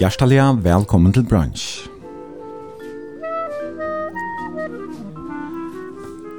[0.00, 1.84] Hjertelig velkommen til brunch.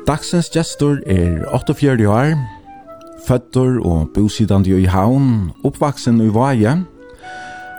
[0.07, 2.33] Dagsens gestor er 48 år,
[3.27, 6.73] føtter og bosidande i havn, oppvaksen i Vaje.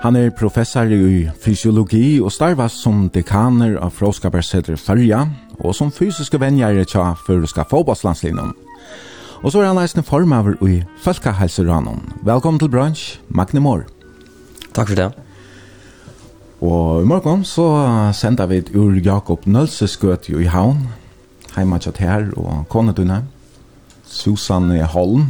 [0.05, 5.25] Han er professor i fysiologi og starvas som dekaner av Fråskabergseter Førja
[5.59, 8.55] og som fysiske venjere tja føreska fotballslandslinjen.
[9.43, 11.35] Og så er han leisende formaver i Falka
[12.23, 13.85] Velkommen til brunch, Magne Moore.
[14.73, 15.24] Takk for det
[17.05, 17.65] i morgen så
[18.17, 20.87] sender vi ur Jakob Nølses gøt i havn,
[21.53, 23.19] heima tjatt her og konedunne,
[24.09, 25.27] Susan Holm,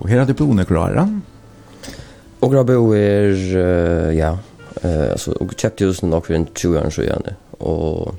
[0.00, 1.06] og her er det boende klare.
[2.42, 4.32] Og grabbe er, uh, ja,
[4.82, 8.18] uh, altså, og kjøpte husen nok for en 20 år siden, og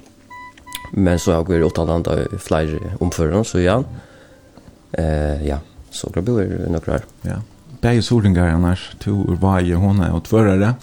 [0.95, 5.59] men så har vi åtta av flere omfører, så ja, uh, ja,
[5.91, 7.03] så grabbe er nok klare.
[7.27, 7.41] Ja,
[7.81, 10.77] det er jo Soringar annars, to urvaje, hon er og tvørere,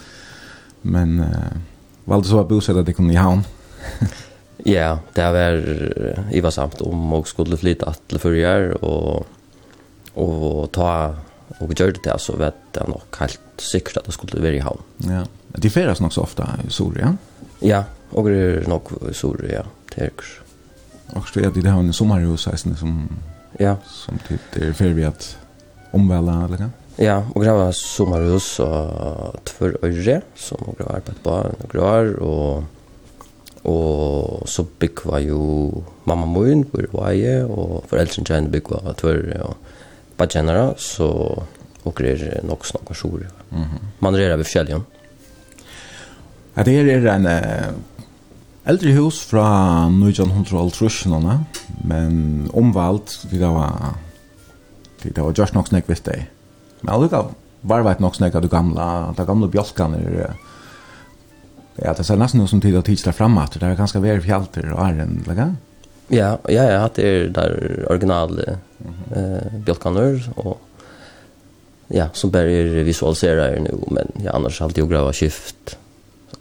[0.82, 1.26] Men uh,
[2.04, 3.42] valde så att bosätta det kom i havn.
[4.56, 9.26] ja, det var i var samt om och skulle flytta att förra och
[10.14, 11.14] och ta
[11.58, 14.80] och gjorde det så vet jag nog helt säkert att det skulle vara i havn.
[14.96, 15.24] Ja.
[15.48, 17.16] Det färdas nog så ofta i Soria.
[17.60, 19.66] Ja, och det är nog i Soria.
[19.94, 20.10] Det
[21.06, 23.08] Och så är det det här med sommarhus som
[23.58, 23.76] ja.
[23.86, 25.36] som typ det är för vi att
[25.90, 26.72] omvälda eller kan?
[27.00, 32.64] Ja, og grava sommarhus og tvør øyre, som og grava arbeid på og gravar, og,
[33.64, 35.40] og så byggva jo
[36.04, 39.56] mamma moen, hvor vaje, og foreldren kjenne byggva tvør, og
[40.20, 41.08] bare kjennere, så
[41.84, 43.30] og er nok snakka sjore.
[43.50, 43.80] Mm -hmm.
[44.00, 44.82] Man rerer ved fjellet.
[46.56, 47.74] Ja, det er en uh,
[48.66, 51.38] eldre hus fra 1900-åltrusjonene,
[51.84, 53.98] men omvalgt, det var,
[55.02, 56.26] det var just nok snakk visst det.
[56.80, 57.24] Men allukka
[57.60, 60.36] var vet nok snakka du gamla, ta gamla bjolkan er
[61.80, 64.20] Ja, det ser nesten ut som tid å tidsla fram at det er ganske vær
[64.20, 65.46] fjalter og æren, eller hva?
[66.12, 67.54] Ja, ja, ja, det er der
[67.88, 68.56] originale
[69.16, 70.58] eh, bjolkaner, og
[71.94, 75.76] ja, som bare er visualiserer her men ja, annars har alltid jo grava skift,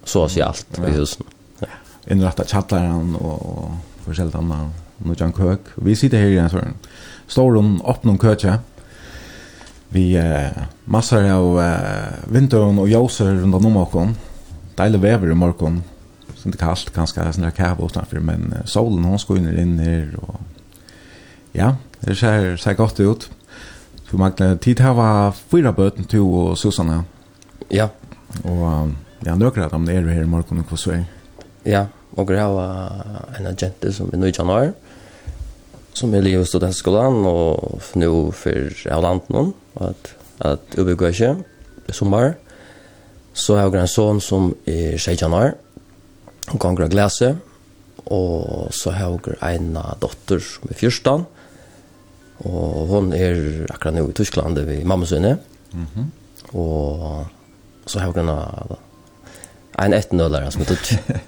[0.03, 1.29] så å si alt i husen.
[1.61, 1.71] Ja.
[2.11, 5.71] Innretta tjattaren og, og forskjellig annet, noe jankøk.
[5.85, 6.75] Vi sitter her i en sånn,
[7.29, 8.57] stor hun opp noen køkje,
[9.89, 10.51] Vi eh,
[10.85, 14.11] massor av eh, vintern og ljuser rundt om morgon.
[14.77, 15.81] Deilig vever i morgen.
[16.35, 19.49] Så det er kallt, ganska sånn der kæve utenfor, Men eh, solen hon ska inn,
[19.57, 20.15] in här.
[20.21, 20.39] Och...
[21.51, 23.29] Ja, det ser, ser godt ut.
[24.09, 27.03] Så Magne, tid her var fyra bøten till og Susanne.
[27.69, 27.89] Ja.
[28.43, 28.89] Och
[29.25, 31.03] ja, några om det er her i morgen, hva så er.
[31.65, 31.85] Ja,
[32.15, 32.93] og det var
[33.37, 34.71] en agent som är nu i januari
[35.99, 41.35] som är i studentskolan och nu för Avlanten at att uppbygga ikke
[41.87, 42.37] i sommer.
[43.33, 45.51] Så har jeg en son som er 16 år.
[46.47, 47.35] Hon kan grønne klasse
[48.05, 51.25] og så har jeg en dotter som er 14
[52.47, 55.37] og hon er akkurat nå i Tyskland vid mamma sinne.
[55.73, 55.87] Mhm.
[55.95, 56.11] Mm
[56.51, 57.25] och
[57.85, 58.77] så har jeg en
[59.79, 60.65] en ettnöllare som er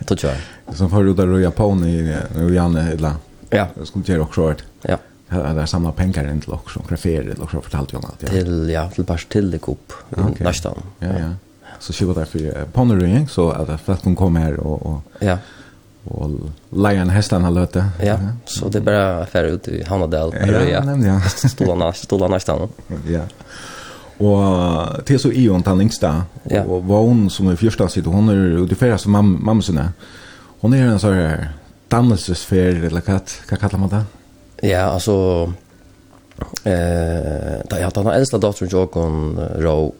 [0.05, 0.37] tog år.
[0.73, 3.15] Som får har rodat röja på i nu Janne eller
[3.51, 3.67] Ja.
[3.77, 4.63] Jag skulle göra också ett.
[4.81, 4.97] Ja.
[5.29, 8.19] Där samla pengar in till också grafer eller också fortalt jag allt.
[8.19, 9.93] Till ja, till bara till det kupp
[10.39, 10.75] nästan.
[10.99, 11.29] Ja, ja.
[11.79, 15.37] Så skulle där för ponering så att folk kan komma här och och Ja.
[16.03, 16.29] Och
[16.69, 17.85] lejan hästarna löte.
[18.03, 20.35] Ja, så det bara affär ut i Hanadal.
[20.69, 21.21] Ja, nämligen.
[21.35, 22.69] Stolarna, stolarna nästan.
[23.07, 23.21] Ja.
[24.21, 26.09] Og til så i hon den yngste,
[26.67, 29.87] og var hon som er fyrsta sitt, hon er ute utifæra som mam mamma sinne.
[30.61, 31.47] Hon er en sånn her
[31.91, 34.01] dannelsesfer, eller hva, hva kallar man det?
[34.69, 35.15] Ja, altså,
[36.63, 39.21] eh, da jeg hadde den eldste datteren Jokon
[39.63, 39.91] Rau,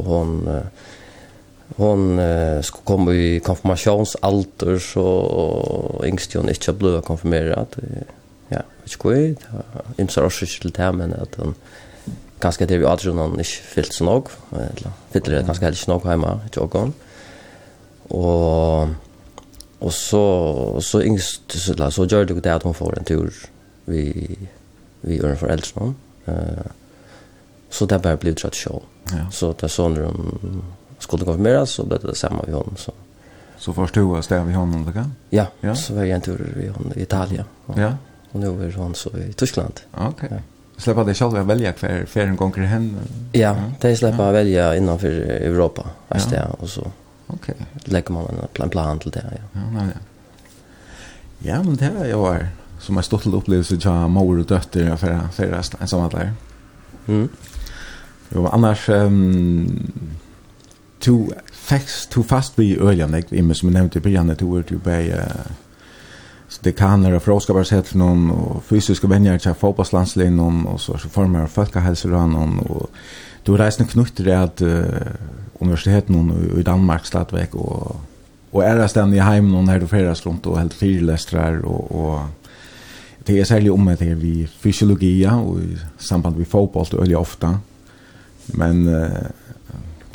[0.00, 0.34] og hun,
[1.80, 5.06] hun eh, skulle komme i konfirmasjonsalder, så
[6.06, 7.78] yngste hun ikke ble konfirmeret.
[8.50, 11.54] Ja, vet ikke hva, det ymser også ikke til det, men at hun,
[12.40, 15.92] ganske det vi aldri noen ikke fyllt så nok, eller fyller det ganske heller ikke
[15.92, 16.94] nok hjemme, Jokon.
[18.10, 18.94] Og
[19.80, 23.34] Och så så yngst så la så gjorde det att hon får en tur
[23.84, 24.38] vi
[25.00, 25.94] vi är föräldrar
[26.26, 26.70] eh
[27.70, 28.82] så där bara blev det show.
[29.10, 29.30] Ja.
[29.32, 30.62] Så där så när de
[30.98, 32.92] skulle konfirmera så blev det samma vi hon så.
[33.58, 35.14] Så förstod jag stäv vi honom eller kan?
[35.30, 37.44] Ja, ja, så var jag en tur vi hon i Italien.
[37.66, 37.96] Och, ja.
[38.32, 39.80] Och nu är hon så i Tyskland.
[39.92, 40.08] Okej.
[40.08, 40.28] Okay.
[40.30, 40.36] Ja.
[40.76, 42.96] Släppa det att välja kvar för en gång hem.
[43.32, 43.56] Ja, ja.
[43.80, 44.30] det släppa ja.
[44.32, 45.86] välja innanför Europa.
[46.08, 46.46] Ja.
[46.58, 46.86] Och så
[47.34, 47.54] Okej.
[47.54, 47.66] Okay.
[47.84, 49.60] Lägger man en plan plan till det, ja.
[49.74, 50.00] Ja, ja.
[51.38, 52.48] Ja, men det är ju var
[52.78, 56.32] som en stolt upplevelse jag mor och dotter för för en sån där.
[57.06, 57.28] Mm.
[58.28, 59.92] Jo, annars ehm
[61.00, 64.86] to facts to fast vi earlier jag i som nämnde i början att du typ
[64.86, 65.32] är
[66.48, 70.80] så det kan när fråga bara fråskaparsätt någon och fysiska vänner till fotbollslandslagen någon och
[70.80, 72.90] så former formar folkhälsoran och
[73.46, 77.96] Du har reisende knutter i at uh, universiteten i Danmark slatt vekk, og,
[78.52, 81.90] og er det stedet i heimen noen her du ferdes rundt og helt fyrlestrer, og,
[81.90, 87.18] og det er særlig om det vi fysiologi og i samband med fotboll det øyelig
[87.20, 87.54] ofte,
[88.60, 89.28] men uh,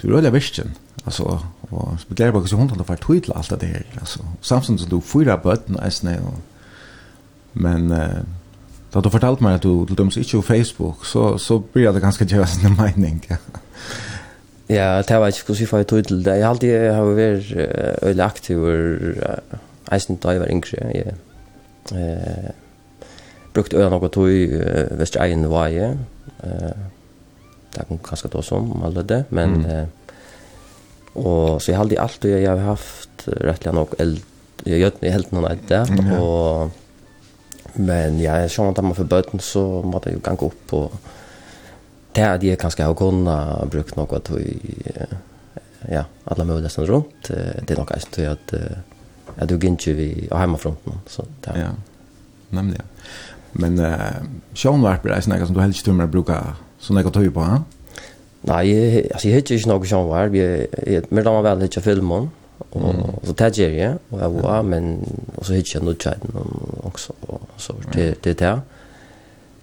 [0.01, 0.71] du er øyelig virkelig,
[1.05, 1.39] altså,
[1.71, 4.19] og spekulerer på hvordan hundene får för tweet allt det her, alltså.
[4.41, 6.37] samtidig som du fyrer bøtten, eisne, og,
[7.53, 8.23] men eh,
[8.95, 12.01] Da du fortalt meg at du til dømes ikke på Facebook, så, så blir det
[12.01, 13.19] ganske gjøres en mening.
[14.69, 16.37] ja, det var ikke hvordan vi får ut til det.
[16.39, 17.51] Jeg har alltid har vært
[18.03, 20.87] øyelig aktiv og eisen da jeg var yngre.
[20.95, 21.13] Jeg
[21.91, 22.51] eh,
[23.53, 25.99] brukte øyelig noe tog uh, hvis jeg egen var jeg.
[26.39, 26.71] Uh,
[27.75, 29.59] det er ganske ta som om alle det, men...
[29.59, 29.69] Mm.
[29.75, 29.85] eh,
[31.15, 34.17] og så jeg har alltid alltid jeg har haft rettelig nok eld,
[34.67, 35.87] jeg det helt noen etter,
[36.19, 36.73] og
[37.75, 40.93] Men ja, jag känner att man för böten så måste jag gå upp och
[42.11, 44.57] det är det kanske jag har kunnat brukt något i
[45.89, 47.27] ja, alla möjliga ställen runt.
[47.67, 48.53] Det är nog kanske att
[49.37, 51.57] att du gynnar vi och hemmafronten så där.
[51.59, 51.69] Ja.
[52.49, 52.85] Nämligen.
[53.51, 53.95] Men eh uh,
[54.53, 57.63] Sean är snäga som du helst tror tummar brukar så något tog på, va?
[58.41, 62.29] Nej, alltså jag heter ju nog Sean Vi Jag mer då väl hittar filmen.
[62.57, 65.05] Och så tar jag ju och jag var men
[65.35, 66.31] och så hittar jag nog chatten
[66.83, 67.13] också
[67.57, 68.61] så det det där.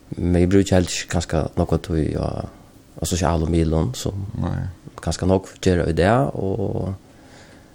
[0.09, 2.47] Men jag brukar helt ganska något att jag
[3.01, 4.13] alltså så alla så som
[5.01, 6.93] ganska nog gör det där och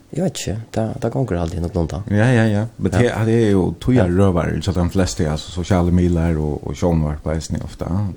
[0.10, 1.92] Jag vet inte, det, det går alltid något långt.
[1.92, 2.66] Ja, ja, ja.
[2.76, 3.24] Men det, ja.
[3.26, 7.62] det är ju tog jag rövar, så de flesta alltså, sociala milar och, och sjånvarplaisen
[7.62, 8.10] ofta.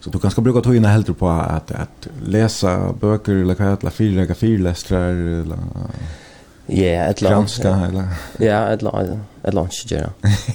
[0.00, 3.86] Så du kan ska bruka tojna helt på att att läsa böcker eller vad heter
[3.86, 5.58] det fyra eller fyra lästrar eller
[6.66, 7.32] Ja, ett lag.
[7.32, 8.08] Granska eller
[8.38, 9.18] Ja, ett lag.
[9.42, 10.06] Ett lag ja.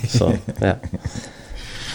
[0.10, 0.74] Så, ja.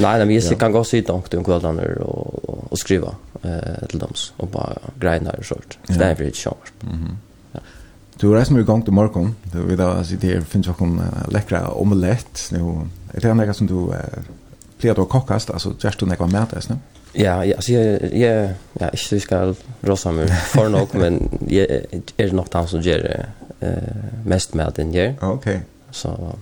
[0.00, 4.12] Nej, men vi kan gå sitta och de kvällarna och och skriva eh till dem
[4.37, 5.79] och bara grinda och sånt.
[5.87, 6.73] Det är väldigt skönt.
[6.81, 7.19] Mhm.
[8.17, 9.35] Du reis mig igång till morgon.
[9.43, 12.81] Du vet att alltså det finns också en läckra omelett nu.
[13.12, 14.00] Det är något som du eh,
[14.79, 16.76] plejer att kokkast, alltså just du när jag mätas nu.
[17.12, 21.66] Ja, ja, så jag jag ja, jag syns ska rosa mig för nog men jag
[22.16, 23.26] är nog dans som ger
[23.60, 23.68] eh
[24.24, 25.16] mest med den där.
[25.20, 25.60] Okej.
[25.90, 26.34] Så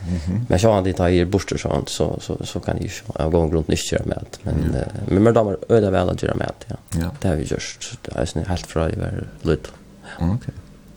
[0.00, 0.46] Mhm.
[0.48, 2.88] Men jag har inte tagit borster sånt så så så kan ju
[3.18, 4.76] jag går runt inte göra med men
[5.06, 6.76] men men damer öde väl att göra med ja.
[6.90, 7.10] ja.
[7.20, 9.72] Det har vi just det är snä helt från över lut.
[10.18, 10.54] Okej.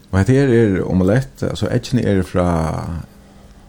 [0.09, 3.01] Vad det är omelett alltså äggen är från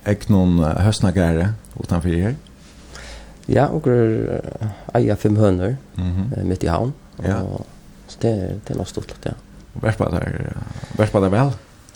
[0.04, 2.34] ägnon höstnagare utanför här.
[3.50, 4.40] Ja, og er
[4.96, 6.44] eier fem høner mm -hmm.
[6.44, 6.94] midt i havn.
[7.18, 7.40] Og, ja.
[8.06, 9.32] Så det, det er noe stort, ja.
[9.82, 9.98] Vært
[11.12, 11.52] på deg vel?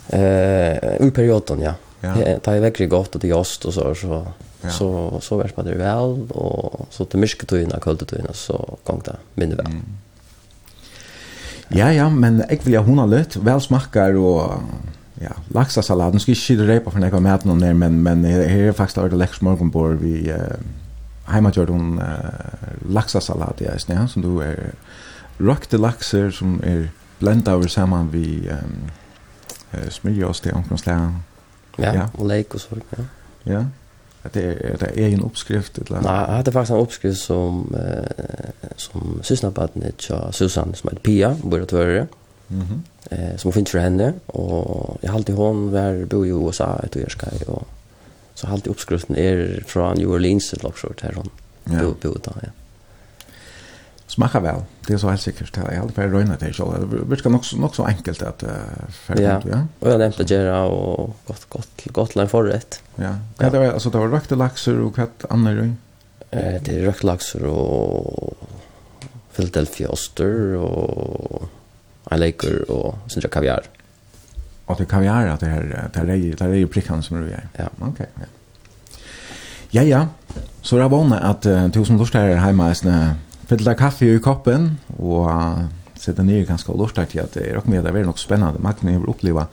[0.09, 1.73] Eh, I perioden, ja.
[2.03, 2.13] ja.
[2.13, 4.23] Det er veldig godt og det er ost og så, så,
[4.63, 4.69] ja.
[4.69, 9.15] så, så vært på deg vel, og så til mysketøyene og køldetøyene, så gong det
[9.35, 9.67] minne vel.
[9.67, 9.83] Mm.
[11.75, 13.37] Ja, ja, men jeg vil ha hona litt.
[13.45, 14.63] Vel smakker og
[15.21, 16.15] ja, laksasalat.
[16.15, 19.11] Nå skal jeg ikke røypa for nekva maten om det, men, men her er faktisk
[19.13, 20.31] det lekkert morgenbord vi...
[20.33, 20.57] Eh,
[21.29, 24.73] heima heimagjord hon uh, laksasalat i eisen, ja, som du er
[25.39, 28.89] røkte lakser som er blenda over saman vi um,
[29.73, 31.11] uh, smyrja oss til omkring slag.
[31.79, 33.05] Ja, ja, og leik og sorg, ja.
[33.47, 35.77] Ja, det er, er det egen oppskrift?
[35.77, 36.01] Eller?
[36.03, 41.35] Nei, jeg hadde faktisk en oppskrift som, uh, som sysnabaden til Susanne, som heter Pia,
[41.43, 42.05] bor og tvører.
[42.49, 43.13] Mm -hmm.
[43.15, 46.99] uh, som hun finner for henne, og jeg halte hon var bo i USA etter
[46.99, 47.67] Jørskaj, og
[48.39, 51.29] så halt uppskriften är från New Orleans eller Lockshort här hon.
[51.63, 51.79] Ja.
[51.79, 52.49] Bo bo ja.
[54.07, 54.61] Smakar väl.
[54.87, 55.57] Det är så helt säkert.
[55.57, 58.49] Jag hade bara röjnat det så Det brukar nog nog så enkelt att uh,
[58.89, 59.41] färdigt, ja.
[59.51, 59.67] ja.
[59.79, 62.81] Och jag nämnde Gera och gott gott gott län förrätt.
[62.95, 63.15] Ja.
[63.37, 65.73] Ja, det var alltså det var rökta laxer och katt annor.
[66.31, 68.37] Eh det är rökta laxer och
[69.35, 71.43] Philadelphia oster och
[72.11, 72.33] en
[72.67, 73.63] och sen där kaviar.
[73.63, 73.78] Mm.
[74.69, 77.03] Och det kan vi göra att det här det här är det är ju prickan
[77.03, 77.47] som du gör.
[77.57, 77.89] Ja, okej.
[77.89, 78.25] Okay, ja.
[79.69, 80.07] Ja ja.
[80.61, 83.15] Så det var att uh, tusen här hemma är snä
[83.47, 87.83] fylla kaffe i koppen och uh, sätta ner ganska lustigt att det är och med
[87.83, 89.47] det är nog spännande man kan ju uppleva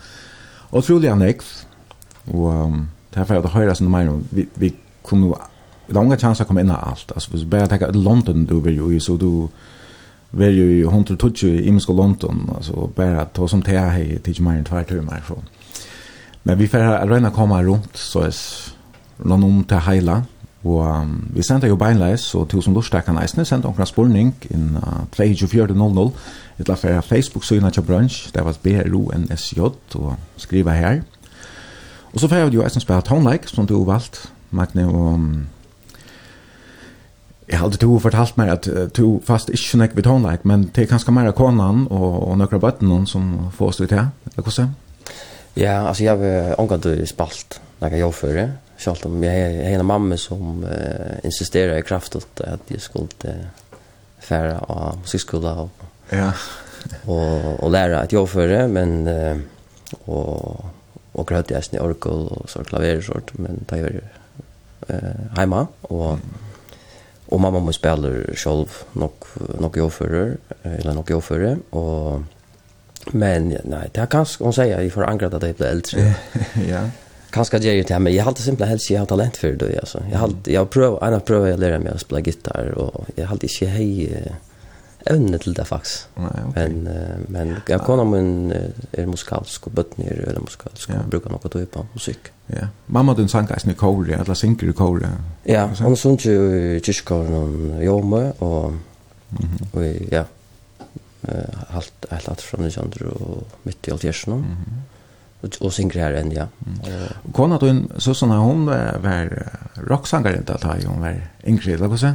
[0.70, 1.66] otroliga next
[2.24, 5.36] och um, därför att höra sån mer om vi vi kommer
[5.86, 9.16] långa chanser att komma in allt alltså vi bara ta London du vill ju så
[9.16, 9.48] du
[10.30, 14.64] var ju hon tog ju i Moscow London alltså bara ta som te här mine
[14.64, 15.42] mig tur mig från.
[16.42, 18.34] Men vi får rena komma runt så är
[19.16, 20.22] någon om till Heila
[20.62, 24.32] och um, vi sände ju beinleis så till som lustar kan nästan sända några spolning
[24.50, 26.10] in uh, 2400
[26.56, 31.02] ett på Facebook så innan brunch där var BRO NSJ och skriva här.
[32.00, 35.46] Och så får jag ju att spela tonlike som du valt Magne och um,
[37.46, 38.66] Jeg hadde to fortalt meg at
[38.98, 42.58] to fast ikke nek vi tonleik, men det er kanskje mer konan og, og nøkra
[42.62, 44.72] bøtten som får stå til, eller hvordan?
[45.56, 48.40] Ja, altså jeg har omgått spalt når jeg jobber før,
[48.82, 53.76] selv om jeg har en mamma som uh, insisterer i kraftet at jeg skulle uh,
[54.26, 56.32] fære av musikkskola og, ja.
[57.06, 59.38] og, og lære at jeg men uh,
[60.10, 60.66] og,
[61.14, 64.00] og grøt jeg snitt orkel og så klaverer sort, men det er
[64.90, 65.62] uh, hjemme,
[65.94, 66.45] og mm
[67.28, 69.26] Og mamma må spille selv nok,
[69.60, 72.24] nok jordfører, eller nok jordfører, og
[73.12, 76.14] Men nej, det är kanske hon säger i får angrat att det blir äldre.
[76.68, 76.90] ja.
[77.30, 79.78] Kanske ger ju till men jag har alltid simpelt helst jag har talent för det
[79.78, 80.02] alltså.
[80.12, 83.34] Jag har jag prövar jag prövar jag lära mig att spela gitarr och jag har
[83.34, 84.22] inte hej
[85.10, 86.08] evne til det faktisk.
[86.16, 86.68] Nej, okay.
[86.68, 88.52] Men, uh, men jag kan om en
[88.92, 90.94] är musikalsk och bötner eller musikalsk ja.
[91.10, 92.18] brukar något att på musik.
[92.46, 92.68] Ja.
[92.86, 95.08] Mamma din sang er i kore, eller synker i kore?
[95.44, 98.72] Ja, hon sånt ju kyrkåren någon jomme och
[99.72, 100.24] och ja.
[101.28, 104.32] Eh allt allt allt från Alexander och mitt i Altjersen.
[104.32, 104.44] Mhm.
[104.44, 104.82] Mm
[105.60, 106.46] och synker här än ja.
[107.28, 111.72] Och Kona din, hon så såna hon var rocksångare inte att ha hon var yngre,
[111.72, 112.14] eller hva så?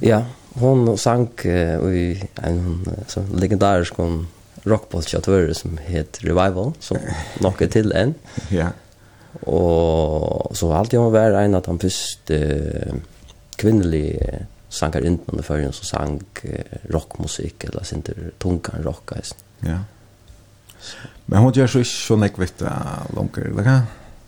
[0.00, 0.24] Ja
[0.60, 2.08] hon sang uh, i
[2.44, 4.26] en så legendarisk om
[5.06, 6.98] chatter som heter Revival som
[7.40, 8.14] nok er til en.
[8.50, 8.72] ja.
[9.44, 12.96] Og så alltid han var en av han første uh,
[13.60, 16.16] kvinnelige sankar inn under førjen som sang
[16.48, 19.34] uh, rockmusikk eller sin til tunkan rock guys.
[19.62, 19.84] Ja.
[21.26, 23.78] Men hon gjør så ikke så nekvitt uh, langer, eller hva?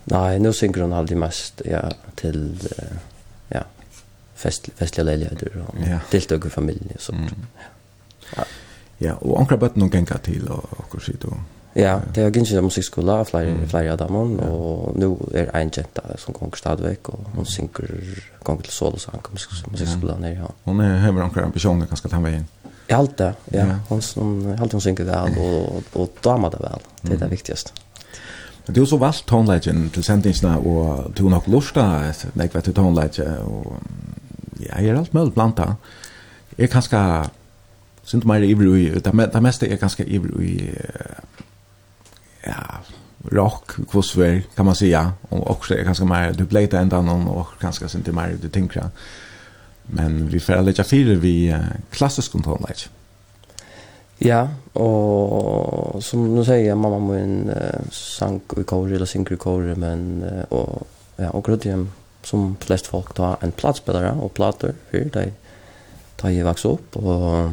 [0.09, 1.83] Nei, nå synger hun alltid mest ja,
[2.19, 3.08] til uh,
[4.39, 5.99] fest, festliga leiligheter och ja.
[6.11, 7.31] deltog i familjen och sånt.
[7.31, 7.45] Mm.
[8.35, 8.43] Ja.
[8.97, 11.37] ja, och ankra bötten och gänga till och och skit och
[11.73, 13.67] Ja, det har gynnsyn av musikskola, flere, mm.
[13.69, 14.47] flere av dem ja.
[14.49, 17.91] og nå er en jenta som gonger stadigvæk, og hon synker
[18.43, 20.19] gonger til sol og sang på musikskola ja.
[20.23, 20.39] nere.
[20.41, 20.49] Ja.
[20.65, 22.47] Hon er hever ankra ambisjoner ganske den veien.
[22.89, 23.67] Jeg halte det, ja.
[23.67, 23.77] ja.
[23.89, 26.89] Hon hun, halte hon synker vel, og, og damer det vel.
[27.03, 27.77] Det er det viktigaste.
[28.65, 32.65] Men du har så valgt tonelagen til sendingsene, og du har nok lursta, jeg vet
[32.65, 33.77] du tonelagen, og
[34.59, 35.73] ja, jeg er alt mulig blant det.
[36.57, 37.01] Jeg er ganske,
[38.03, 40.73] synes meg er ivrig, det, det meste er ganske ivrig,
[42.47, 42.79] ja,
[43.31, 45.11] rock, kvosver, kan man säga.
[45.29, 48.49] Och också er ganske mer, du blir inte ända någon och ganska inte mer du
[48.49, 48.89] tänker.
[49.83, 51.55] Men vi får lägga fyra vi
[51.91, 52.89] klassisk tonläge.
[54.17, 59.75] Ja, och som nu säger mamma min uh, sank i kor eller synger i kor
[59.75, 61.91] men uh, och ja, och grödjem
[62.23, 65.31] som flest folk ta en platspelare og plater för de
[66.15, 67.49] ta ju vax upp och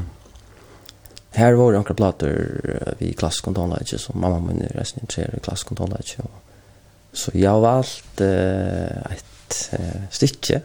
[1.30, 6.22] här var det några plater vi klasskontonläge som mamma min resten intresserad i klasskontonläge
[7.12, 10.60] så jag har valt eh, ett eh, stycke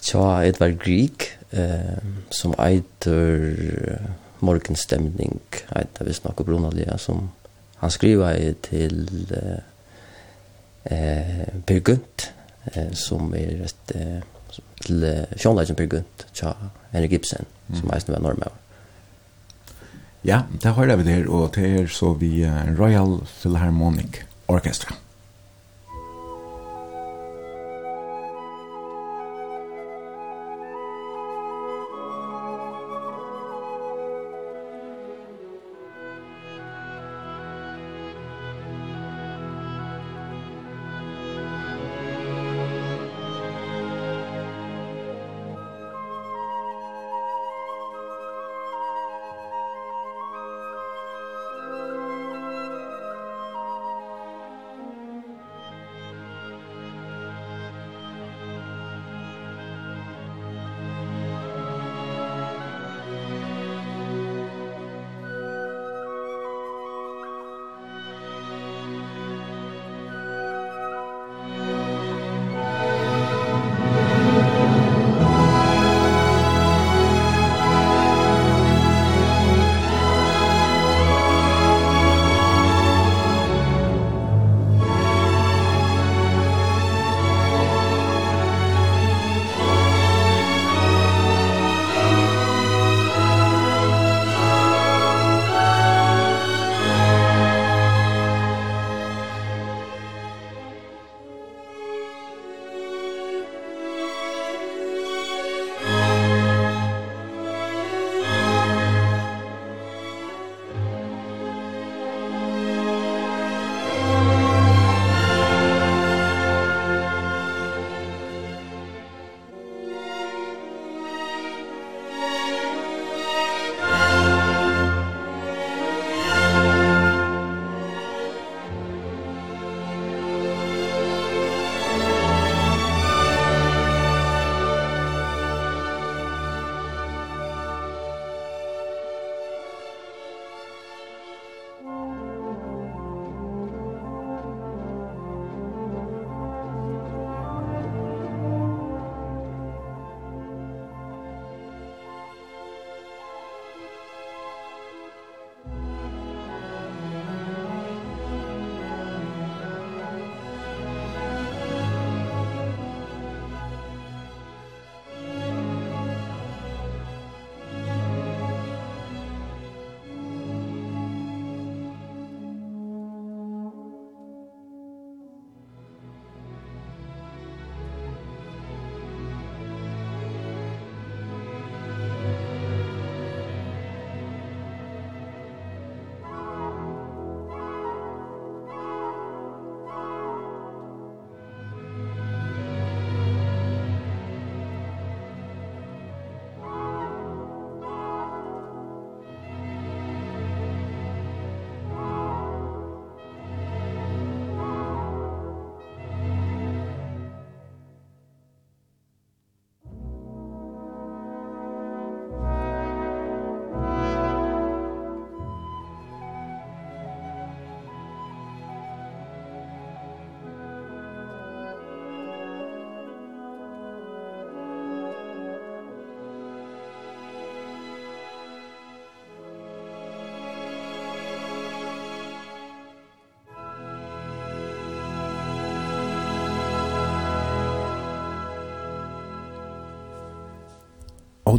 [0.00, 1.98] tja Edvard Grieg eh,
[2.30, 7.30] som eitur eh, morgenstemning eitur visst snakker brunaliga som
[7.76, 9.60] han skriver til eh,
[10.84, 12.32] eh, Per Gunt
[12.74, 14.20] eh, som er et eh,
[14.82, 15.04] til
[15.36, 16.54] Sjånleisen Per Gunt tja
[16.92, 18.54] Henrik Ibsen som eisen var normav
[20.26, 22.42] Ja, det har vi der og det er så vi
[22.78, 24.96] Royal Philharmonic Orchestra.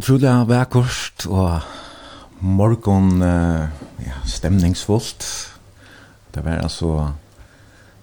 [0.00, 1.60] utrolig vekkort og
[2.40, 3.68] morgon uh,
[4.00, 5.26] ja, stemningsfullt.
[6.32, 7.10] Det var altså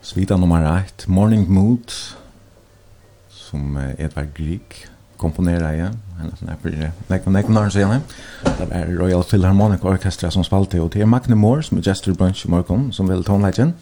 [0.06, 1.96] svita nummer 1, Morning Mood,
[3.34, 4.78] som uh, Edvard Grieg
[5.18, 5.90] komponerar i.
[7.10, 8.02] Nekon nekon har han
[8.46, 12.14] Det var Royal Philharmonic Orchestra som spalte, og det er Magne Moore som er gestor
[12.14, 13.74] brunch i morgon, som vil tonleggen.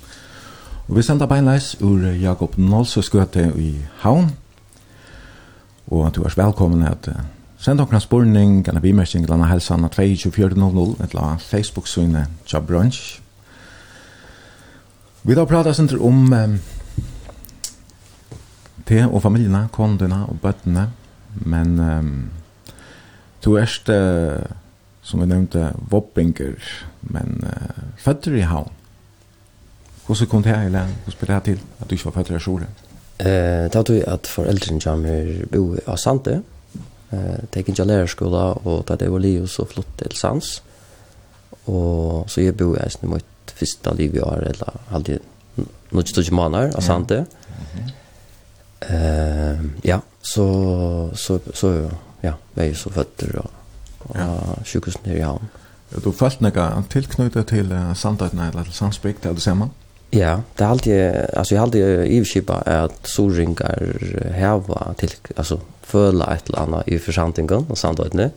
[0.87, 4.31] Og vi sender beinleis ur Jakob Nålsø skøte i Havn.
[5.87, 7.09] Og du er velkommen at
[7.57, 13.21] Send okra spurning, gana bimersing, lana helsan 22400, 2400, eller Facebook-synet, tja Brunch.
[15.23, 16.57] Vi da prata senter om um,
[18.85, 20.89] te og familiene, kondina og bøttene,
[21.47, 22.13] men um,
[23.41, 24.43] to erst, uh,
[25.01, 26.59] som vi nevnte, voppinger,
[27.09, 28.73] men uh, føtter i havn.
[30.05, 32.43] Hvordan kom det her, eller hvordan ble det til at du ikke var føtter i
[32.43, 32.67] Sjore?
[33.15, 36.41] Eh, det var at foreldrene kommer bo av Sande,
[37.09, 40.61] Eh, tek in lära skola och det var Leo så flott till sans.
[41.65, 45.19] Och så jag bor jeg snu mot första liv jag har eller halde
[45.89, 47.25] något stort månader av sante.
[48.79, 51.91] Eh ja, så så så
[52.21, 53.51] ja, väl är så fötter och
[54.13, 55.47] ja, sjukhus nere i hamn.
[56.03, 59.69] Du falt några tillknutet till Sandötna eller till Sandsbygd eller det ser man?
[60.09, 63.97] Ja, det är alltid alltså jag hade alltid i att sorringar
[64.31, 68.29] häva till alltså föla et eller annat i forsantingen och sånt där.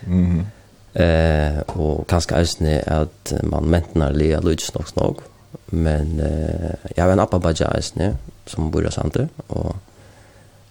[0.00, 0.46] Mhm.
[0.92, 5.18] Eh och kanske ärsne att man mentner lia lutsch nog snog,
[5.66, 9.76] Men eh jag har en appa bara ärsne som bor i sant och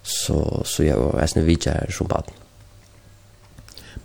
[0.03, 2.23] så så jag var ärsne her som bad.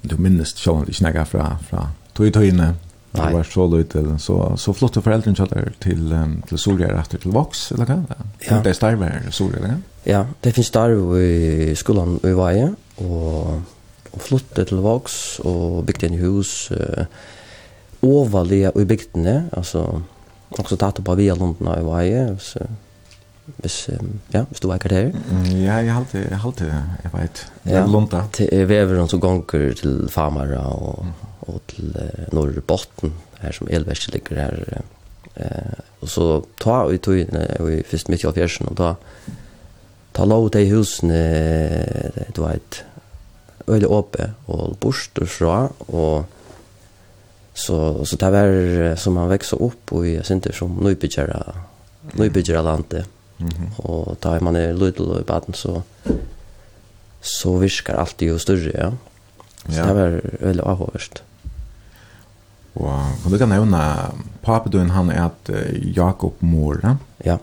[0.00, 2.74] Du minnes sjön, jag snackar fra fra tog tog inne
[3.14, 7.30] Det var så lite så så flotte föräldrar kallar till um, till Soria efter till
[7.30, 8.02] Vox eller hva?
[8.08, 8.16] det.
[8.48, 8.60] Ja.
[8.64, 9.80] Det starvar i Soria eller hva?
[10.04, 13.60] Ja, det finns där i skolan i Vaje och
[14.10, 17.06] och flotte till Vox och bygde en hus eh uh,
[18.02, 20.02] överliga i bygdene, alltså
[20.58, 22.66] også tatt på via London i Vaje så
[23.46, 23.90] hvis
[24.32, 25.12] ja, hvis du var der.
[25.52, 27.44] Ja, jeg halte jeg halte jeg vet.
[27.68, 28.24] Ja, Lunda.
[28.32, 31.06] Til veveren som gonger til Famara og
[31.44, 34.82] og til uh, Norrbotten her som Elverst ligger her.
[35.36, 36.28] Uh, og så
[36.62, 38.94] ta vi tog inn vi først midt i Alfjersen og da
[40.14, 41.20] ta lov de husene
[42.36, 42.84] du vet
[43.66, 45.56] øyelig åpe og bort og fra
[45.88, 46.24] og
[47.54, 51.54] så så det var som man växer upp och jag synte som nybyggjare
[52.14, 53.06] nybyggjare landet
[53.38, 53.80] Mm -hmm.
[53.88, 55.80] Og da man er lydel og i baden, så,
[57.20, 58.90] så virker alt jo større, ja.
[59.68, 59.86] Så ja.
[59.86, 61.22] det var veldig avhåverst.
[62.74, 63.78] Og kan du kan nevne,
[64.42, 65.50] papedøyen han er at
[65.96, 67.36] Jakob Måre, ja.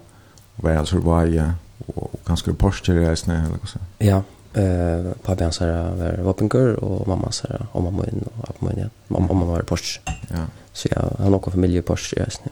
[0.58, 1.56] var altså var
[1.98, 3.80] og ganske Porsche reisende, eller hva så?
[4.00, 4.22] Ja,
[4.54, 8.66] eh pappa hans här var vapengur og mamma hans här och mamma min, og pappa
[8.66, 8.90] min ja.
[9.08, 10.02] Mamma mamma var Porsche.
[10.30, 10.46] Ja.
[10.74, 12.26] Så jeg har någon familj i Porsche ja.
[12.46, 12.52] nu.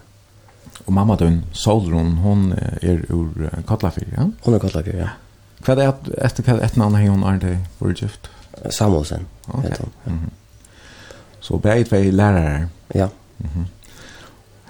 [0.89, 4.23] Og mamma døgn, Solrun, hon er ur uh, Kotlafyr, ja?
[4.41, 5.10] Hon er Kotlafyr, ja.
[5.62, 8.30] Hva er det etter hva etter navn hei hon er det vore gift?
[8.73, 9.28] Samuelsen.
[9.47, 9.65] Ok.
[10.06, 10.32] Mm -hmm.
[11.39, 12.67] Så begge tvei lærere?
[12.95, 13.08] Ja.
[13.39, 13.67] Mm -hmm.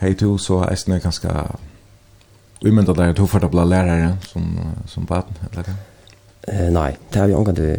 [0.01, 1.29] Hei to, så er det ganske
[2.65, 5.73] umyndet der, to for å bli lærere som, som baden, eller hva?
[6.47, 7.77] Eh, nei, det har vi omgang til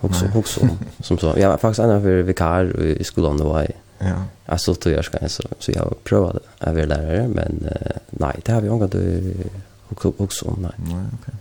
[0.00, 1.34] hokse, hokse om, som så.
[1.36, 2.62] Jeg var faktisk en av vikar
[3.00, 4.24] i skolan, det var jeg Ja.
[4.46, 8.40] Jag så tog jag ska så så jag prövade jag vill lärare men uh, nej
[8.44, 8.94] det har vi ångat
[9.88, 10.70] också också nej.
[10.76, 11.34] Nej okej.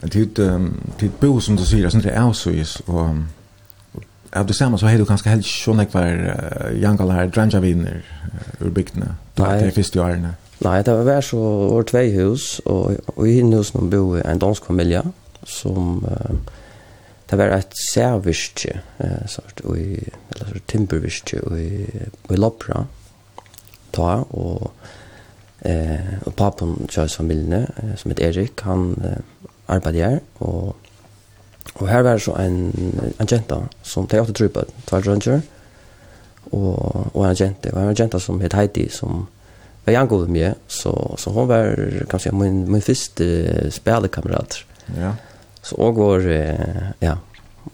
[0.00, 0.24] Okay.
[0.26, 3.08] Det um, det bo som du säger sånt är också is och
[4.34, 6.36] Av det ser så har du kanske helt såna kvar
[6.80, 8.02] Jangal här dranja vinner
[8.60, 9.06] ur bygdna.
[9.34, 10.28] Det är först ju.
[10.58, 11.38] Nej, det var väl så
[11.76, 15.00] år två hus och och i husen bo en dansk familj
[15.42, 16.36] som uh,
[17.32, 19.94] det var et særvirke, eh, sort, og i,
[20.32, 21.68] eller sort, timbervirke, i,
[22.34, 22.84] i Lopra,
[23.92, 24.72] ta, og,
[25.64, 30.76] eh, og papen Charles familiene, eh, som heter Erik, han eh, arbeider her, og,
[31.74, 32.60] og her var det så en,
[33.16, 35.40] en jenta, som tar åtte trypet, tvær Ranger,
[36.52, 39.24] og, og en jente, og en jenta som heter Heidi, som
[39.86, 41.74] var jeg med, så, så hun var,
[42.10, 44.66] kan si, min, min første spillekamerater.
[44.96, 45.00] Ja.
[45.00, 45.31] Yeah
[45.62, 46.24] Så og var,
[47.00, 47.14] ja,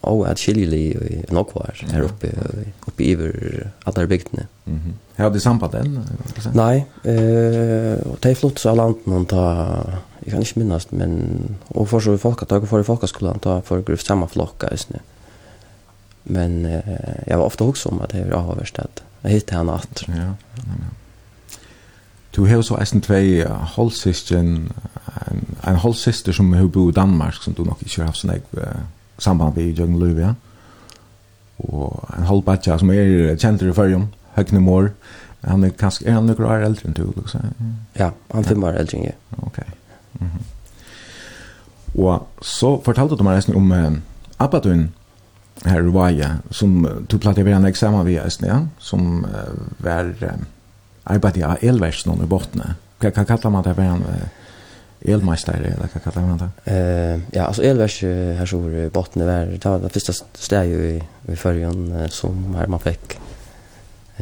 [0.03, 2.31] og at skiljelig i nok var her oppe,
[2.87, 3.15] oppe i
[3.87, 4.47] alle bygdene.
[4.67, 5.23] Mm -hmm.
[5.23, 5.99] Har du samband den?
[6.55, 10.93] Nei, eh, og det är flott så land landen ta tar, jeg kan ikke minnes,
[10.93, 14.69] men og for så folk at för for i folkeskolen ta for gruft samme flokka
[14.71, 14.99] just nu.
[16.25, 19.73] Men eh, jeg var ofte også om at det var avhverst at jeg hittet henne
[19.73, 20.05] at.
[20.09, 20.33] Ja, ja,
[20.69, 20.89] ja.
[22.37, 23.45] Du har så eisen tvei
[23.77, 24.69] halvsysteren,
[25.31, 28.35] en, en halvsyster som har bo i Danmark, som du nok ikke har haft sånn
[28.37, 28.85] jeg uh,
[29.19, 30.35] samband med i Jøgn Løve, ja.
[31.59, 34.93] Og en halvbatja som er kjent i Førjum, Høgne Mår,
[35.45, 37.51] han er kanskje, er han noen år eldre enn du, liksom?
[37.99, 39.17] Ja, han er fem år eldre enn jeg.
[39.39, 39.59] Ok.
[40.21, 40.47] Mm -hmm.
[42.03, 43.93] Og så fortalte du meg eisen om uh,
[44.39, 44.91] Abadun,
[45.65, 50.05] her i Vaja, som du plattet ved en eksamen ved eisen, ja, som uh, var...
[50.23, 50.39] Uh,
[51.09, 52.75] arbeidde av elversen i bottene.
[52.99, 54.05] Hva, hva kallar man det for en
[55.07, 56.49] elmeister, eller hva kallar man det?
[56.67, 60.97] Uh, ja, altså elvers her så i bottene var det var det første stedet i,
[61.33, 63.19] i førjen som her man fikk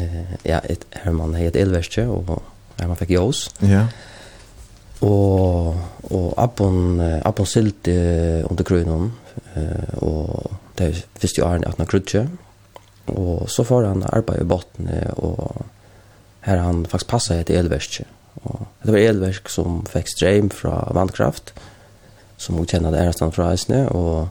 [0.01, 2.37] uh, ja, et, her man het elvers og
[2.77, 3.47] her man fikk jås.
[3.65, 3.87] Ja.
[5.05, 5.77] Og,
[6.09, 9.11] og Abbon, Abbon silt under krøynen,
[9.57, 12.27] uh, og det er første åren 18 krøytje,
[13.13, 15.65] og så får han arbeid i bottene, og
[16.47, 18.01] her han faktisk passet et elverk.
[18.47, 21.53] Og det var elverk som fikk strøm fra vannkraft,
[22.39, 24.29] som hun kjenner det ærestand fra Eisne, og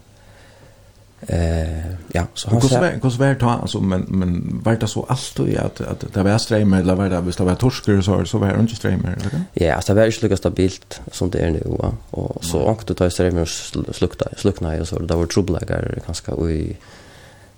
[1.28, 2.62] eh, ja, så han...
[2.62, 2.80] sa.
[2.80, 6.24] var, var det da, altså, men, men var det så allt och att att det
[6.24, 9.18] var streimer, eller var det, visst det var torskar så, så var det inte streimer,
[9.18, 11.94] eller Ja, alltså det var ikke lika stabilt som det är nu va.
[12.12, 13.48] Och så ångte ta streimer og
[13.96, 16.78] slukna, slukna, och så det var troblegger ganske, og i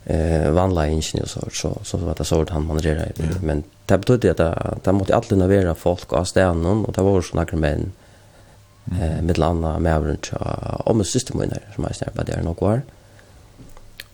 [0.09, 3.23] eh vanliga ingenjör så så så var det så att han manövrerade ja.
[3.41, 7.21] men det betydde att det, det måste alla navera folk av stenen och det var
[7.21, 7.91] såna några män
[9.01, 10.31] eh med landa med runt
[10.85, 12.81] om ett system inne som jag snäppa där nog var.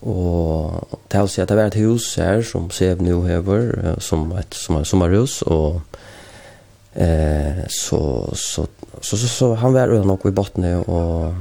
[0.00, 4.54] Och det har sett det var ett hus här som ser nu över som ett
[4.54, 5.80] som ett sommarhus och
[6.94, 8.66] eh så så
[9.00, 11.34] så så, så han var nog i botten och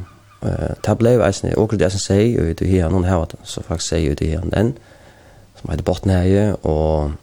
[0.44, 3.90] Eh det blev eisne og det som sei og det her noen her så faktisk
[3.90, 4.74] sei ut her den
[5.60, 7.14] som heter Botnheie og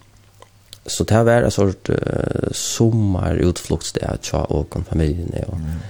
[0.86, 5.80] så det var en sort uh, sommerutfluktssted tja og familien og mm.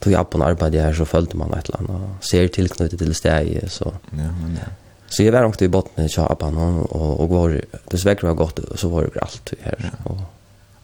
[0.00, 3.14] tog jeg på en arbeid her så følte man et eller annet ser tilknyttet til
[3.14, 4.72] stedet så ja, men, ja.
[5.14, 8.60] Så jag var också i botten i Chapan och och går det sväcker var gott
[8.74, 9.90] så var det allt här.
[10.04, 10.20] Och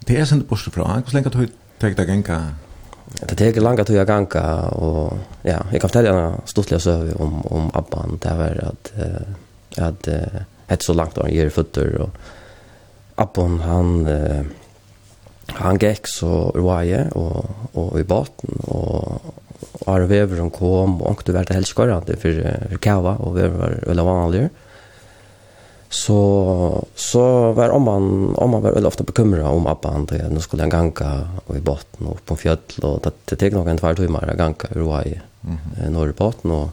[0.07, 0.91] det är sen bortsett från.
[0.91, 2.55] Hur länge har du tagit dig gänga
[3.21, 7.43] det tar langa tid att ganga och ja, jag kan fortälja en stortlig söv om
[7.47, 10.09] om Abban det var att uh, att
[10.69, 12.11] ett så långt han ger fötter och
[13.15, 14.09] Abban han
[15.47, 19.23] han gick så vaje och och i båten och
[19.87, 24.49] Arvever kom och det var det helskörande för, för kava och vi var veldig vanligare
[25.91, 30.41] så så var om man om man var väl ofta bekymrad om abban det nu
[30.41, 33.79] skulle han ganka og i botten och på fjöll och det det tog nok en
[33.79, 35.91] tvær timer å ganka i mm -hmm.
[35.91, 36.69] norr botten och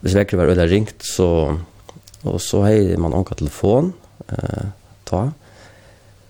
[0.00, 1.58] hvis vekker var eller ringt så
[2.22, 3.92] och så hej man anka telefon
[4.28, 4.66] eh
[5.04, 5.30] ta.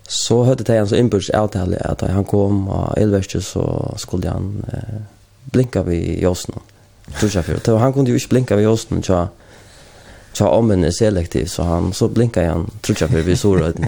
[0.07, 4.65] Så hörde det en så impuls att att han kom och elverste så skulle han
[4.73, 5.01] eh,
[5.43, 6.55] blinka vid Josna
[7.19, 9.27] tror jag för han kunde ju inte blinka vid Josna så
[10.33, 13.87] Så ommen är selektiv så han så blinkar han tror jag för vi såg det.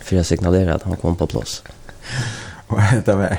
[0.00, 1.62] För jag signalerade att han kom på plats.
[2.66, 3.38] Och det var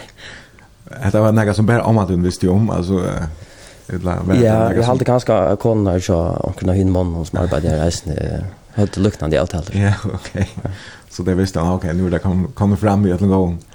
[1.12, 3.06] det var något som bara om att du visste om alltså
[4.42, 8.14] Ja, jag hade ganska konar så och kunna hinna man som arbetar i resan.
[8.74, 9.86] Helt luktande det allt heller.
[9.86, 10.50] Ja, okej.
[11.10, 12.20] Så det visste han, okej, nu nu det
[12.54, 13.54] kommer fram i ett gång.
[13.54, 13.66] Att gå.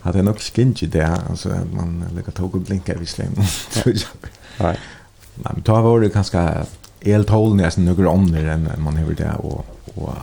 [0.00, 3.14] Hade nog skinji det, alltså man lägger tog och blinkar visst.
[3.14, 3.28] släng.
[3.84, 3.96] Nej.
[4.58, 4.76] Nej,
[5.34, 6.66] men då var det ganska
[7.04, 10.14] eltålen är sen några andra än man har det och och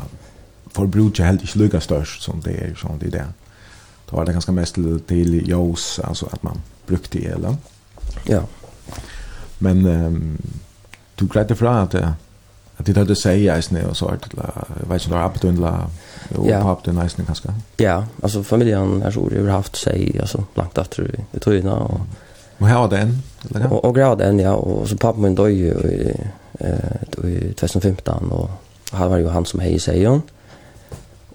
[0.72, 3.28] förbruket jag helt inte lika störst som det är som det är där.
[4.10, 4.76] Då var det ganska mest
[5.08, 7.58] till jos alltså att man brukte elen.
[8.26, 8.42] Ja.
[9.58, 10.38] Men ehm
[11.16, 11.96] du glädde för att
[12.78, 14.34] att det hade säga är snö och så att
[14.80, 15.90] jag vet inte har la
[16.36, 17.54] och på upptun är snö kanske.
[17.78, 22.02] Ja, alltså familjen har så har haft sig alltså långt efter i tryna och
[22.58, 23.74] Och här den, eller?
[23.74, 24.54] Och, och graden, ja.
[24.54, 26.18] Och så pappa min dog ju i
[26.64, 28.50] eh, i 2015 och
[28.92, 30.22] här var ju han som hei sig hon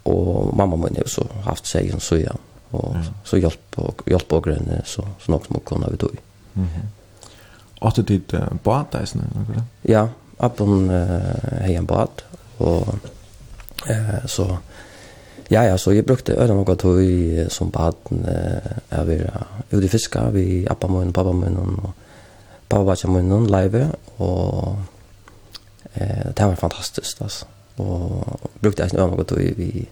[0.02, 2.32] och mamma min har så haft sig så ja
[2.70, 6.08] och så hjelp och hjelp og grön så så något som kunde vi då.
[6.52, 6.68] Mhm.
[7.80, 9.62] Och det dit båt där sen eller?
[9.82, 10.08] Ja,
[10.38, 10.90] upp uh,
[11.60, 12.24] hei en båt
[12.58, 12.88] och
[13.86, 14.56] eh så
[15.50, 20.20] Ja, ja, så jeg brukte øyne noe tøy som baden eh, jeg var ute fiske,
[20.34, 21.92] vi appa min, pappa min, og
[22.68, 23.84] pappa min, live,
[24.18, 24.78] og
[25.96, 27.46] Eh, det var fantastiskt alltså.
[27.76, 29.88] Och brukte jag snöma gott och vi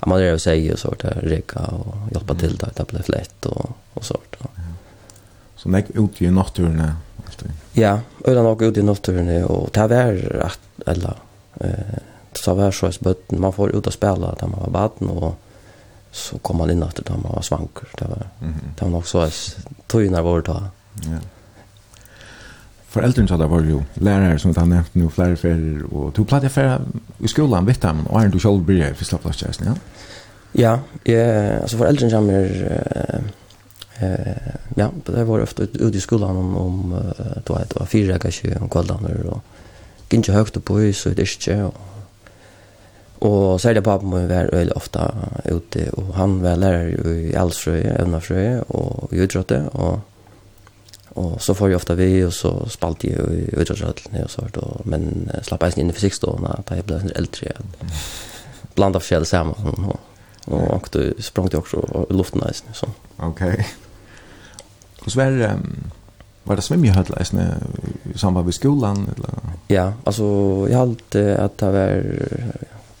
[0.00, 2.38] Ja, man är ju säger sånt där, reka och hjälpa mm.
[2.38, 4.36] till där, det blir flett och, och sånt.
[4.38, 4.46] Ja.
[5.56, 6.92] Så nek ute i naturen?
[7.72, 11.16] Ja, öden nok ute i naturen och det var att, eller,
[11.60, 11.98] eh,
[12.44, 15.34] det var så att man får ut og spela da man var baden och
[16.10, 17.88] så kom man inn etter da man var svanker.
[17.98, 18.54] Det var, mm.
[18.76, 19.56] det var nok så att
[19.92, 20.62] när vår dag.
[20.94, 21.18] Ja.
[22.94, 26.48] Föräldern så där var ju lärare som han nämnt nu flera färger och du plattade
[26.48, 26.80] för
[27.18, 29.74] i skolan vet han och är du själv blir för slapp plats ja.
[30.52, 30.78] Ja,
[31.12, 32.48] eh alltså föräldern som är
[33.98, 37.02] eh ja, det var ofta ute i skolan om om
[37.44, 39.42] då att var fyra kanske om kvällarna och
[40.10, 41.74] gick högt på så det är inte och
[43.18, 47.36] Och så är det pappa må var öl ofta ute och han var lärare i
[47.36, 49.98] Alsrö, Övnafrö och i Utröte och
[51.14, 54.80] Och så får jag ofta vi och så spalt jag i utrustningen och så då
[54.84, 57.52] men slapp jag in i fysik då när jag blev äldre.
[58.74, 60.00] Bland av fel samma och
[60.46, 62.86] och och då sprang det också i luften nästan så.
[63.16, 63.52] Okej.
[63.52, 63.64] Okay.
[65.04, 65.58] Och så var det
[66.42, 67.24] var det svimmig jag hade
[68.14, 69.30] i samband med skolan eller
[69.66, 70.24] Ja, alltså
[70.70, 72.02] jag hade att det var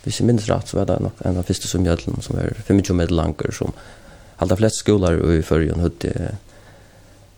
[0.04, 2.52] hvis jeg minns rett, så var det nok en av første som gjødlen, som var
[2.68, 3.72] 25 meter langer, som
[4.36, 6.34] halda flest skoler i førjen høyde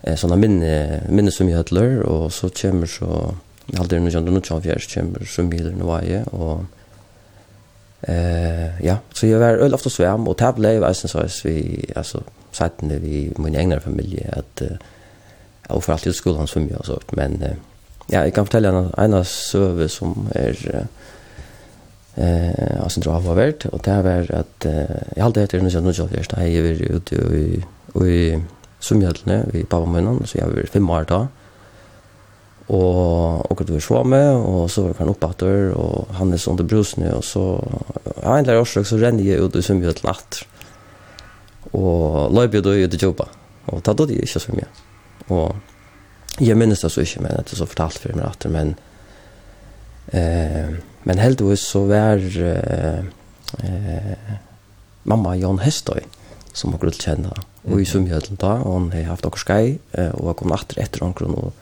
[0.03, 3.35] eh såna minne minne som jag hade och så kommer så
[3.79, 6.65] aldrig någon kände nu tjän kommer som bilar nu var jag och
[8.09, 12.23] eh ja så jag var öl ofta svärm och tabla i väsen så vi alltså
[12.53, 14.63] satt när vi min egna familj att
[15.69, 17.45] och för alltid i skolan som jag så men
[18.07, 20.87] ja jag kan fortälja en ena söve som är
[22.15, 24.67] eh alltså drar var vart och det var att
[25.17, 27.17] jag hade heter nu kände nu så fjärs jag är ute
[27.93, 28.43] och i
[28.81, 31.21] som mjødlene vi pappa munnen, så jeg var fem år da.
[32.67, 36.69] Og akkurat vi var med, og så var han oppatter, og han er sånn til
[36.71, 37.45] brusene, og så,
[38.23, 40.43] ja, en eller så renner jeg ut i svømmjødlen natt.
[41.77, 43.31] Og løp jeg da ut i jobba,
[43.71, 44.67] og da døde jeg ikke svømme.
[45.31, 48.75] Og jeg minnes det så ikke, men det er så fortalt for meg atter, men
[50.11, 53.05] eh, men heldigvis så var eh,
[53.62, 54.31] eh,
[55.07, 56.03] mamma Jan Hestøy,
[56.51, 59.65] som akkurat kjenner og i svømmehjøtlen da, og han har haft okker skei,
[59.97, 61.53] og har kommet natter etter omkron, og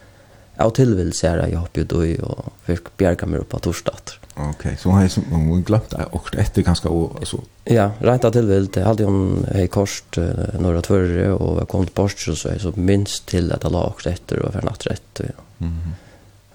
[0.55, 3.64] jeg og tilvill ser jeg, jeg hopper jo døy, og fikk bjerga meg opp av
[3.64, 4.12] torsdag.
[4.45, 7.40] Ok, så hun har glemt deg okker etter ganske år, altså?
[7.71, 11.88] Ja, rent av tilvill, det hadde hun hei korst når jeg tvørre, og jeg kom
[11.88, 14.95] til bort, så jeg så minst til at jeg la okker etter, og fyrir natter
[14.97, 15.49] etter, ja.
[15.59, 16.01] Mm -hmm.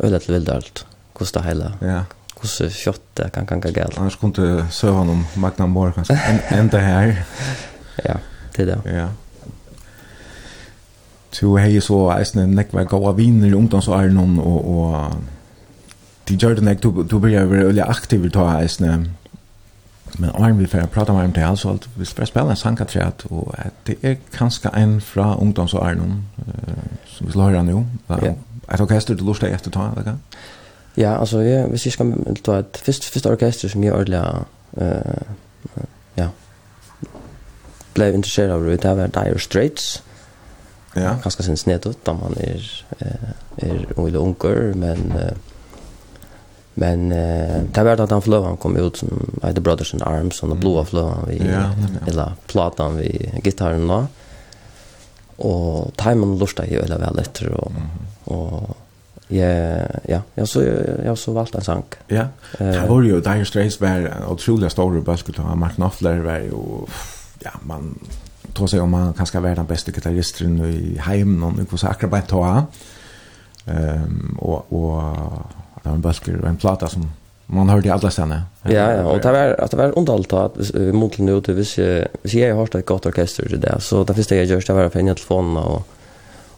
[0.04, 2.04] Øyla til vildalt, kosta hele, ja
[2.40, 3.98] hur kjøtt det kan ganga galt.
[4.00, 7.24] Annars kunde söva någon Magna Moore kanske ända här.
[8.04, 8.16] ja,
[8.56, 8.82] det är det.
[8.86, 9.08] Ja.
[11.32, 15.12] Så hei så neck var gaua viner i någon och och
[16.28, 19.06] de gör det Neck du du blir jo veldig aktiv i ta eisne
[20.18, 23.56] men åren vi får prata med dem til altså vi ska spela en sangkatræt og
[23.88, 26.24] det är kanske en fra ungdomsåren
[27.08, 27.86] som vi slår høre nu
[28.74, 30.20] et orkester du lustar efter ta, eller kan?
[30.98, 34.24] Ja, alltså jeg, hvis jeg skal ta ett först første orkester som jeg ordentlig
[34.78, 35.22] eh
[36.18, 36.28] ja,
[37.94, 40.04] Blev intresserad av det, det var Dire Straits,
[41.00, 41.16] Ja.
[41.24, 42.86] Ganska sin snett ut om man är
[43.58, 45.14] är eller unger men
[46.74, 47.10] men
[47.74, 50.50] det var att han flöv han kom ut som I the brothers in arms som
[50.50, 51.72] den blåa flövan vi ja,
[52.08, 54.08] eller platan vi gitarren då.
[55.36, 57.72] Och timern lustar ju eller väl efter och
[58.24, 58.78] och
[59.32, 60.64] Ja, ja, jag så
[61.06, 61.96] jag så valt en sank.
[62.08, 62.26] Ja.
[62.58, 66.52] Det var ju Dire Straits var otroliga stora basket och Martin Affler var ju
[67.40, 68.00] ja, man
[68.54, 72.28] tog sig om han kanske var den bästa gitarristen i heimen och hur så akrobat
[72.28, 72.64] ta.
[73.66, 75.12] Ehm och och
[75.76, 77.12] att han bulker en platta som
[77.46, 78.44] man hörde alla stanna.
[78.64, 81.80] Ja ja, och det var att det var underhållt att mot nu till vis
[82.24, 84.84] vis jag har ett gott orkester det där så det första jag gör det var
[84.84, 85.88] att finna telefonen och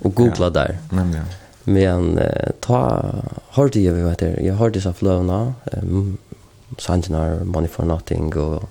[0.03, 0.77] och googla där.
[0.89, 1.25] Nämligen.
[1.63, 2.19] Men
[2.59, 3.05] ta
[3.49, 4.41] hörde jag vet det.
[4.41, 5.53] Jag hörde så flöna.
[5.71, 6.17] Ehm
[6.77, 8.63] Sanjnar Money for Nothing och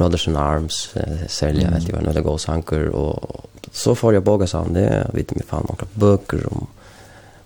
[0.00, 1.84] Brothers in Arms, eh, sälja mm.
[1.84, 5.86] det var några gåsanker och så får jag båga sån det vet mig fan några
[5.94, 6.66] böcker om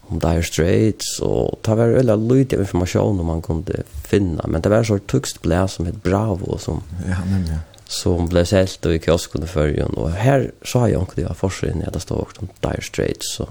[0.07, 1.21] om Dire Straits.
[1.21, 4.45] Och ta var eller lite information om man kunde finna.
[4.49, 7.59] Men det var så tuxt blä som ett bravo som ja nämligen.
[7.87, 9.95] som blev sålt och i kiosken i förrjun.
[9.97, 12.83] Och här så har jag också det var forskare när det stod också om Dire
[12.83, 13.37] Straits.
[13.37, 13.49] Så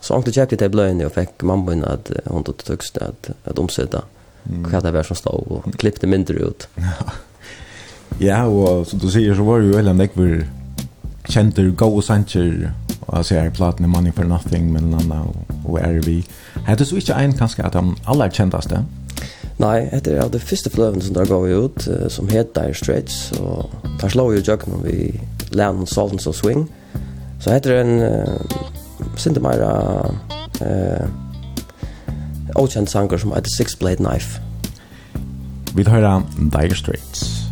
[0.00, 4.02] så anklade jag det blöjning och fick mamma att hon tog tuxt att att omsätta
[4.48, 4.72] mm.
[4.72, 6.68] vad det var som stod och klippte mindre ut.
[6.74, 7.12] Ja.
[8.18, 10.34] Ja, og som du sier så var det jo veldig enn ekver
[11.30, 12.72] kjenter go og sancher
[13.06, 16.26] og jeg ser platen i Money for Nothing med men landa og og er vi
[16.66, 18.84] Er det så ikke en kanskje at de alle er kjentaste?
[19.58, 23.32] Nei, etter av det første fløven som der gav ut uh, som heter Dire Straits
[23.40, 23.70] og
[24.00, 25.20] der slår jo jøkken vi
[25.52, 26.70] Lennon, Saltons og Swing.
[27.40, 28.40] Så heter det en uh,
[29.16, 29.60] sinte mer
[30.62, 31.08] uh,
[32.56, 34.40] åkjent sanger som heter Six Blade Knife.
[35.74, 37.49] Vi tar da Dire Straits.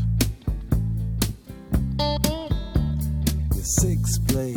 [3.78, 4.47] six place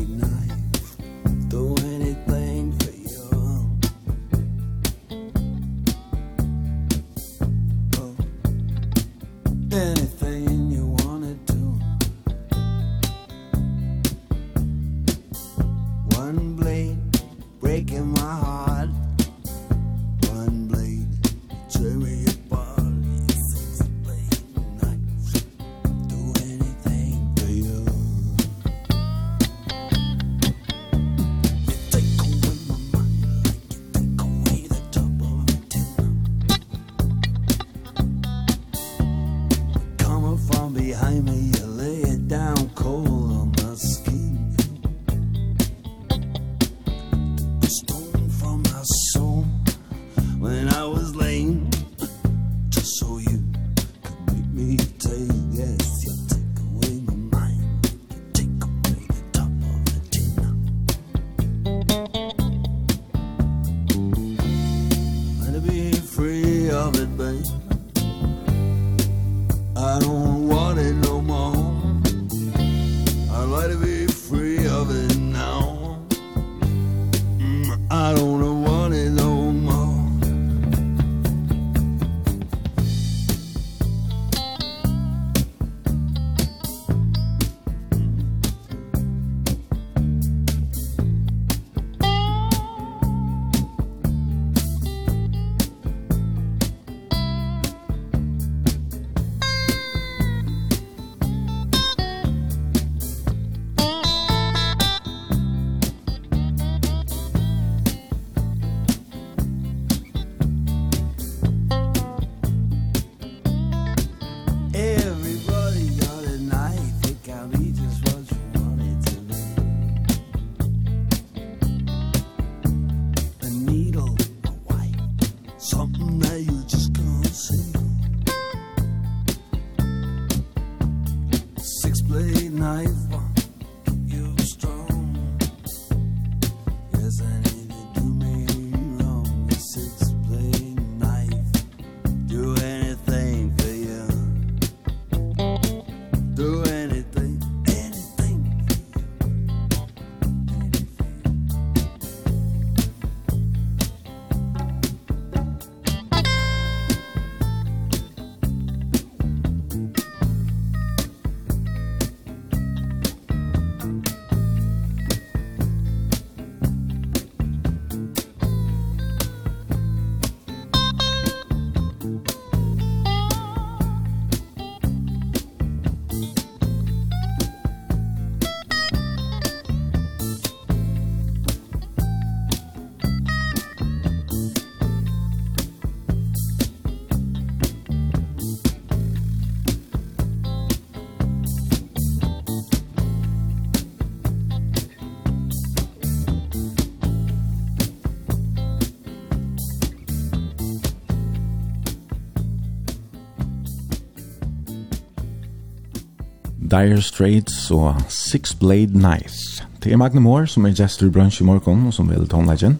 [206.71, 209.67] Dire Straits og Six Blade Knives.
[209.83, 212.79] Det er Magne Moore som er gestor i brunch i morgen og som vil tonleggen.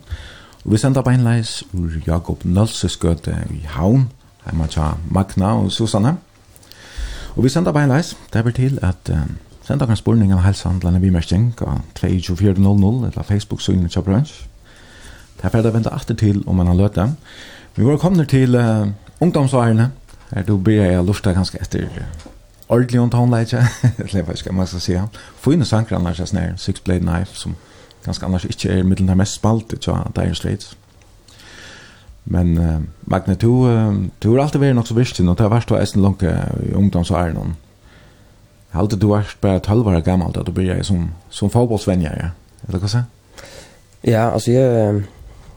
[0.66, 4.10] Og vi sender beinleis ur Jakob Nølses gøte i Havn,
[4.46, 4.82] heima til
[5.12, 6.16] Magna og Susanne.
[7.36, 9.28] Og vi sender beinleis, det er til at uh,
[9.68, 14.48] senda kan spurning av helsehandlene bimersting av 2400 eller Facebook-synet til brunch.
[15.38, 17.12] Det er ferdig å vente alltid til om man har løte.
[17.76, 18.88] Vi var kommet til uh,
[19.20, 19.92] ungdomsvarene,
[20.32, 21.90] her du blir jeg lufta ganske etter
[22.72, 23.62] ordentlig om tonleitje,
[24.02, 24.98] eller hva skal man skal si,
[25.44, 27.58] fine sanger annars er sånn Six Blade Knife, som
[28.06, 30.76] ganske annars ikke er middelen der mest spalt, til Dire Straits.
[32.32, 33.94] Men uh, Magne, du, uh,
[34.24, 36.74] du har alltid vært nok så virkelig, og det har vært å eisen langt i
[36.78, 37.56] ungdomsåren.
[38.72, 42.30] Jeg har alltid du vært bare 12 år gammel da du begynte som, som fotbollsvenjer,
[42.68, 43.10] eller hva sier?
[44.08, 45.02] Ja, altså jeg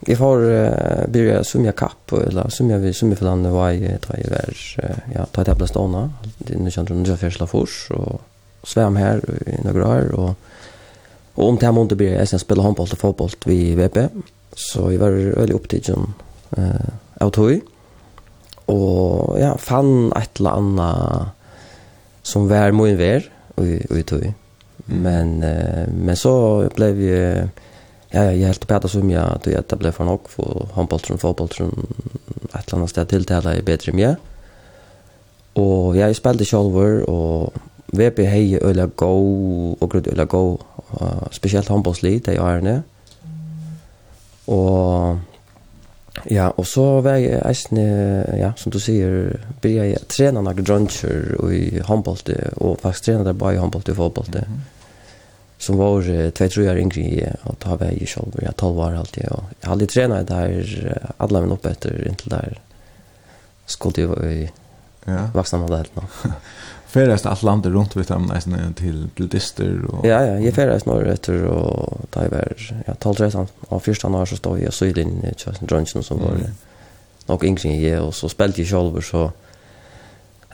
[0.07, 4.25] vi får uh, börjat sumja kapp eller sumja vi sumja för landet var i tre
[4.31, 4.55] år
[5.15, 8.21] ja ta det blast ona det nu känner du för fors och
[8.63, 10.35] sväm här i några år och
[11.35, 14.09] och om det här månaden blir jag spela handboll och fotboll vid VP
[14.57, 16.15] så jag var väldigt upptagen
[16.57, 16.75] eh uh,
[17.21, 17.61] av tog
[18.65, 21.29] och ja fann ett eller annat
[22.23, 24.33] som var min vär och, och tog
[24.77, 27.49] men uh, men så blev jag
[28.15, 31.19] Ja, ja, jeg helt bedre som jeg, du vet, det ble for nok, for fotboll
[31.19, 31.73] fotboltrum,
[32.53, 34.19] et eller annet sted det i bedre enn jeg.
[35.59, 37.55] Og jeg spilte sjolver, og
[37.91, 39.11] VP hei øyla gå,
[39.81, 40.43] og grunn øyla gå,
[41.01, 42.77] uh, spesielt håndbollsli, de årene.
[44.47, 45.19] Og
[46.31, 47.81] ja, og så var jeg eisen,
[48.39, 52.23] ja, som du sier, blir jeg trena noen drøntjer i handboll
[52.63, 54.47] og faktisk trena der bare i handboll og fotbollte.
[54.47, 54.74] Mm -hmm
[55.65, 58.95] som var eh, två tror jag yngre och ta väg i själv jag 12 år
[58.95, 62.61] alltid och jag hade tränat där alla men upp efter inte där
[63.67, 64.51] skulle ju i
[65.05, 66.03] ja vuxna modell då
[66.87, 70.87] Färdast allt landet runt vid dem nästan till till dyster och ja ja jag färdast
[70.87, 72.53] norr efter och där var
[72.87, 76.19] jag 12 13 och första år så stod jag så i den Justin Johnson som
[76.19, 76.51] var mm.
[77.27, 79.31] nog yngre jag och så spelade jag själv så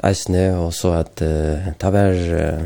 [0.05, 2.63] Eisne, og så at uh, det var, uh,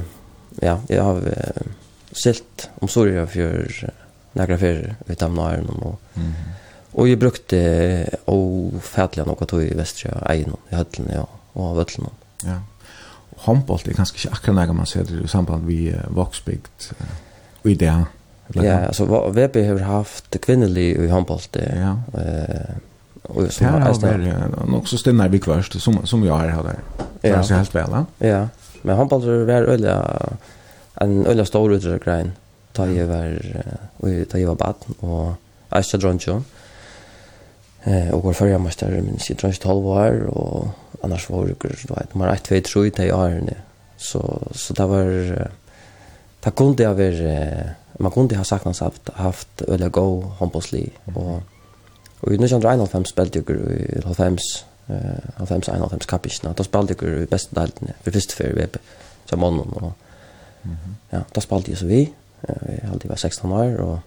[0.63, 1.73] ja, jeg har, uh,
[2.15, 3.93] silt om Soria för
[4.33, 6.33] några färger vid Tamnaren och mm.
[6.93, 12.11] och jag brukte ofärdliga något då i västra Eino i Höllen ja och av Höllen.
[12.45, 12.63] Ja.
[13.39, 16.83] Handboll är kanske inte akkurat när man ser det i samband med Voxbygd
[17.63, 18.05] och i det.
[18.53, 21.41] Ja, alltså VB har haft kvinnlig i handboll.
[21.53, 22.21] Ja.
[22.21, 22.77] Eh
[23.25, 26.79] och så har vært nok så stannar vi kvørst, som som jag har där.
[27.23, 27.43] Ja.
[27.43, 28.49] Så helt vel, Ja.
[28.83, 30.19] Men handboll är väl öliga
[31.03, 32.33] en øyla stor utrykker grein
[32.77, 33.35] da jeg var,
[34.03, 35.35] da jeg var baden og
[35.71, 36.41] Aisha Dronjo
[37.87, 41.95] eh, og var førre mester min sier Dronjo 12 år og annars var det du
[41.95, 43.57] vet, man 1, 2, 3 til i årene
[43.97, 44.23] så,
[44.53, 45.11] så det var
[46.45, 51.43] det kunne jeg være man kunne ha sagt hans haft, haft øyla go håndbåsli og
[52.25, 53.57] Og i 1991 spilte jeg
[53.99, 56.53] i 90 eh 91 kappisna.
[56.53, 58.79] Da spilte jeg i beste deltene, for første før VP,
[59.29, 59.93] som månen, og
[60.65, 60.77] Mm.
[61.11, 62.13] Ja, då spalt jag så vi.
[62.49, 63.99] Jag har alltid var 16 år och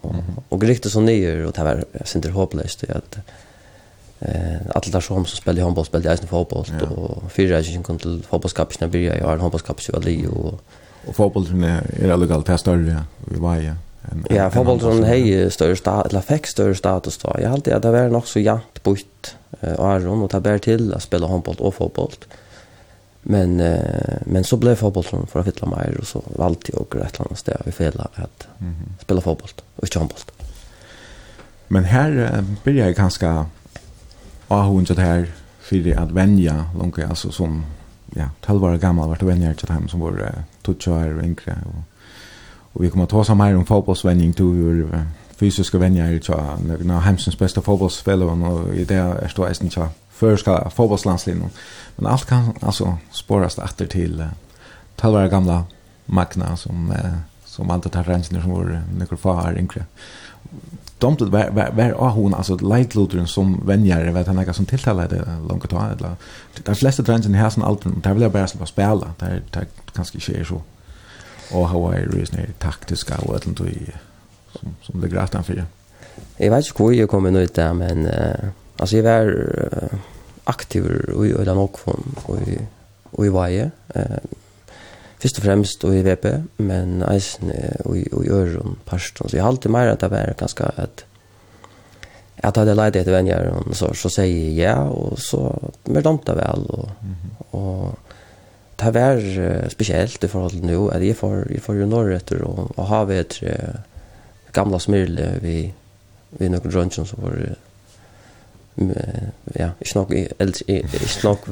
[0.00, 0.14] och
[0.48, 3.18] och riktigt så nyer och det var synter hopplöst att
[4.20, 6.86] eh alla där som som spelade handboll spelade isen fotboll ja.
[6.86, 10.60] och fyra jag kom till fotbollskapsna börja jag har handbollskaps ju ali och
[11.14, 11.64] fotboll fotbollen
[12.02, 13.74] är alla galt testar ja vi var ja
[14.28, 14.50] Ja,
[14.80, 17.36] som hej större stat eller fick större status då.
[17.38, 21.02] Jag hade det var nog så jant bort eh Aron och ta bär till att
[21.02, 22.12] spela handboll och fotboll.
[23.28, 26.98] Men eh, men så blev som för att fylla mig och så valde jag åker
[26.98, 29.02] ett annat ställe i Fela att mm -hmm.
[29.02, 30.18] spela fotboll och inte handboll.
[31.68, 33.46] Men här blir jag ganska
[34.48, 37.64] ahund det här för att vänja långt alltså som
[38.14, 41.82] ja, 12 år gammal vart vänja till hem som var tutsch och yngre och,
[42.72, 45.06] och vi kommer att ta oss mer om fotbollsvänjning till hur
[45.36, 46.34] fysiska vänjer till
[46.84, 51.50] några av hemsens bästa fotbollsspelare och i det är stå eisen till förska fotbollslandslinjen.
[51.96, 54.26] Men allt kan alltså spåras efter till uh,
[54.96, 55.64] talvara gamla
[56.06, 59.84] Magna som uh, som alltid tar rensner som var några far yngre.
[60.98, 65.38] Domt det var var var hon alltså lightlutern som vänjer vet han några som tilltalade
[65.48, 66.16] långt ta eller
[66.64, 70.44] de flesta trenden här som alltid där vill jag bara spela där där kanske inte
[70.44, 70.62] så
[71.52, 73.92] och hur är det taktiska och allt det
[74.56, 75.66] som, som det rett for det.
[76.40, 78.48] Jeg vet ikke hvor jeg kom inn ut der, men uh,
[78.78, 79.96] altså jeg var uh,
[80.46, 82.58] aktiv i Øyla Åkfond og i,
[83.12, 83.70] og i Vaje.
[83.96, 84.18] Uh,
[85.20, 86.26] først og fremst og i VP,
[86.58, 87.52] men eisen
[87.84, 89.28] og, og i Øron Parston.
[89.28, 91.06] Så jeg har alltid mer at det var ganske at
[92.36, 95.40] jeg hadde leid etter venner, og så, så sier jeg ja, og så
[95.88, 96.66] mer dumt det vel.
[96.68, 97.56] Og, mm -hmm.
[97.58, 97.98] og
[98.78, 102.12] det var uh, spesielt i forhold til nå, at jeg får, jeg får jo norr
[102.12, 103.80] etter og, ha havet etter
[104.56, 105.56] gamla smyrle vi
[106.36, 107.36] vi någon drunchen som var
[109.56, 111.46] ja, ikke nok ikke nok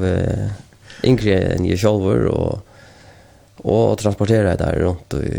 [1.05, 2.63] yngre enn jeg selv og
[3.65, 5.39] og transportera det der rundt i,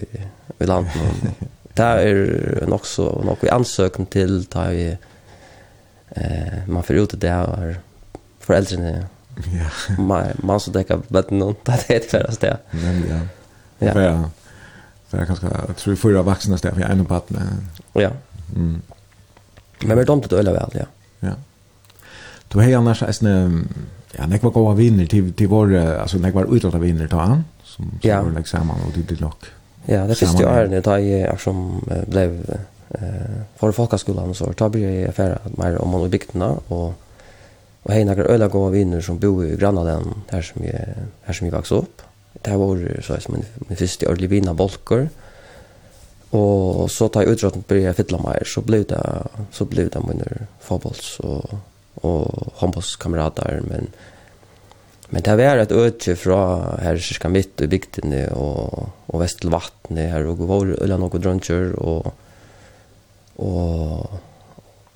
[0.59, 1.43] i landet.
[1.78, 4.88] Det er nok så nok vi ansøkning til da vi
[6.16, 7.76] eh, man får ut det er
[8.39, 8.93] foreldrene
[9.51, 9.68] ja.
[9.99, 12.57] man, man som dekker bedden det er det færreste ja.
[12.72, 13.20] men ja.
[13.84, 14.16] Ja.
[15.08, 17.32] För jag kanske jag tror förra vuxna stäv jag en på att
[17.93, 18.12] Ja.
[18.56, 18.82] Mm.
[19.80, 20.86] Men vi är dumt att öla väl, ja.
[21.20, 21.32] Ja.
[22.47, 23.68] Du har annars en
[24.18, 27.20] ja, när jag går vinner till till vår alltså när jag var utåt vinner ta
[27.20, 28.22] han som som ja.
[28.22, 29.45] var liksom och det det lock.
[29.86, 32.58] Ja, det finns ju är det där jag som blev
[32.89, 32.99] eh
[33.56, 36.93] för folkskolan så tar vi affär mer om man i bygderna och
[37.86, 40.80] och hej några öla går vinner som bor i grannland här som jag
[41.22, 42.01] här som jag växte upp
[42.43, 45.07] det var så som min, min første ordentlig vina bolker.
[46.36, 48.99] Og så tar jeg utråden på jeg fylla mer så blev det,
[49.55, 51.55] så blev det mine fotbolls og,
[52.03, 53.93] og håndbollskamerater, men
[55.09, 56.39] Men det var et øtje fra
[56.81, 61.21] her cirka midt i bygdene og, og vest til vattnet her, og var øyla noen
[61.21, 62.09] drøntjør, og,
[63.38, 64.19] og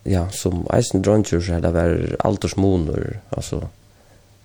[0.10, 1.94] ja, som eisen drøntjør så her det var
[2.26, 3.62] aldersmoner, altså,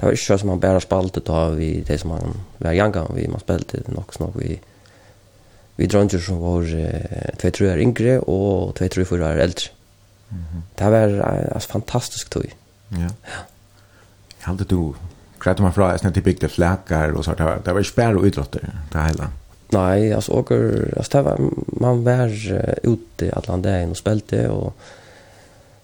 [0.05, 3.23] det var ikke som han bare spalte da vi det som han var janga vi
[3.33, 4.59] man spalte nok snakk vi
[5.79, 9.73] vi dronjer som var eh, tve tru er yngre og tve tru for er eldre.
[10.31, 10.61] Mm -hmm.
[10.79, 11.09] det var
[11.55, 12.99] altså fantastisk tog ja.
[12.99, 13.09] Ja.
[14.39, 14.95] Jeg halte du
[15.39, 18.61] greit man fra jeg snitt i bygde flækar og så det var ikke bare utrotter
[18.93, 19.29] det hele
[19.73, 21.39] Nei, altså, åker, altså, det var,
[21.81, 24.73] man var uh, ute i alle dagen og spilte, og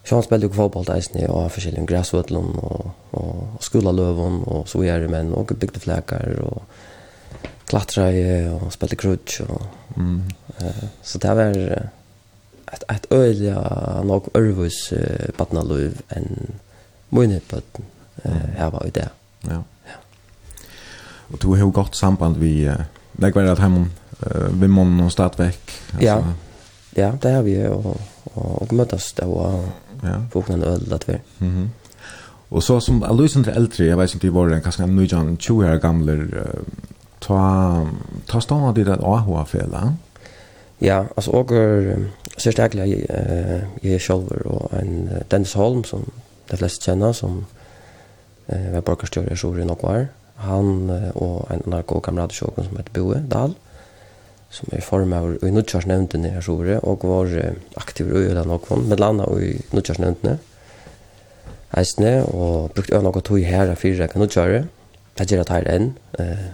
[0.05, 4.43] Så han spelade ju fotboll där isne och för skillen gräsvötlon och och skola löven
[4.43, 6.63] och så är det men och byggde fläkar och
[7.65, 9.63] klättra i och spelade crutch och
[9.97, 10.23] mm.
[10.63, 11.89] Uh, så det var
[12.73, 16.53] ett ett öliga nog örvus eh, barnalöv en
[17.09, 17.57] mynet på
[18.23, 19.09] eh här var ju det.
[19.41, 19.63] Ja.
[19.85, 19.97] Ja.
[21.33, 22.81] Och du har gott samband vi uh,
[23.13, 23.91] när var det hem
[24.21, 26.07] eh, vi mån och stad veck alltså.
[26.07, 26.25] Ja.
[26.95, 27.97] Ja, det har vi och
[28.35, 29.69] och, och mötas då och
[30.03, 30.23] ja.
[30.33, 31.19] fokna en öl att vi.
[31.39, 31.71] Mhm.
[32.49, 35.37] Och så som Alusen till äldre, jag vet inte i var den kanske en nöjan
[35.37, 36.13] 20 år gamla
[37.19, 37.87] ta
[38.27, 39.95] ta stanna det där AHA fälla.
[40.79, 41.51] Ja, alltså och
[42.37, 46.11] så starkt jag eh jag själv och en Dennis Holm som
[46.49, 47.47] de flesta känner som
[48.47, 50.09] eh var borgarstyrare i det nog var.
[50.35, 53.55] Han och en annan god kamrat som heter Boe Dahl.
[53.55, 53.70] Mm
[54.51, 58.79] som er form av i Nutcharsnämnden här så og och var aktiv i øyla och
[58.79, 60.39] med landa i Nutcharsnämnden.
[61.71, 64.27] Eisne og brukte øyne og tog her av fire kan du
[65.19, 65.95] det gjør at her enn.
[66.19, 66.49] Eh,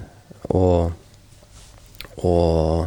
[0.50, 0.92] og,
[2.16, 2.86] og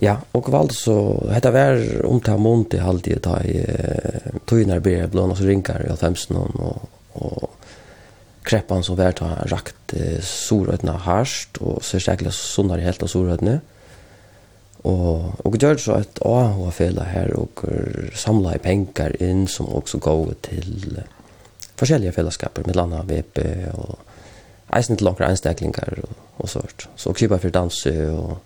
[0.00, 0.94] ja, og valg så
[1.32, 3.64] hette var om til måned i halvtid ta i
[4.46, 7.50] togene her blir blån og så ringer i alfemsen og, og
[8.44, 13.60] kreppan som var ta rakt eh, sorøytene harst og så sterkelig sånn helt av sorøtene,
[13.60, 13.73] Eh,
[14.84, 17.64] Og og gjør så at AH fela her og
[18.14, 20.98] samla i penger inn som også går til
[21.78, 23.38] forskjellige fellesskaper, med landa VP
[23.74, 23.98] og
[24.76, 26.88] eisen til langra einstaklingar og, og sånt.
[26.96, 28.38] Så kjipa for danse og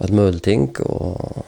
[0.00, 1.44] at møle ting og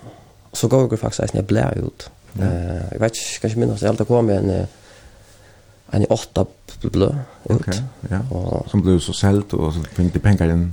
[0.52, 2.10] så går det faktisk eisen jeg blæ ut.
[2.10, 2.44] Eh Uh,
[2.92, 4.66] jeg vet ikke, kanskje minnes, jeg alltid kom med en
[5.92, 6.44] en åtta
[6.82, 7.06] blå
[7.44, 7.54] ut.
[7.54, 7.78] Okay,
[8.10, 8.20] ja.
[8.30, 10.66] Og, som du så selt og så fikk de pengar inn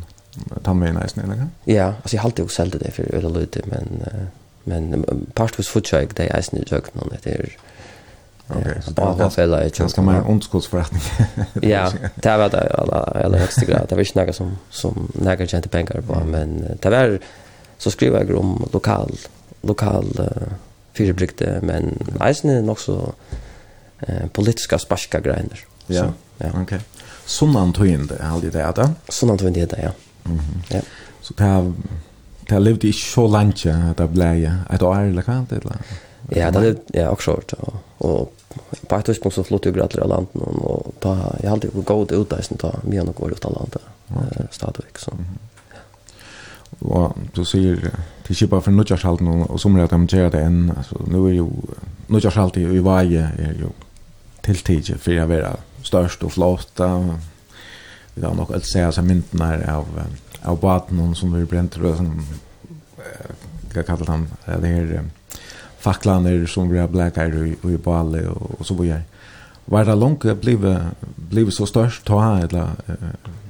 [0.63, 1.47] ta med en eisen, eller?
[1.65, 3.61] Ja, alltså jag halte jo sålt det for øl og løyde,
[4.65, 5.05] men,
[5.35, 7.49] part was foot check det eisen i det är
[8.47, 8.81] Okej.
[8.81, 11.01] så det är ganska mer ondskuldsförrättning.
[11.61, 13.85] Ja, det var det alla alla högsta grad.
[13.89, 17.19] Det var inte något som som några tjänte pengar på, men det var
[17.77, 19.17] så skriver jag om lokal
[19.61, 20.53] lokal uh,
[20.93, 23.13] fyrbrygde, men eisen är nog så
[23.99, 25.59] eh, politiska sparska grejer.
[25.87, 26.49] Ja, ja.
[26.49, 26.61] okej.
[26.61, 26.79] Okay.
[27.25, 28.89] Sunnan tog in det, hade det det?
[29.09, 29.91] Sunnan tog in det, ja.
[30.25, 30.41] Mm.
[30.73, 30.81] Ja.
[31.21, 31.51] Så det
[32.45, 35.39] det levde i så langt at det ble et år eller hva?
[36.29, 37.55] Ja, det levde ja, også kort.
[37.57, 38.31] Og og
[38.89, 42.13] på et tidspunkt så flyttet jeg gratis av landet, og da, jeg har alltid gått
[42.13, 44.47] ut der, da mye nok går ut av landet okay.
[44.51, 45.01] stadigvæk.
[45.01, 45.15] Så.
[46.85, 47.89] Og du sier
[48.27, 51.37] til kjipa for nødgjørshalten, og som er at de gjør det enn, altså, nå er
[51.39, 51.49] jo
[52.11, 53.71] nødgjørshalten i veie er jo
[54.45, 55.55] tiltidig for å være
[55.85, 57.15] størst og flott, og
[58.15, 59.85] vi har nok alt säga seg mynden her av
[60.45, 62.25] av baten som vi bränt og som
[63.73, 65.03] hva kallet han det här
[65.79, 69.03] facklander som vi har bläckar i i Bali og, og så videre.
[69.65, 70.65] Var det langt blev
[71.15, 72.75] blev så størst ta eller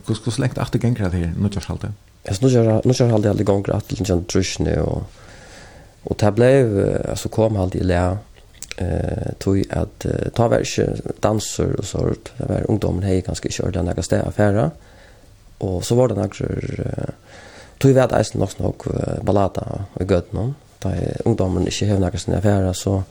[0.07, 1.91] hur skulle släkt åter det här nu jag skalde.
[2.24, 5.03] Jag snurrar nu alltid alltid aldrig gångrat till en trusne och
[6.03, 8.18] och det blev alltså kom alltid till lä
[8.78, 10.63] eh tog att uh, ta var
[11.19, 14.71] danser och sånt det var ungdomen hej ganska kör den där stäv affära
[15.57, 17.09] och så var det några uh,
[17.78, 21.99] tog vi att äta nog nog uh, ballata och gött någon där ungdomen inte hade
[21.99, 23.03] några såna affära så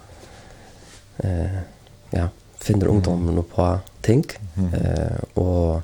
[1.17, 1.59] eh
[2.11, 4.25] ja finner ungdomen upp på ting.
[4.57, 5.81] Eh och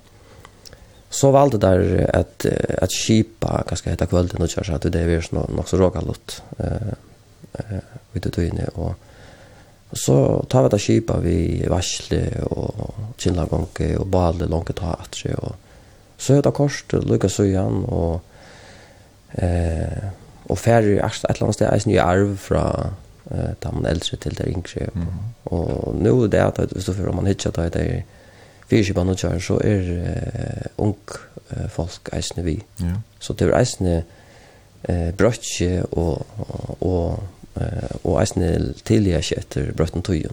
[1.11, 2.47] så valde där att
[2.83, 6.43] att skipa ganska heta kvällen och köra så att det är ju nog så råkallt
[6.59, 6.93] eh
[7.53, 7.79] eh
[8.13, 8.95] vid det inne och
[9.91, 10.17] Og så
[10.51, 11.39] tar vi det kjipa vi
[11.69, 15.55] varsle og kjennlagonke og bale langt ta atre og
[16.21, 18.21] så er det kort til lukka søyan og
[19.41, 20.11] eh,
[20.51, 22.65] og færre et eller annet sted er nye arv fra
[23.31, 25.55] eh, da man eldre til der yngre mm -hmm.
[25.55, 28.03] og nå det er at hvis du om man hittar det der
[28.69, 30.97] fyrkjipa nå kjær så er eh, ung
[31.57, 32.95] eh, folk eisne vi ja.
[33.19, 34.05] så det er eisne
[34.89, 37.23] eh, brøtje og, og, og
[37.55, 40.33] eh och Arsenal tidigare efter Brötten Tojon.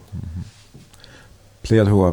[1.62, 2.12] Plejer du att vara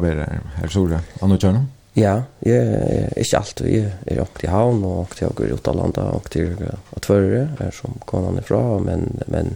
[0.55, 0.99] här så där?
[1.21, 1.65] Annars gör
[1.97, 3.59] Ja, jag är inte allt.
[3.59, 6.55] Jag är åkt till Havn och åkt till Åker Jotalanda och till
[6.93, 8.83] till förre är som kom ifrån.
[8.83, 9.55] Men, men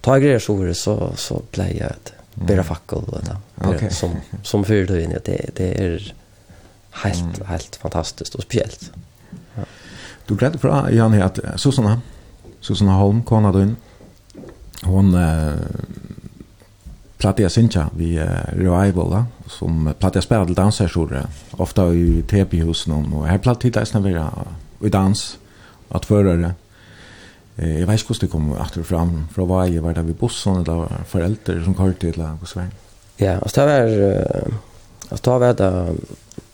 [0.00, 3.36] ta grejer så så, så plejer jag att bära fackel och det.
[3.68, 3.90] Okej.
[3.90, 4.74] Som, som för
[5.24, 6.14] det, det är
[6.90, 7.46] helt, mm.
[7.46, 8.92] helt fantastiskt och speciellt.
[9.54, 9.62] Ja.
[10.26, 12.00] Du glädde från Jan här att Susanna,
[12.60, 13.76] Susanna Holm, Kona Dun,
[14.82, 15.54] hon eh,
[17.18, 23.12] platte jag syncha vi eh, revival da, som platte jag spelade dansarsjore ofta i TP-husen
[23.12, 24.32] och här platte titta snart vara
[24.80, 25.38] i dans
[25.88, 26.54] att förra det
[27.56, 30.88] eh, jag vet inte det kom efter fram från var var där vi bussen eller
[31.08, 32.60] föräldrar som körde till och så
[33.16, 33.80] ja och det var
[35.08, 35.94] alltså det var det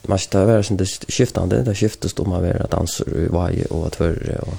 [0.09, 3.87] man ska vara sånt det skiftande det skiftas då man vara dansare i varje och
[3.87, 4.55] att förra och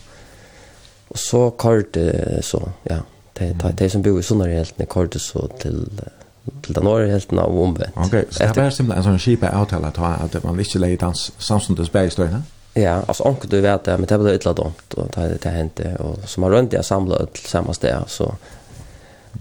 [1.07, 2.97] och så körde så ja
[3.39, 5.85] de, de, de som bor i Sunnareheltene kortet så til
[6.61, 7.97] till den norra helten av omvänt.
[7.97, 11.01] Ok, så det var simpelthen en sånn skipa avtale at ha att man visste läget
[11.01, 12.43] hans samstundes bergstöjna?
[12.73, 15.95] Ja, alltså onkel du vet det, men det blev illa dumt och det, det hände.
[15.95, 18.03] Och som har runt jag samlade till samma sted.
[18.07, 18.35] Så.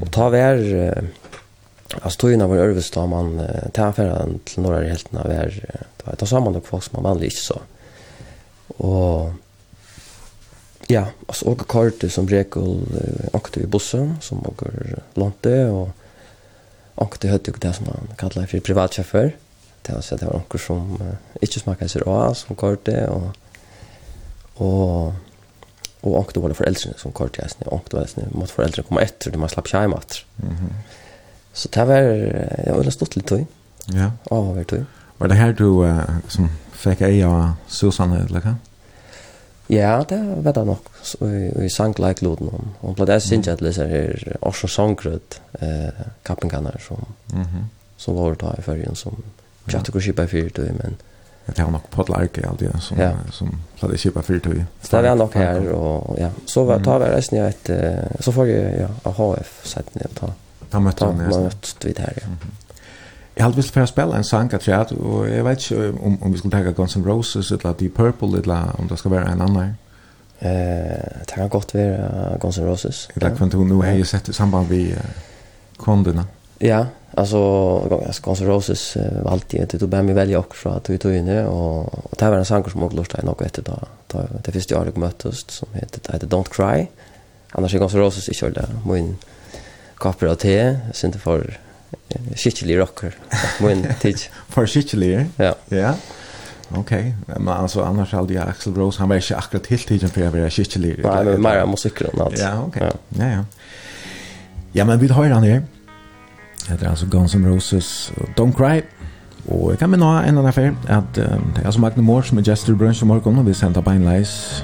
[0.01, 1.11] Och ta vär,
[2.03, 3.43] alltså tog innan var Örvis då man
[3.73, 5.65] tar affären till norra helten av vär.
[6.19, 7.61] Ta samman och folk som man vanlig inte så.
[8.85, 9.31] Och
[10.89, 12.87] Ja, alltså åka kartor som rekol
[13.33, 15.89] åkte i bussen som åker lånte och
[16.95, 19.37] åkte hade det som man kallar för privatchaufför.
[19.83, 23.37] Det var så det var onkel som uh, inte smakade sig av som kartor och
[24.55, 25.13] och
[26.01, 29.31] och åkte det föräldrar som kartor jag snä åkte var snä mot föräldrar komma efter
[29.31, 30.25] det man slapp hem att.
[30.37, 30.49] Mhm.
[30.51, 30.73] Mm
[31.57, 31.97] så det var
[32.67, 33.47] jag ville stått lite då.
[33.87, 34.13] Ja.
[34.31, 34.85] Ja, var du.
[35.19, 38.57] Var det här du uh, som fick av Susanne eller hva?
[39.69, 40.91] Ja, det vet jeg nok.
[41.59, 42.69] Vi sang like loden om.
[42.81, 47.67] Hun ble det synes jeg at leser her også Songkrød eh, kappenkanner som, mm -hmm.
[47.97, 49.23] som var ta i førjen som
[49.69, 50.97] tjatt ikke kjipa i fyrtøy, men
[51.47, 53.13] Det var nok podlarke alltid, som, ja.
[53.31, 54.65] som hadde kjipa fyrtøy.
[54.83, 56.31] Så det var nok her, og ja.
[56.47, 57.71] Så var, tar vi resten jeg et,
[58.21, 60.27] så får jeg ja, HF-setten jeg ta.
[60.73, 61.29] Da møtte han, ja.
[61.83, 62.27] Da her, ja.
[62.27, 62.66] Mm -hmm.
[63.37, 66.15] Jeg hadde visst for å spille en sang av tjad, og jeg vet ikke om,
[66.25, 69.35] om vi skulle ta Guns N' Roses, eller Deep Purple, eller om det skal være
[69.35, 69.75] en annen.
[70.41, 73.09] Eh, det kan godt være Guns N' Roses.
[73.15, 75.05] Det vet ikke om har jeg sett i samband med uh,
[75.77, 76.25] kondene.
[76.61, 77.39] Ja, alltså
[78.23, 81.47] Guns N' Roses var alltid ett då bämmi välja också att vi tog in det
[81.47, 84.75] och och det var en sång som också lustade något efter då då det första
[84.75, 86.87] jag möttes som heter det heter Don't Cry
[87.53, 89.17] annars är Guns N' Roses i kölda min
[89.97, 91.59] kapper av te synte för
[92.37, 93.15] Sicily rocker.
[93.61, 94.19] Min tid.
[94.49, 95.25] For Sicily.
[95.37, 95.55] Ja.
[95.69, 95.95] Ja.
[96.69, 97.39] Okej, okay.
[97.39, 100.31] men alltså annars hade jag Axel Rose, han var inte akkurat helt tiden för jag
[100.31, 101.01] var skikkelig.
[101.03, 102.39] Nej, men mer musiker än allt.
[102.39, 102.87] Ja, okej.
[102.87, 102.99] Okay.
[103.09, 103.25] Ja.
[103.25, 103.45] ja, ja.
[104.73, 105.63] Ja, men vi har han här.
[106.69, 108.83] Det är alltså Guns N' Roses Don't Cry.
[109.49, 111.19] Och jag kan minna en annan affär att
[111.65, 114.05] jag som Magne Moore som är Jester Brunch i morgon och vi sänder på en
[114.05, 114.63] lejs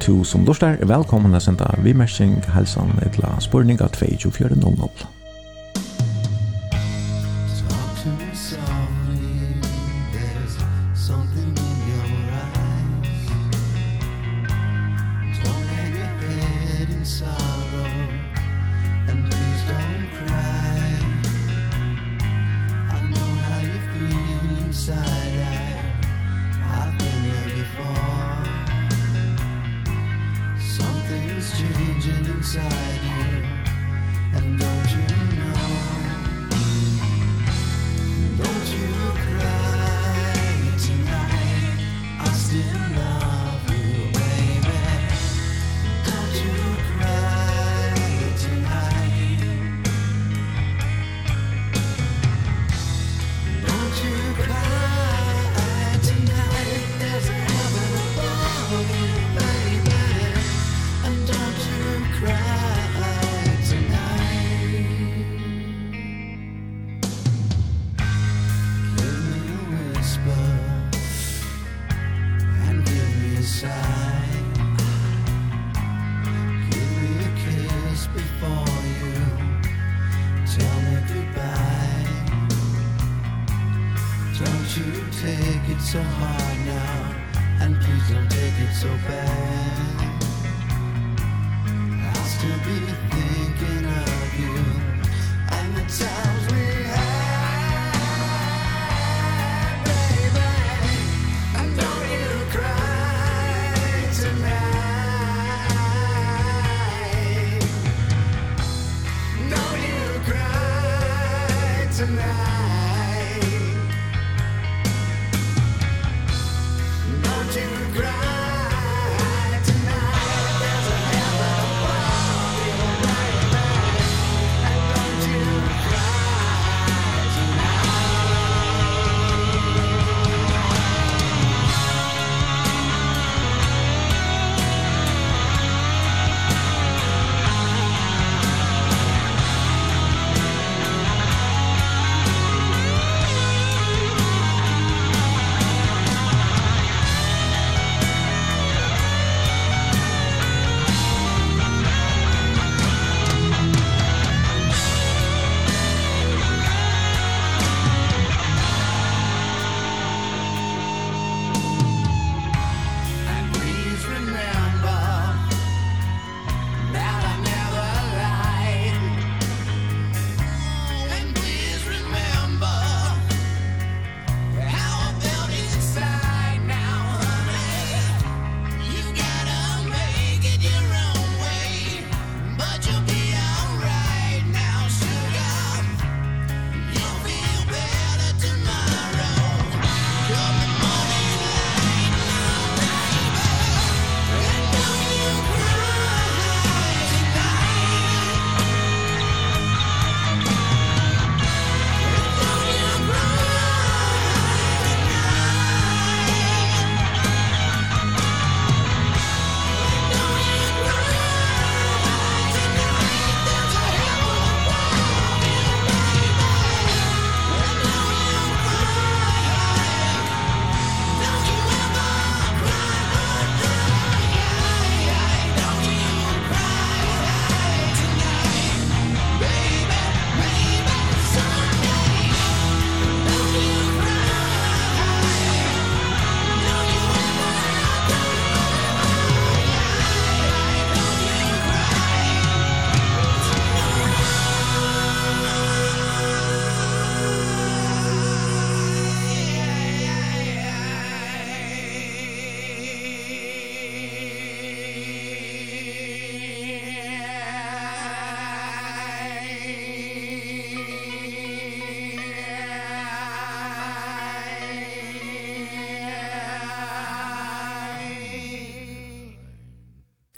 [0.00, 0.78] to som lustar.
[0.82, 5.13] Välkomna att sända vi märkning hälsan ett la spårning av 2.24.00.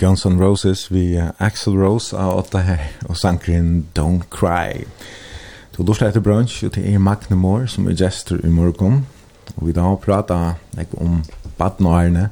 [0.00, 4.84] Guns N' Roses vi uh, Axel Rose av åtta her og sankeren Don't Cry.
[5.72, 9.06] Du lustar etter brunch og til er Magne Moore som er gestor i morgen
[9.54, 10.36] og vi da prata
[10.76, 11.22] nek om
[11.56, 12.26] badnårene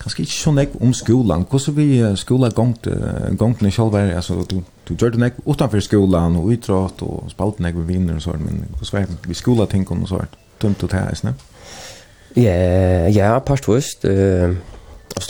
[0.00, 4.16] kanskje ikke så nek om skolan hvordan vi uh, skola gongt uh, gongtene selv er
[4.16, 8.18] altså du, du gjør det nek utanfor skolan og utrått og spalt nek med vinner
[8.18, 11.36] og sånt men hvordan var vi skola ting og sånt Tumt og tæs ne?
[12.34, 14.02] Ja, ja, pastvist.
[14.02, 14.58] Uh,
[15.14, 15.22] og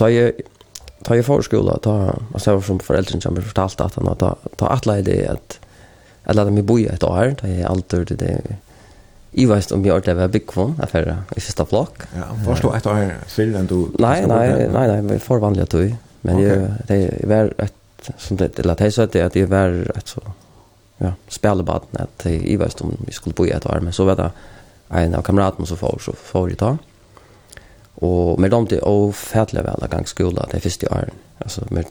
[1.05, 4.67] ta i förskola ta alltså jag var som föräldrar som fortalt att han ta ta
[4.67, 5.61] alla det att
[6.25, 8.05] att låta mig bo i ett år ta i allt det.
[8.05, 8.41] Det
[9.33, 12.87] i vet om jag det var big one affär i sista block ja förstå ett
[12.87, 16.47] år sedan du nej nej nej nej får vanligt tog men okay.
[16.87, 17.75] det det var ett
[18.19, 20.21] som det eller det så att det det var ett så
[20.99, 24.17] ja spelbaden att i vet om vi skulle bo i ett år men så var
[24.17, 24.31] det
[24.89, 26.79] en av kamraterna som får så får det ta
[28.03, 31.15] Og med dem til å fædelig vel av gang skola det første åren.
[31.45, 31.91] Altså, med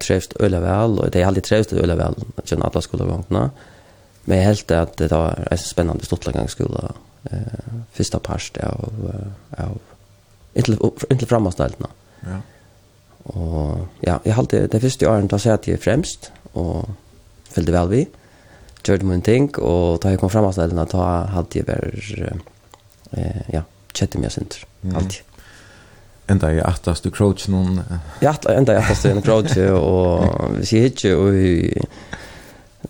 [0.00, 3.44] trevst øyla vel, og det er aldri trevst øyla vel, gjennom alle skolegångene.
[4.24, 6.92] Men jeg helt at det var en spennende stort gang skola,
[7.30, 8.94] eh, første parst av,
[9.58, 9.78] av
[10.54, 11.90] inntil framavsteltene.
[12.26, 12.38] Ja.
[13.34, 16.88] Og ja, jeg halte det, første åren da satt jeg fremst, og
[17.50, 18.06] fyllde vel vi.
[18.82, 22.38] Gjørte min ting, og da jeg kom framavsteltene, da halte jeg bare,
[23.16, 23.62] eh, ja,
[23.94, 24.62] kjette meg sint,
[24.94, 25.22] alltid.
[25.22, 25.31] Mm
[26.32, 27.80] enda i attast du crouch någon
[28.20, 31.34] ja enda i aftast en crouch och vi ser inte och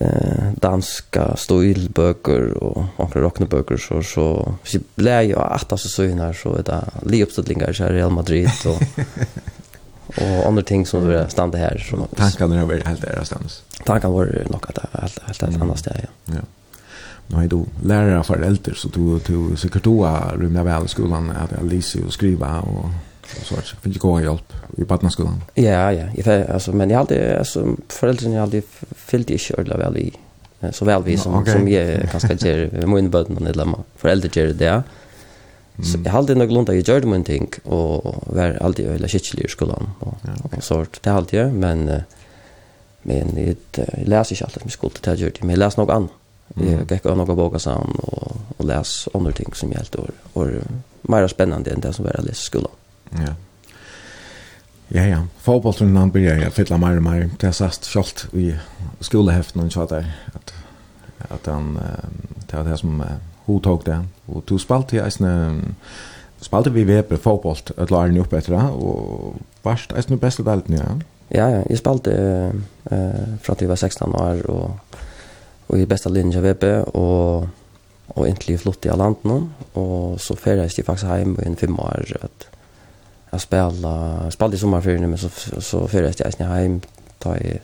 [0.00, 6.54] eh danska stilböcker och andra rockneböcker så så vi blev ju aftast så innan så
[6.54, 8.82] är det Leopsdlingar i Real Madrid och
[10.16, 13.62] och andra ting som vi stannar här som tankarna har varit helt där stans.
[13.84, 16.06] tankar var nog att helt helt ett annat ställe.
[16.24, 16.42] Ja.
[17.26, 20.04] Nå er du lärare för äldre så du du säkert då
[20.36, 22.90] vel väl skolan att lyser och skriva och
[23.42, 25.42] så vart finns ju goda hjälp i barnaskolan.
[25.54, 28.62] Ja, ja, jag alltså men jag hade alltså föräldrarna hade
[28.96, 30.12] fyllt i kjörla väl i
[30.70, 31.52] så väl vi som okay.
[31.52, 34.82] som jag kanske ger min barn och dilemma föräldrar ger det.
[35.82, 39.48] Så jag hade nog lunda jag gjorde min ting och var alltid eller shitlig i
[39.48, 40.60] skolan och ja, okay.
[40.60, 41.02] sånt.
[41.02, 42.02] Det alltid men
[43.02, 46.10] men jag läser inte alltid med skolan till jag gjorde men jag nog något
[46.54, 50.46] Jag gick och några bokar sam och och läs andra ting som hjälpte och och
[51.02, 52.70] mer spännande än det som var i skolan.
[53.12, 53.34] Ja.
[54.88, 55.26] Ja, ja.
[55.38, 57.30] Fotbollsrunden han börjar jag fylla mer och mer.
[57.40, 58.54] Det har sagt självt i
[59.00, 60.52] skolehäften och så där att
[61.28, 61.78] att han
[62.50, 63.02] det var det som
[63.44, 64.04] hon tog det.
[64.26, 65.74] Och du spalt i en
[66.40, 70.76] spalte vi veper fotboll att lära upp efter det och vart är det bästa delten
[70.76, 71.00] ja.
[71.28, 72.12] Ja, ja, jag spalte
[72.90, 74.70] eh äh, från till var 16 år och
[75.66, 77.46] och i bästa linje vepe och
[78.06, 81.80] och egentlig flott i landet någon och så färdas jag faktiskt hem i en fem
[81.80, 82.46] år att
[83.32, 85.28] jag spela spelade i sommarferien men så
[85.60, 86.80] så förra efter jag snä hem
[87.18, 87.58] ta i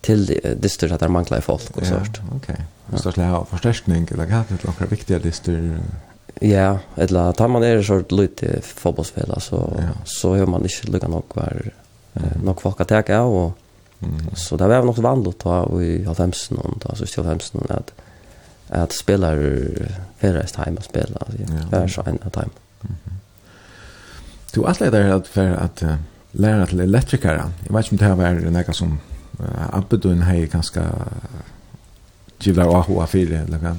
[0.00, 2.20] till dyster att det manglar i folk och sånt.
[2.36, 2.56] Okej.
[2.86, 2.98] Okay.
[2.98, 5.78] Så det är förstärkning eller kan det några viktiga dyster
[6.40, 9.88] Ja, eller tar man är så lite fotbollsspelare så ja.
[10.04, 11.70] så hör man inte lika nog var
[12.14, 12.28] mm.
[12.44, 13.58] nog folk att ta och
[14.02, 14.34] Mm.
[14.34, 17.92] Så det var något vanligt då i 90 och då så still 90 att
[18.68, 19.66] att spelare
[20.18, 21.26] förrest hem och spela.
[21.38, 22.50] Ja, Det var så en time.
[22.82, 23.19] Mm.
[24.54, 25.94] Du alt er der at for at uh,
[26.32, 27.50] læra til elektrikere.
[27.66, 28.96] Jeg vet ikke om det her var noe som
[29.38, 31.44] uh, Abedun har kanskje uh,
[32.40, 33.74] givla og hoa fire eller hva?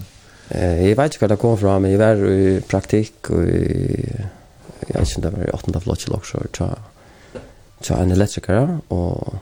[0.52, 4.02] Eh, jeg vet ikke hva det kom fra, men jeg var i praktikk og i,
[4.88, 5.82] jeg vet ikke om det var i 8.
[5.86, 6.68] flottsel også, tja,
[7.82, 9.38] tja en elektrikere og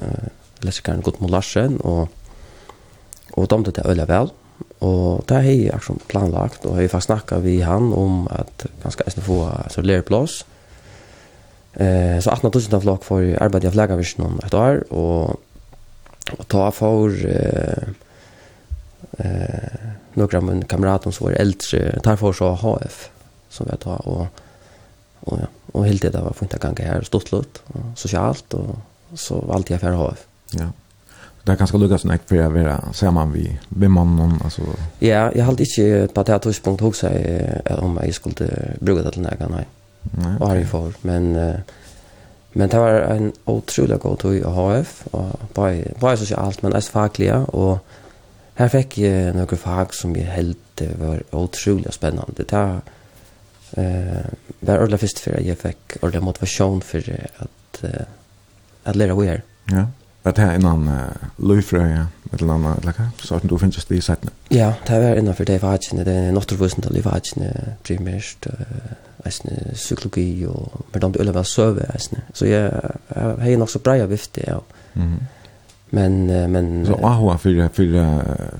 [0.00, 0.28] uh,
[0.62, 2.08] elektrikeren Gudmund Larsen og
[3.36, 4.30] og dømte det øyla vel
[4.86, 9.04] og det har jeg akkurat planlagt og jeg har snakket vi han om at ganske
[9.04, 10.38] eisne få altså lærplås
[11.76, 15.42] Eh så 18 000 flok för arbete i flaggavision om ett år och
[16.38, 17.88] och ta för eh
[19.18, 19.70] eh
[20.14, 23.10] några men kamrater som var äldre tar för så HF
[23.48, 24.26] som vi tar och
[25.20, 25.46] och ja
[25.76, 28.76] och helt det var fint att ganga här stort lut och socialt och
[29.14, 30.26] så alltid jag för HF.
[30.50, 30.72] Ja.
[31.44, 34.62] Det är ganska lukas näkt för att vara samman vi vem man någon alltså.
[34.98, 37.08] Ja, jag har inte på det här tidspunkt också
[37.78, 38.50] om jag skulle
[38.80, 39.66] bruka det till någon nej.
[40.10, 40.38] Nej.
[40.38, 41.56] Var i för men uh,
[42.52, 46.74] men det var en otroligt god tur i HF och bara bara så allt men
[46.74, 47.86] as fackliga och
[48.54, 52.32] här fick jag några fag som jag helt var otroligt spännande.
[52.36, 52.80] Det eh
[54.60, 57.90] var ordla först för jag fick ordla motivation för att uh,
[58.84, 59.42] att lära mer.
[59.64, 59.86] Ja.
[60.22, 61.04] Det här innan uh,
[61.36, 63.08] Löfröja, eller någon eller vad?
[63.22, 64.30] Så att du finns just det i sätten.
[64.48, 66.84] Ja, det var är innanför det vagen, det är något av vuxen
[67.82, 68.46] primärt.
[68.46, 68.52] Uh,
[69.26, 72.22] eisne, psykologi og hvordan du ølever søve eisne.
[72.34, 72.70] Så jeg,
[73.14, 74.58] jeg har nok så brei vifte, ja.
[74.94, 75.24] Mm -hmm.
[75.90, 76.86] Men, men...
[76.86, 77.84] Så AHA for, for,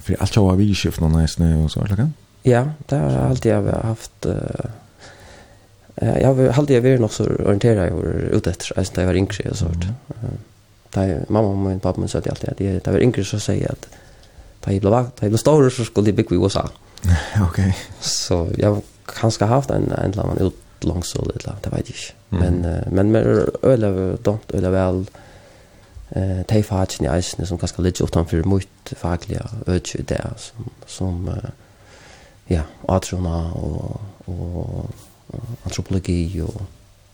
[0.00, 2.08] for alt jag har vi skift noen eisne og så, eller?
[2.44, 4.26] Ja, det har alltid jeg haft...
[4.26, 4.70] Uh,
[6.02, 9.16] jeg har alltid vært nok så orienteret jeg var ute etter eisne da jeg var
[9.16, 9.86] yngre og sånt.
[9.86, 10.36] Mm -hmm.
[10.94, 13.38] Da mamma og min pappa min sa alltid at jeg, da jeg var yngre så
[13.38, 13.88] sier jeg at
[14.64, 16.62] da jeg ble, da jeg ble stor så skulle jeg bygge i USA.
[17.48, 17.60] ok.
[18.00, 21.96] Så jag kanske haft en, en eller annan ut langs og litt, det vet jag
[21.96, 22.14] ikke.
[22.30, 22.40] Mm.
[22.40, 25.06] Men, uh, men med öle dont öle väl
[26.10, 30.70] eh tei fatchen i isen som kanskje litt utanfor mot faglige øyne i det, som,
[30.86, 31.50] som uh,
[32.46, 34.90] ja, atrona och och
[35.62, 36.62] antropologi och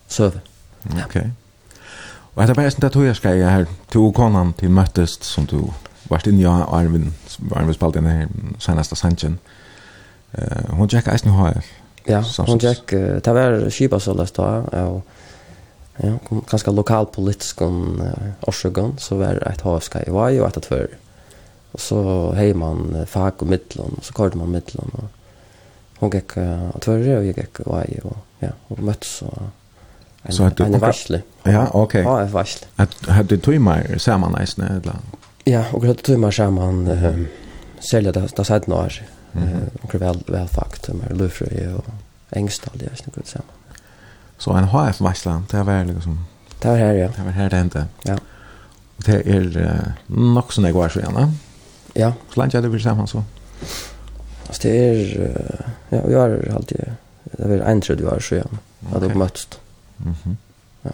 [0.06, 0.40] søve.
[0.84, 1.30] okej Ok.
[2.34, 5.66] Og etter bare sånn at jeg skal her, to konan til møttes som du
[6.08, 7.10] vart inne i Arvin,
[7.52, 9.38] Arvin spalte inn her seneste sannsjen.
[10.32, 11.68] Uh, hun tjekka eisen i HF,
[12.04, 12.48] Ja, Samsons.
[12.48, 14.42] hon gick uh, det var skipa så läst då
[14.72, 15.06] och
[15.96, 20.44] ja, kom ganska lokal politisk uh, uh, så var det ett HFK i var ju
[20.44, 20.88] att för.
[21.72, 25.04] Och så hej man uh, fack och mittlon och så kallade man mittlon och
[25.98, 29.32] hon gick uh, att för och jag gick var ju och ja, och möttes så
[30.22, 31.22] en, så hade en varsle.
[31.42, 31.82] Ja, okej.
[31.82, 32.02] Okay.
[32.02, 32.66] Ja, ett varsle.
[32.76, 33.98] Att hade du mer
[34.32, 34.94] nästan eller?
[35.44, 37.24] Ja, och hade tog mer samman uh,
[37.80, 38.90] sälja det det sagt några
[39.82, 41.84] Och väl väl fakt med Lufre och
[42.30, 43.38] Engstad det är snyggt så.
[44.38, 46.24] Så en HF Vassland det var liksom.
[46.58, 47.08] Det var här ja.
[47.16, 47.86] Det var här det hände.
[48.02, 48.14] Ja.
[48.96, 51.32] Och det är nog sån där går så gärna.
[51.94, 52.12] Ja.
[52.34, 53.24] Så länge det blir samman så.
[54.46, 55.30] Alltså det är
[55.88, 56.92] ja, jag har alltid
[57.24, 58.44] det var en tredje år så ja.
[58.80, 59.60] Jag hade mött.
[59.96, 60.36] Mhm.
[60.82, 60.90] Ja.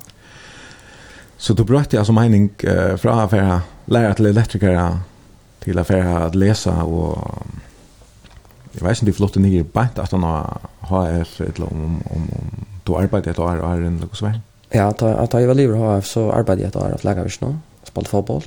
[1.36, 4.98] Så du brötte alltså mening uh, från affära lärare till elektriker
[5.58, 7.42] till affära att läsa och
[8.78, 12.28] Jeg vet ikke om de flotte nye bænt at han har HF, eller om, om,
[12.38, 14.36] om du arbeider et år og er en eller hva
[14.70, 17.54] Ja, da, da jeg var livet HF, så arbeider jeg et år av Flegavis nå,
[17.88, 18.46] spalte fotboll.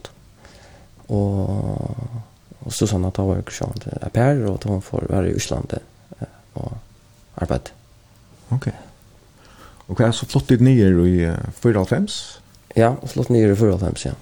[1.11, 1.41] Og,
[2.61, 5.83] og Susanna, da var jeg kursjant av Per, og da får være i Øslandet
[6.55, 6.77] og
[7.41, 7.73] arbeid.
[8.55, 8.69] Ok.
[9.89, 11.15] Og hva er så flott ditt nye i
[11.59, 12.07] 4.5?
[12.79, 14.15] Ja, flott nye i 4.5, ja.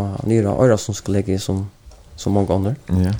[0.00, 1.66] Og nye av Øyrasundskollegiet som,
[2.16, 2.78] som mange andre.
[2.88, 3.10] Ja.
[3.10, 3.18] Yeah.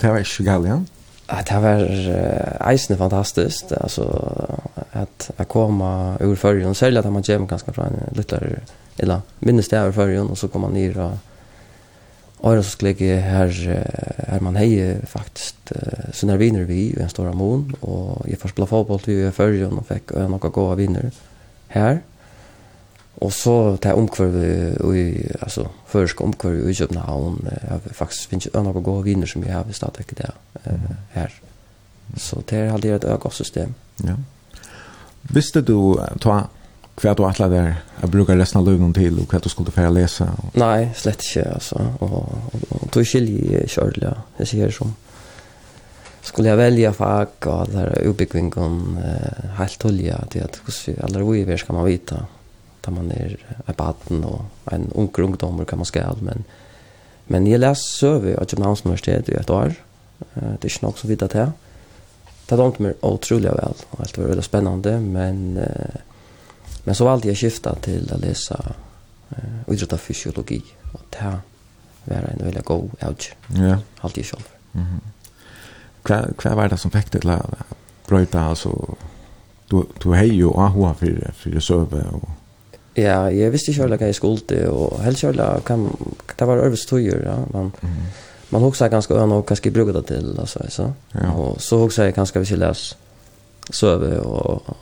[0.00, 0.78] Det var ikke galt ja?
[1.48, 1.82] Det var
[2.68, 4.04] eisende fantastisk, altså
[4.92, 8.58] at jeg kom ur førjen, særlig at man kommer ganske fra en lytter,
[8.98, 11.16] eller minnes det ur førjen, og så kom man ned og
[12.44, 13.48] Och så skulle jeg her,
[14.28, 18.48] här man hej faktiskt uh, när vinner vi i en stor amon, och jag får
[18.48, 21.10] spela fotboll til i førjen och fick uh, noen gode viner.
[23.22, 25.04] Og så det er omkvarvet i,
[25.42, 29.54] altså, først omkvarvet i København, jeg har faktisk finnes ikke noen gode viner som jeg
[29.54, 30.30] har i stedet ikke det
[30.66, 31.30] uh, her.
[32.16, 33.74] Så det er aldri et øye system.
[34.04, 34.16] Ja.
[35.30, 36.42] Visste du, ta,
[37.00, 37.70] hva du atlet der,
[38.02, 40.26] jeg bruker resten av løvnen til, og hva du skulle fære lese?
[40.26, 40.58] Og...
[40.60, 41.80] Nei, slett ikke, altså.
[42.04, 44.12] Og, og, og tog skilje kjørlig,
[44.42, 44.92] jeg sier som.
[46.24, 51.58] Skulle jeg velge fag, og alle utbyggvingen, eh, helt tullige, til at hvordan alle vi
[51.60, 52.20] skal man vite.
[52.20, 52.33] Ja
[52.84, 53.36] da man er
[53.68, 56.44] en baden og en unger ungdommer kan man skal, men,
[57.28, 59.76] men jeg leser søve av Københavns Universitet i et år,
[60.34, 61.52] det er ikke nok så vidt at jeg,
[62.44, 65.56] det har meg utrolig vel, og alt var veldig spennende, men,
[66.84, 70.60] men så valgte jeg skifta til å lese uh, idrett av fysiologi,
[70.92, 71.32] og det
[72.04, 73.78] var en veldig god avg, ja.
[74.04, 74.52] alt jeg selv.
[74.74, 75.00] Mm -hmm.
[76.04, 77.40] hva, hva var det som fikk det til å
[78.08, 78.96] brøyte, altså,
[79.70, 82.28] du, du har jo AHA for, for søve og
[82.96, 85.88] Ja, jeg visste ikke heller hva jeg skulle, og helst heller kan,
[86.38, 87.88] det var øvelse tøyer, ja, Man, mm.
[88.50, 90.90] man husker ganske øyne og hva skal jeg bruke det til, altså, så.
[91.14, 91.32] Ja.
[91.32, 92.96] Og så husker jeg ganske hvis jeg leser
[93.72, 94.76] søve og,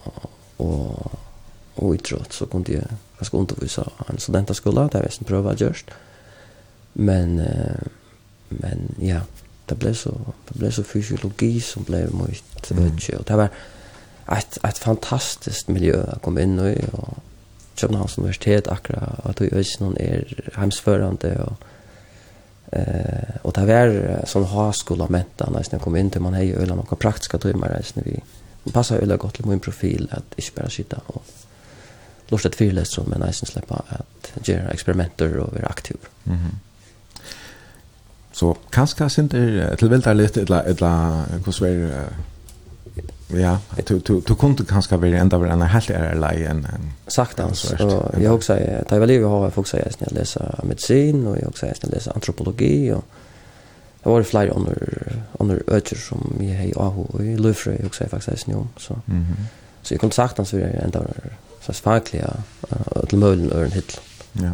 [0.59, 1.11] og,
[1.77, 2.85] og idrott, så kunne jeg
[3.19, 6.01] ganske undervise en studentaskola, det er jeg som prøver å gjøre.
[6.95, 7.41] Men,
[8.51, 9.23] men ja,
[9.69, 10.13] det ble så,
[10.49, 12.41] det ble så fysiologi som ble mye,
[12.75, 12.99] mm.
[13.19, 13.55] og det var
[14.37, 17.32] et, et fantastisk miljø jeg kom inn i, og
[17.81, 20.25] Københavns Universitet akkurat, at du ikke noen er
[20.57, 21.57] heimsførende, og,
[22.73, 23.95] eh, og det var
[24.29, 28.09] sånn ha-skola menta, når jeg kom inn til man hei øyla noen praktiske tøymer, når
[28.09, 28.18] vi
[28.73, 31.23] passer øyla godt til min profil, at ikke bare sitte og
[32.33, 35.97] lort et fyrlet som en eisen slipper at gjøre eksperimenter og være aktiv.
[36.25, 36.55] Mm -hmm.
[38.33, 40.73] Så kanskje sint er tilvildt er litt, eller
[41.39, 42.09] hvordan er
[43.35, 46.93] Ja, du du du kunde kanske vara ända var en helt är lei en en
[47.07, 48.59] saktans och jag också
[48.89, 52.93] tar väl livet har folk säger jag läsa medicin och jag också jag läsa antropologi
[52.93, 53.05] och
[54.03, 54.74] det var flera andra
[55.41, 59.01] andra öter som jag hej och i Lufre jag också faktiskt nu så.
[59.05, 59.37] Mhm.
[59.83, 61.01] Så jag kunde saktans vara ända
[61.61, 62.30] så fakliga
[62.87, 64.01] att möjligen ören hitt.
[64.33, 64.53] Ja.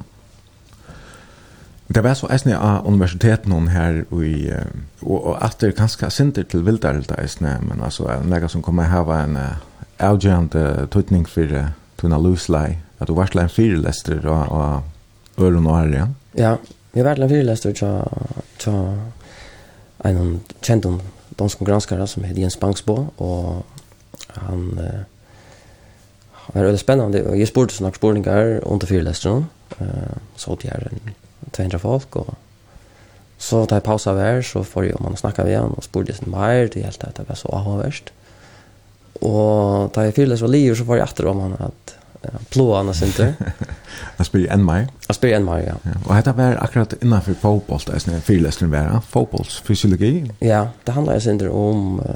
[1.89, 4.51] Det var så eisne av universiteten hon her i,
[5.01, 8.63] og, og at det er ganske sinter til vildarelta eisne, men altså en lega som
[8.63, 9.63] kommer hava en uh,
[10.05, 15.67] avgjørend uh, tøytning for uh, tunna luslei, at du varsla en fyrelester og, og øren
[15.67, 16.57] og her, Ja,
[16.95, 17.93] jeg varsla en fyrelester tja,
[18.61, 18.75] tja
[20.05, 21.01] en kjent om
[21.39, 23.65] dansk granskare som heter Jens Bangsbo, og
[24.37, 29.49] han uh, var veldig spennende, og jeg spurte sånne spurningar under fyrelesteren,
[29.81, 31.17] uh, så åt er en
[31.51, 32.35] 200 folk og
[33.39, 36.31] så tar jag pausa där så får jag man snakka med honom och spurte sin
[36.31, 38.13] mer det helt at det var så avvärst
[39.21, 41.99] och tar jag det var livet så får jag åter om han att
[42.49, 43.35] plåa annars inte.
[44.17, 44.89] Jag spyr en maj.
[45.07, 45.75] Jag spyr en maj, ja.
[45.83, 45.91] ja.
[46.07, 50.31] Og dette var akkurat innanför fotboll, det är sån här vara, fotbollsfysiologi.
[50.39, 52.07] Ja, det handlar ju inte om uh,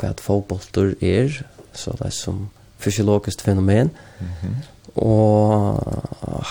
[0.00, 3.90] vad fotboll är, så det är som fysiologiskt fenomen.
[4.18, 4.54] Mm -hmm.
[4.94, 5.78] Og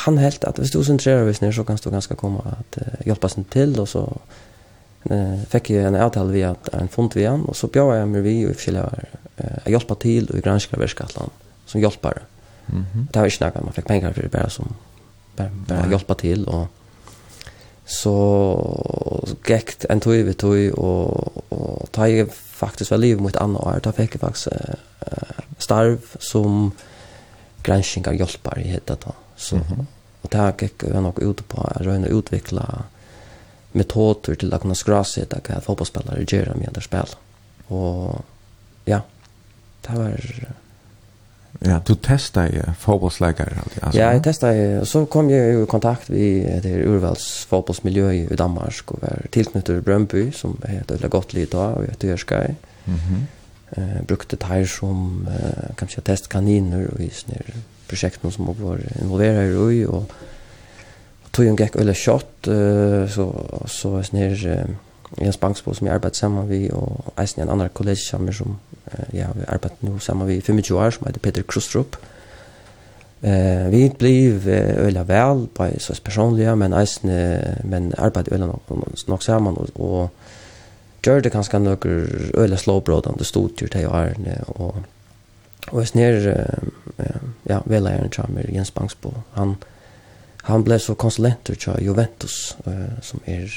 [0.06, 3.06] han helt at hvis du sentrerer hvis nere, så kan du ganske komme at uh,
[3.06, 4.02] hjelpe sin til, og så
[5.12, 8.10] uh, fikk jeg en avtal via at en fond via han, og så bjør jeg
[8.10, 9.08] meg vi og forskjellige
[9.44, 11.30] uh, hjelpe til og granska granskere
[11.66, 12.22] som hjelper.
[12.68, 13.08] Mm -hmm.
[13.14, 14.76] Det var ikke noe man fikk penger for det, bare som
[15.38, 16.68] bare, bare hjelpe til, og
[17.86, 18.16] så
[19.44, 23.80] gikk en tog vi tog, og, og ta jeg faktisk var livet mot andre år,
[23.80, 26.74] da fikk jeg faktisk uh, starv som
[27.64, 29.14] granskningar hjälpar i detta då.
[29.36, 29.86] Så mm -hmm.
[30.22, 32.84] och där gick jag nog ut på att röna utveckla
[33.72, 37.07] metoder till att kunna skrasa det där fotbollsspelare gör med andra spel.
[37.68, 38.26] Och
[38.86, 39.01] ja,
[39.82, 40.20] det var
[41.64, 43.99] Ja, du testar ju fotbollsläkare alltid alltså.
[43.99, 48.91] Ja, jag testar ju så kom jag i kontakt med det urvalls fotbollsmiljö i Danmark
[48.91, 52.41] och var tillknutet Brøndby som heter det gott och jag tycker ska.
[52.86, 53.28] Mhm
[53.78, 57.41] eh brukte tær som eh, kanskje säga testkaniner och visner
[57.88, 60.11] projekt som var involverade i och
[61.32, 63.26] tog en gekk eller shot eh, så
[63.67, 64.65] så är snär eh,
[65.17, 66.72] Jens Banksbo som jag arbetar samman vi
[67.15, 68.57] eisen en annan kollega som
[68.91, 71.95] eh, ja, vi arbetat nu sammen vi 25 år som heter Peter Krustrup.
[73.22, 78.61] Eh vi blev eh, øyla väl på så personliga men eisne men arbetade øyla nog,
[79.07, 80.09] nog sammen og, och
[81.04, 84.82] gjør det kanskje noen øyla slåbrådende studier til Arne, og,
[85.72, 86.20] og jeg sner,
[87.49, 89.56] ja, veleieren kommer Jens Bangsbo, han,
[90.43, 93.49] han ble så konsulenter til Juventus, uh, som er,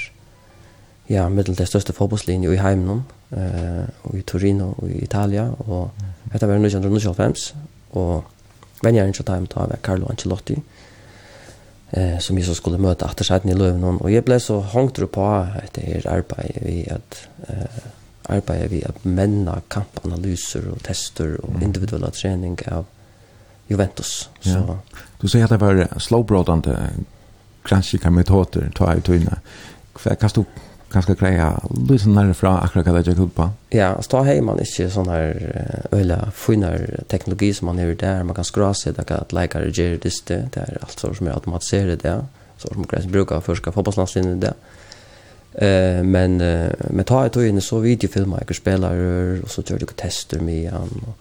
[1.08, 3.04] ja, middel det største fotbollslinje i heimen,
[3.36, 5.90] uh, og i Torino og i Italia, og
[6.32, 7.54] dette var 1995,
[7.92, 8.24] og
[8.82, 10.58] vänjer til dem tar var Carlo Ancelotti,
[11.96, 15.48] eh, som Jesus skulle möta efter seg i löven och jag blev så hongt på
[15.64, 17.66] ett här arbete vi att eh,
[18.22, 22.84] arbeid vi att menna kampanalyser och tester och individuella träning av
[23.66, 24.28] Juventus.
[24.40, 24.48] Så.
[24.50, 24.78] Ja.
[25.20, 26.90] Du säger att det var slowbrodande
[27.64, 29.40] kanskje kan vi ta til ta i tøyne.
[29.94, 30.44] Hva kan du
[30.94, 31.48] kanskje greia
[31.88, 33.48] lysen nærmere fra akkurat hva det gjør på?
[33.74, 35.34] Ja, altså da har man ikke sån här
[35.92, 38.22] øyla finere teknologi som man är där.
[38.22, 39.98] Man kan skra seg, det att at leikere gjør
[40.28, 42.24] det är allt så som är automatiserat det,
[42.58, 44.54] så som greia brukar förska fotbollslandslinjen skal det.
[45.54, 48.94] Eh men uh, med ta et in så videofilmer jag spelar
[49.42, 51.16] och så gör du tester med han, och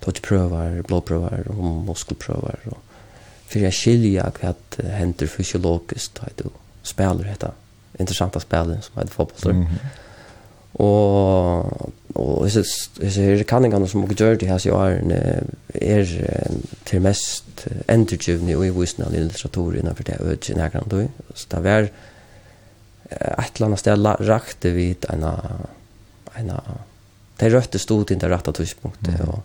[0.00, 2.78] tog prövar och og muskelprøver, och
[3.48, 6.50] for jeg skiljer hva det henter fysiologisk, da du
[6.82, 7.50] spiller dette
[7.98, 9.52] intressanta spel som hade fotboll.
[9.52, 9.76] Mm -hmm.
[10.72, 15.02] Och och så är det kan inga som och gör det här så är
[15.74, 16.30] är
[16.84, 21.08] till mest entergivni och i visna litteratur innanför det och i nära då.
[21.34, 21.88] Så där var
[23.38, 25.26] ett land ställa rakte vid en
[26.34, 26.52] en
[27.36, 29.38] det rötte stod inte rätta tidspunkten och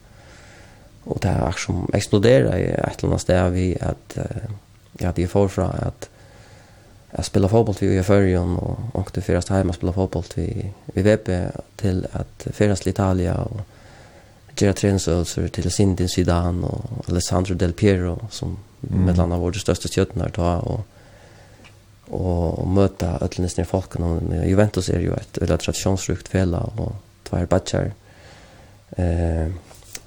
[1.04, 4.18] och det här som exploderar i ett land där vi att
[5.00, 6.10] ja det får fra att
[7.16, 11.02] jag spelar fotboll till i förrjon och åkte först hem och spelade fotboll till vi
[11.02, 13.62] VP till att föras till Italia och
[14.58, 18.58] Gerard Trensölser till Sindin Zidane och Alessandro Del Piero som
[18.90, 19.06] mm.
[19.06, 20.88] med landa vårt största stjärnor ta och
[22.08, 27.38] och, och möta öllnisne folken och Juventus är ju ett väldigt traditionsrikt fälla och två
[27.50, 27.92] batchar
[28.98, 29.48] eh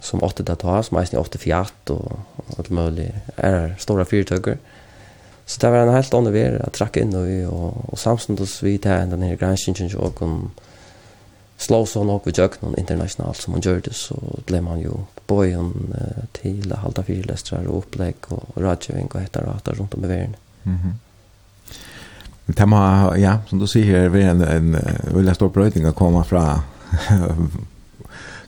[0.01, 2.19] som åtta där ta som är 84 och
[2.59, 4.53] allt möjligt är stora fyrtögger.
[4.53, 4.59] Eh
[5.47, 8.79] Så det var en helt annen vei att tracka in och, och, og samtidigt vi
[8.79, 10.51] til den her granskningen och om
[11.59, 14.17] slå så nok ved jøkken internationellt som man gör det så
[14.47, 14.91] ble man ju
[15.27, 17.03] bojen eh, till halta
[17.53, 20.37] og och upplägg och og och og etter runt om i verden.
[20.65, 20.95] Mm -hmm.
[22.47, 24.77] Det må, ja, som du sier, här, er en, en
[25.15, 26.61] veldig stor bröjning å komma från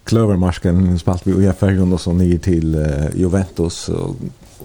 [0.04, 4.16] Klövermarsken spalt vi ungefär och så ner till uh, Juventus och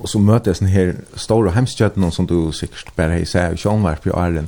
[0.04, 3.98] och så mötes den här stora hemstjärnan som du säkert bara i sig och var
[4.14, 4.48] Arlen.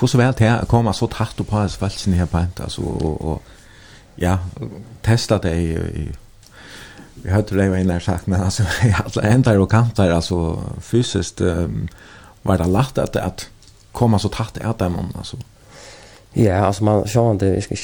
[0.00, 2.82] Hur så väl det att komma så tatt på hans valsen här på inte alltså
[2.82, 3.42] och, och
[4.14, 4.38] ja
[5.02, 6.08] testa det i,
[7.14, 8.62] vi hade det väl när sagt men alltså
[9.04, 11.88] alla ändar och kantar alltså fysiskt um,
[12.42, 13.48] var det lätt att att
[13.92, 15.36] komma så tätt att dem, alltså
[16.32, 17.74] Ja, alltså man sjön det ska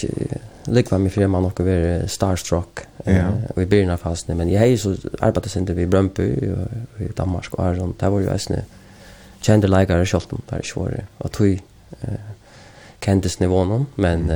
[0.65, 2.79] likva mig för man också vara starstruck.
[3.05, 3.29] Ja.
[3.57, 7.55] Vi blir när fast men jag är så arbetar sen vi Brömby och i Danmark
[7.55, 8.65] och sånt Där var ju äsne
[9.41, 11.63] kände lägger i Scholten där i Sverige och tog
[12.01, 12.15] eh
[13.05, 14.27] kändes nivån men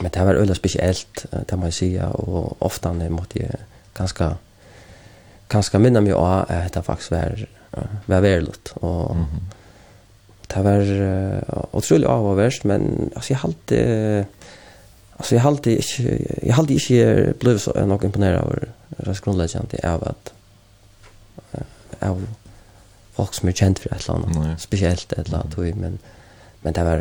[0.00, 3.50] men det var öle speciellt det man säga och ofta när måste jag
[3.94, 4.36] ganska
[5.48, 7.46] ganska minna mig av att det faktiskt var
[8.06, 9.16] var väldigt och
[10.46, 14.26] det var uh, otroligt avvärst men alltså jag hade
[15.16, 20.04] alltså jag hade inte jag hade inte blivit så nog imponerad över det grundläggande av
[20.08, 20.32] att
[21.98, 22.26] av
[23.12, 25.78] folk som är känt för ett land speciellt ett land mm.
[25.78, 25.98] men
[26.62, 26.98] men det var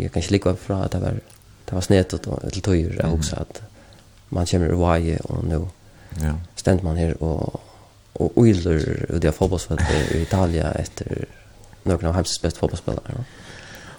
[0.00, 1.20] jag kan inte lika från att det var
[1.64, 3.12] det var snett och till tur mm.
[3.12, 3.62] också att
[4.28, 5.66] man känner why och nu
[6.22, 7.60] ja ständ man här och
[8.12, 11.26] och oiler och det fotbollsfält i Italien efter
[11.88, 13.02] några av hans bästa fotbollsspelare.
[13.06, 13.24] Ja.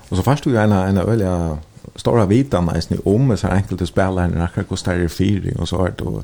[0.10, 1.58] Och så fast du en en öliga
[1.96, 5.70] stora vitan nästan om så här enkelt att spela en rackare kostar det fyra och
[5.70, 6.24] så har då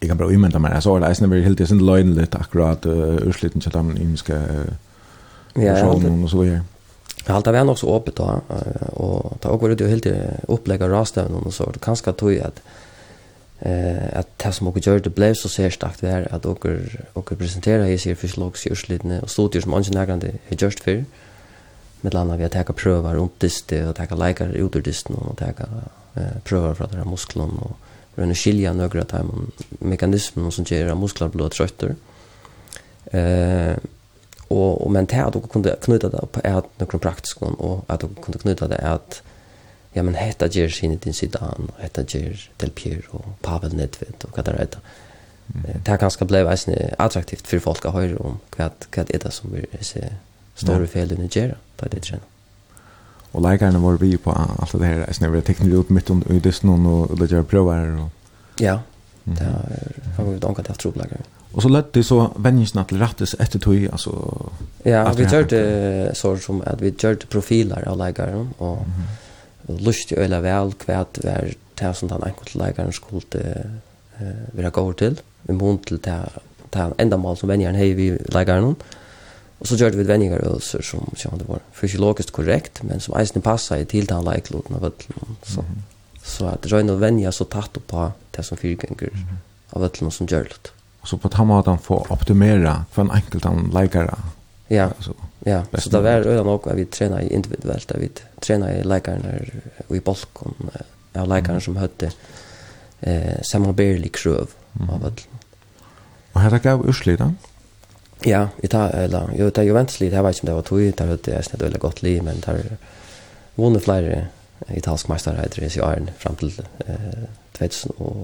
[0.00, 2.86] jag kan bara invänta mig så det, nästan blir helt det sin löjligt lite akkurat
[2.86, 4.42] ursliten till dem imska
[5.54, 5.86] ja
[6.24, 6.62] och så vidare.
[7.24, 8.40] Jag har alltid varit också öppet då
[8.92, 10.06] och ta och går ut helt
[10.48, 12.60] upplägga rastävnen och så det kanske tog att
[13.58, 16.66] eh att det som också gör det blev så ser starkt där att och
[17.12, 21.04] och presentera i sig förslags urslitne och studier som ingen nägrande är just för
[22.00, 25.38] med landa vi att ta pröva runt dist och ta likar ut ur dist och
[25.38, 25.46] ta
[26.14, 27.76] eh pröva för att musklerna och
[28.14, 29.32] rönna skilja några time
[29.68, 31.94] mekanismen som ger muskler blir trötter
[33.04, 33.76] eh
[34.48, 38.38] och och men det att kunde knyta det på ett några praktiskt och att kunde
[38.38, 39.22] knyta det att
[39.96, 44.36] ja, men hetta ger sin din sidan, hetta ger Del Piero, och Pavel Nedved, och
[44.36, 44.66] vad det är.
[44.66, 44.78] det.
[45.84, 46.44] Det her ganske blei
[46.98, 50.12] attraktivt för folk att höra om vad det det som vi ser
[50.54, 52.24] store fel i Nigeria på det trenet.
[53.32, 56.86] Och läkarna var vi på allt det her, jeg snøver teknologi ut mitt i dysten
[56.86, 58.08] och det gjør provar och
[58.60, 58.78] Ja,
[59.24, 59.44] det
[60.16, 61.20] har vi donkat haft trobleikere.
[61.52, 64.10] Och så lät det så vännerna till rattes efter tog alltså
[64.82, 69.25] Ja, vi gjorde så som att vi körde profiler av läkaren och mm -hmm
[69.68, 73.42] lust lusti øyla vel kvæt vær tær som den enkelt leikaren skulle
[74.20, 75.20] eh vera gå til.
[75.44, 76.40] Vi mun til tær
[76.72, 78.76] tær enda mål som venjaren hei vi leikaren.
[79.60, 83.42] Og så gjorde vi venjingar øvelser som som det var fysiologiskt korrekt, men som eisen
[83.42, 85.36] passa i til den leikloten av vøtlen.
[85.42, 85.64] Så,
[86.22, 89.14] så at det røyne å venja så tatt på det som fyrgjengur
[89.72, 90.72] av vøtlen som gjør det.
[91.06, 94.18] Så på tamma at han får optimera for en enkelt han leikare.
[94.68, 94.90] Ja.
[94.90, 95.14] Altså,
[95.46, 98.08] Ja, så det var øyla nok at vi trena i individuelt, at vi
[98.42, 99.38] trena i leikarne
[99.88, 100.56] og i balkon,
[101.14, 102.10] av leikarne som høtte
[103.00, 104.56] eh, samarbeidlig krøv
[104.88, 105.22] av alt.
[106.34, 107.16] Og her gav urslig?
[108.26, 110.82] Ja, vi tar, eller, jo, det er Juventus-lit, jeg vet ikke om det var tog,
[110.98, 112.60] det høtte jeg snett veldig godt liv, men det har
[113.56, 114.26] vunnet flere
[114.74, 116.52] italsk meisterheiter i Sjøren fram til
[116.88, 117.26] eh,
[117.58, 118.18] 2003,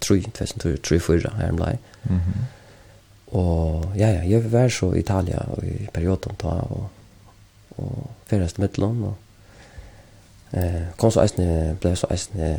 [0.00, 1.76] 2003, 2004, her om lei.
[2.10, 2.44] Mm.
[3.34, 6.88] Og ja, ja, jeg var så i Italia i perioden da, og,
[7.82, 9.14] og fyrrest midtelen, og
[10.54, 12.50] eh, kom så eisne, ble så eisne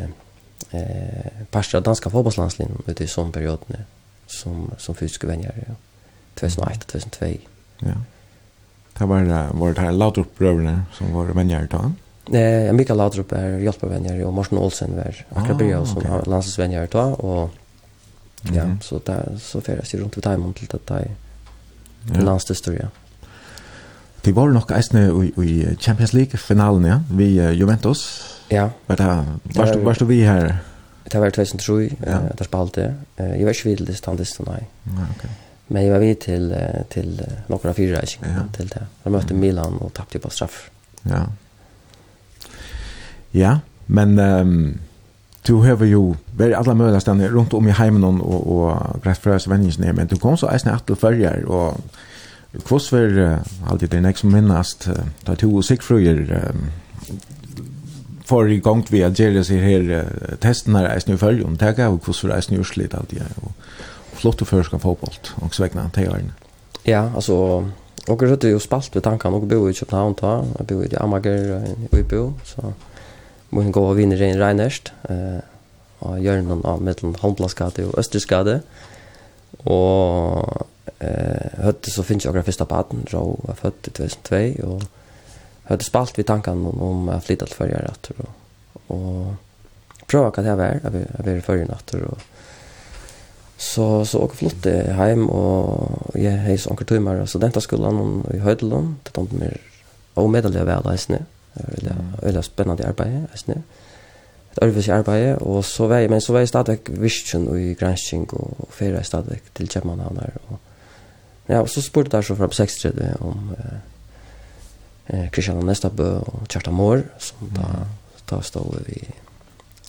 [0.75, 3.87] eh, parster av danska fotbollslandslinjen ute i sånne perioden,
[4.27, 5.77] som, som fysiske venner, ja.
[6.35, 7.31] 2001 og 2002.
[7.87, 7.99] Ja.
[8.95, 11.85] Det var, var det her Laudrup-brøverne som var venner da?
[12.35, 16.23] Eh, Mikael Laudrup er hjelpevenner, og Morten Olsen var akkurat byrja som okay.
[16.25, 17.55] landslagsvenner da, og
[18.53, 21.09] Ja, mm så där så för jag sig runt vid timon till att det är
[22.81, 22.89] en.
[24.21, 28.23] Det var nog eisne i, i Champions League-finalen, ja, vi uh, Juventus.
[28.49, 28.69] Ja.
[28.85, 29.25] Var det, var,
[29.65, 30.57] var, var, vi her?
[31.11, 32.17] Det var 2003, ja.
[32.17, 32.95] uh, der spalte.
[33.17, 34.63] Eh jeg var ikke vidt til standisten, nei.
[34.85, 35.29] Ja, okay.
[35.67, 38.47] Men jeg var vidt til, uh, til uh, noen av fire ja.
[38.53, 38.81] til det.
[39.05, 39.39] Jeg møtte mm.
[39.39, 40.69] Milan og tappte på straff.
[41.05, 41.23] Ja.
[43.33, 43.57] Ja,
[43.87, 44.19] men...
[44.19, 44.79] Um,
[45.47, 49.35] du har jo vært alle møter stedene rundt om i heimen og, og greit for
[49.35, 51.79] oss vennene, men du kom så eisne at du følger, og
[52.55, 56.69] hvordan var uh, alltid det nek som minnast, uh, da to og Sigfrøyer um,
[58.25, 61.75] for i gang vi at gjerne seg her uh, testen her eisne i følgen, det
[61.77, 63.51] gav hvordan var eisne i Ørslit alltid, og
[64.15, 66.33] flott og først kan fotboll, og svegna til årene.
[66.85, 67.35] Ja, altså,
[68.07, 70.99] og jeg rødde jo spalt ved tankene, og bo i København da, jeg bor i
[71.01, 72.73] Amager, og jeg bor, så
[73.63, 75.41] min gode vinner rein Reinerst, eh,
[76.05, 78.59] og hjørnen av mellom Holmplassgade og Østersgade.
[79.65, 80.65] Og
[80.99, 84.85] eh, høtte så finnes jeg akkurat første baden, så var født i 2002, og
[85.71, 90.45] høtte spalt vi tankene om, om å flytte til førre etter, og, og prøve hva
[90.45, 92.31] det var, jeg var førre etter, og
[93.65, 94.65] så så åker flott
[94.97, 99.55] hem och jag heis onkel Tøymer, så denta skolan i Høydelund, det tomte mer
[100.19, 101.21] og medelig av velheisene.
[101.23, 103.63] Mm Det var väldigt spännande arbete jeg synes.
[104.51, 108.33] Ett arbete arbete och så var men så var jag stadigvæk virkjen og i gransking,
[108.33, 110.17] och ferie stadigt stadigvæk til Kjemmanhavn
[110.47, 110.59] Och,
[111.47, 113.55] ja, och så spurte jeg så från 6.30 om
[115.07, 117.63] eh, Kristian og Nestabø och Kjartan Mård, som då
[118.29, 119.07] da stod vi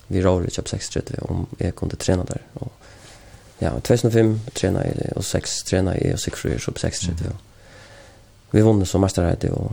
[0.08, 2.40] vi rådde Köp 6.30 om jag kunde träna där.
[2.54, 2.72] Och,
[3.58, 7.20] ja, 2005 tränade jag och 6 tränade jag och 6 år så på 6.30.
[7.20, 7.32] Mm.
[8.50, 9.72] Vi vann som mesterheit och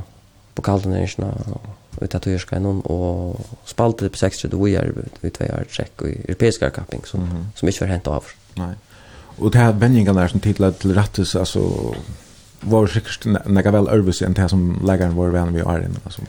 [0.56, 1.62] pokalturneringsene, og
[1.96, 6.02] och att jag någon och spaltade på 60 då vi är vi två år check
[6.02, 7.46] och europeiska camping som mm -hmm.
[7.56, 8.24] som inte har hänt av.
[8.54, 8.76] Nej.
[9.38, 11.94] Och det här benjingarna där som titlar till Rattus alltså
[12.60, 16.00] var säkert nega väl ervis än det som lägger var vän vi är inne.
[16.06, 16.22] Altså,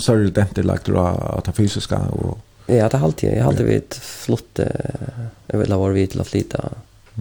[0.00, 1.98] så er det inte lagt av att fysiska.
[1.98, 3.30] och Ja, det er alltid.
[3.30, 4.58] Jeg har alltid flott.
[4.58, 6.68] eh vill ha vært vidt till att flytta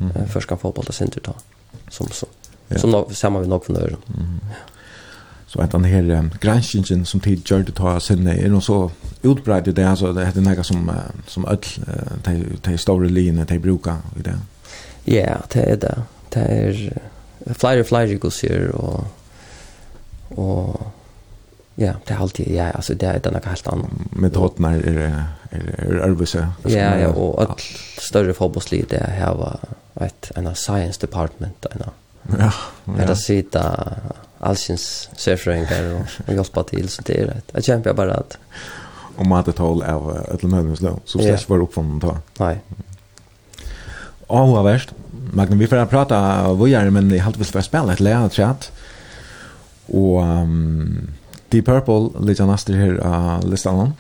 [0.02, 0.28] mm.
[0.28, 1.32] først kan fotball til Sinterta.
[1.90, 2.30] Som, som,
[2.70, 2.78] ja.
[2.78, 3.98] som, som samma vi nog för nøyre.
[4.08, 4.40] Mm.
[4.50, 4.75] Ja.
[5.56, 8.92] Så att den här um, granskningen som tid gjorde ta sinne är nog så
[9.22, 10.92] utbredd det alltså det heter några som
[11.28, 11.60] som öll
[12.24, 14.40] de de stora linjerna de brukar i det.
[15.06, 16.02] Ja, det är det.
[16.30, 16.94] Det är
[17.54, 19.06] flyer flyer går ser och
[20.30, 20.82] och
[21.76, 26.48] ja, det är alltid ja, alltså det är den helt annan metoden är är arbete.
[26.64, 27.56] Ja, ja, och all
[27.98, 29.60] större fotbollslid det här var
[30.06, 31.72] ett en science department där.
[31.80, 31.92] Ja.
[32.86, 33.06] Ja.
[33.08, 33.98] Det sitter
[34.40, 37.56] allsins sefrøyngar og, og hjelpa til, så det er rett.
[37.60, 38.38] Jeg kjemper bare at...
[39.16, 42.16] Og mat et håll av et eller annet slå, så det ikke var oppfunnet ta.
[42.42, 42.56] Nei.
[44.36, 44.92] Alla verst,
[45.36, 46.18] Magnum, vi får prata
[46.56, 48.70] vujare, men jeg halte vi skal spela et lea chat.
[49.94, 51.14] Og um,
[51.54, 53.94] Deep Purple, litt av naster her av listan.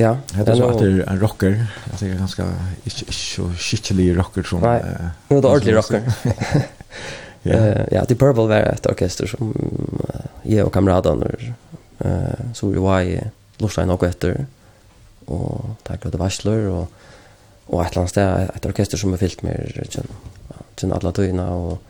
[0.00, 0.16] Ja.
[0.36, 1.56] Hette så at det er en rocker.
[1.92, 2.46] Jeg sier ganske
[2.88, 4.64] ikke så skikkelig rocker som...
[4.64, 4.80] Nei,
[5.30, 6.04] det er ordentlig rocker.
[7.46, 9.48] Eh Uh, ja, The Purple var ett orkester som
[10.14, 11.26] uh, jag och kamraterna
[11.98, 13.20] eh uh, så vi var i
[13.58, 14.46] Lorsheim och efter
[15.24, 16.90] och tack det Varsler och
[17.66, 20.06] och ett land där ett orkester som är fyllt med sen
[20.76, 21.82] sen alla tyna och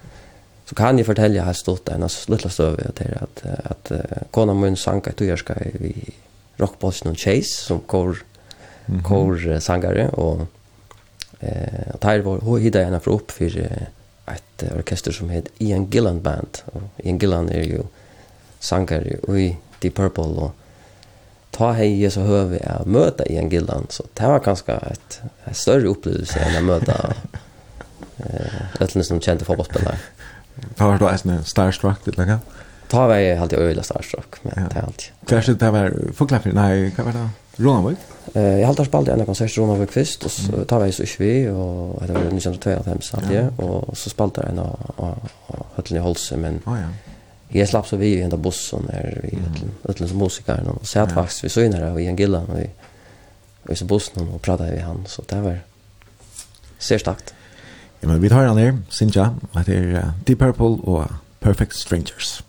[0.64, 3.92] så kan jag fortälja här stort en alltså lilla stöv att det att att
[4.30, 6.14] kona mun sanka tujerska vi
[6.56, 8.24] rockbossen och Chase som kor
[8.86, 9.04] mm -hmm.
[9.04, 10.40] kor sangare och
[11.40, 13.88] eh och där var hur hittade jag för upp för
[14.26, 16.58] ett orkester som heter Ian Gillan Band.
[16.64, 17.82] Och Ian Gillan er ju
[18.58, 20.54] sanger i Deep Purple och
[21.50, 23.86] ta hei så hör vi att möta Ian Gillan.
[23.88, 27.14] Så det var ganska ett, ett större upplevelse än att möta
[28.16, 29.98] eh, øtlene som kände fotbollsspelare.
[30.76, 32.38] Ta var du en starstruck ditt lenge?
[32.88, 34.68] Ta var jag alltid öjla starstruck, men ja.
[34.70, 35.12] det er alltid.
[35.26, 35.94] Hva er det der var?
[36.14, 36.52] Forklapper?
[36.52, 37.28] Nej, vad var det?
[37.56, 37.98] Ronavik?
[38.34, 41.06] Eh, jag har spelat en konsert i Ronavik först och så tar vi så i
[41.06, 45.18] Sverige och det var 1925 så att och så spelade jag en av
[45.74, 46.88] Höllen i Holse men Ja ja.
[47.48, 49.38] Jag slapp så vi i den bussen när vi
[49.82, 52.58] Höllen som musiker och så att faktiskt vi så inne där i en gilla och
[52.58, 52.70] vi
[53.72, 55.58] i så bussen och pratade vi han så det var
[56.78, 57.34] ser starkt.
[58.00, 61.04] Ja men vi tar han där, Sinja, vad heter Deep Purple och
[61.40, 62.42] Perfect Strangers.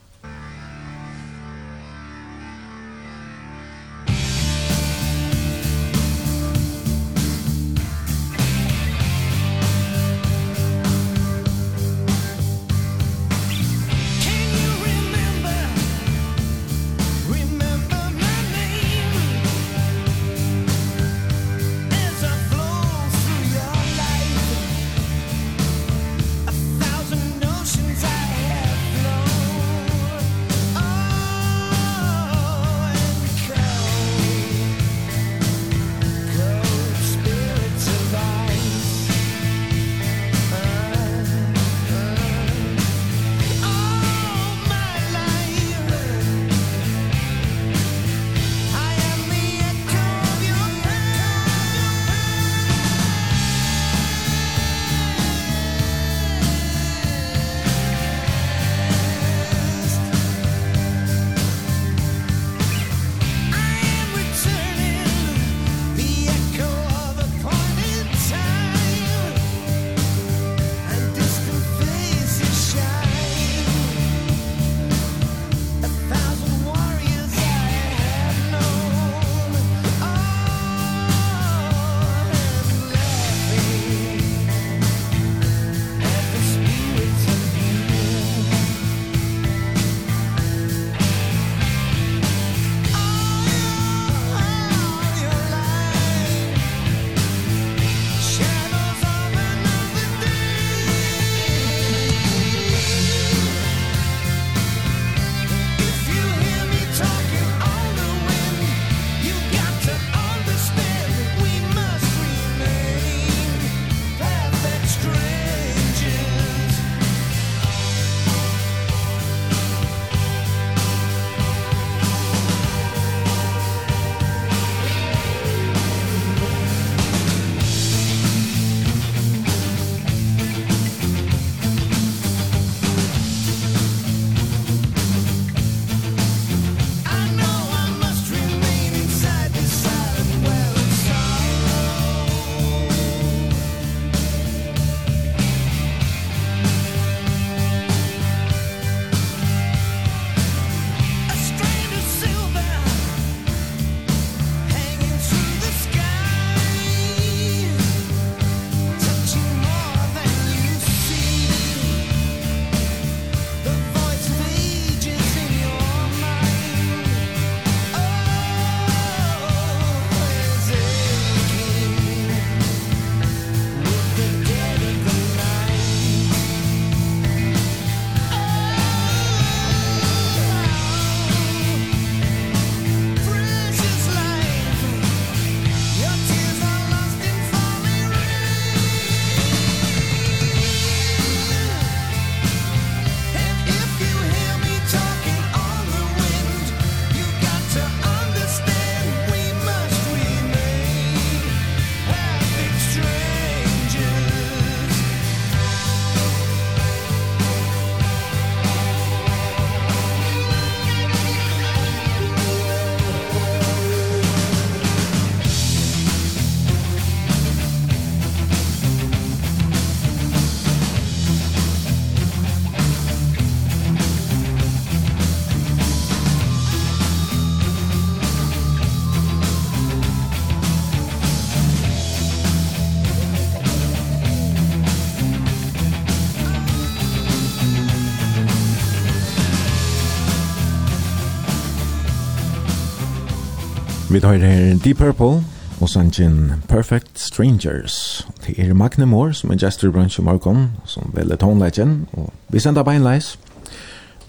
[244.28, 245.44] høyre her Deep Purple
[245.82, 248.28] og sannsyn Perfect Strangers.
[248.48, 252.60] Det er Magne Moore som er gestor brunch i morgen, som velger tonleggen og vi
[252.60, 253.40] sender beinleis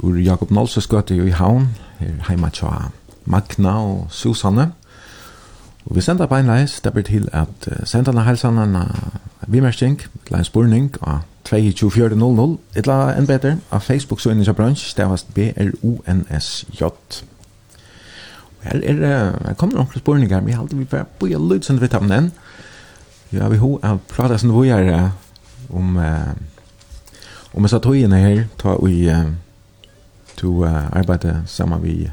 [0.03, 1.67] ur Jakob Nolses skøtte i havn
[1.99, 2.93] her heima tja
[3.25, 4.71] Magna og Susanne.
[5.85, 8.77] Og vi sender beinleis det blir til at sender denne helsen en
[9.47, 15.23] vimersting til en spurning av 22400, et eller annet bedre av Facebook-søgningen brunch, det var
[15.35, 16.83] BRUNSJ
[18.69, 19.15] Her er det,
[19.47, 22.13] her kommer noen spørninger, men jeg halte vi bare bøye lyd som vi tar om
[22.13, 22.31] den.
[23.33, 25.11] Ja, vi har uh, pratet som vi er uh,
[25.73, 26.33] om uh,
[27.55, 29.31] om jeg sa togene her, ta vi uh,
[30.37, 32.11] to uh, arbeide sammen vi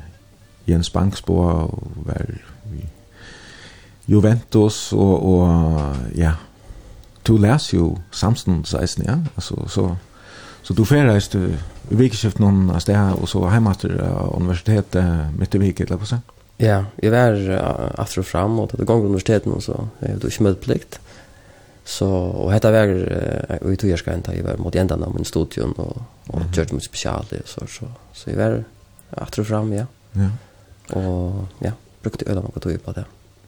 [0.68, 2.26] Jens Banksbo og var
[2.72, 2.86] vi
[4.08, 6.32] Juventus og, og ja,
[7.26, 9.96] to leser jo samstånd 16, ja, altså så
[10.66, 11.44] Så du ferreist i
[11.94, 14.00] vikeskiftet noen av stedet, og så hjemme til
[14.34, 16.24] universitetet midt i viket, eller hva sånn?
[16.60, 20.32] Ja, jeg var uh, after og fram, og det gong universiteten, og så er det
[20.32, 21.00] ikke møteplikt.
[21.86, 25.74] Så, og dette var uh, i togjørska enda, jeg var mot enda av min studion,
[25.78, 26.56] og, og mm -hmm.
[26.56, 28.64] gjørte mitt spesiale, og så, så, så jeg var
[29.12, 29.86] after og fram, ja.
[30.16, 30.30] ja.
[30.90, 31.72] Og ja,
[32.04, 33.04] brukte øyla mange tog på det.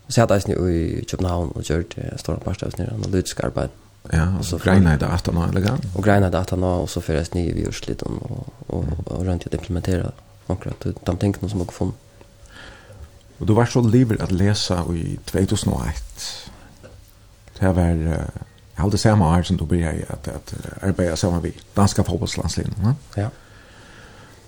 [0.09, 3.69] Så jeg hadde eisen i København, og gjørte stora parstavs nere, analytisk arbeid.
[4.13, 5.83] Ja, og så greina i det 18 år, eller gang?
[5.95, 8.85] Og greina i det 18 år, og så fyrir jeg sniv i Ørsliden, og, og,
[8.97, 10.11] og, og rundt jeg implementera
[10.47, 12.06] noen av de tingene som jeg har funnet.
[13.39, 16.51] Og du var så livet at lesa i 2001.
[17.59, 18.09] Det var, uh,
[18.75, 22.75] jeg hadde samme år som du blir i at, at arbeida sammen vi danska fotbollslandslinjen.
[22.83, 23.21] Ja.
[23.21, 23.29] ja.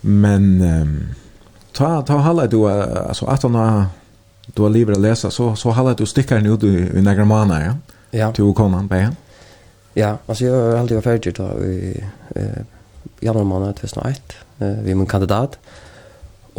[0.01, 0.99] Men um,
[1.73, 3.87] ta, ta halde du, uh, altså at han
[4.57, 7.73] du har livet at lesa, så, så halde du stikkaren ut i negra måneder, ja?
[8.11, 8.31] Ja.
[8.33, 9.17] Til å komme på igjen.
[9.95, 11.91] Ja, altså jeg har alltid vært ferdig da i
[12.35, 12.61] eh,
[13.21, 15.59] januar måned 2001, eh, vi er min kandidat.
[15.61, 15.88] Ja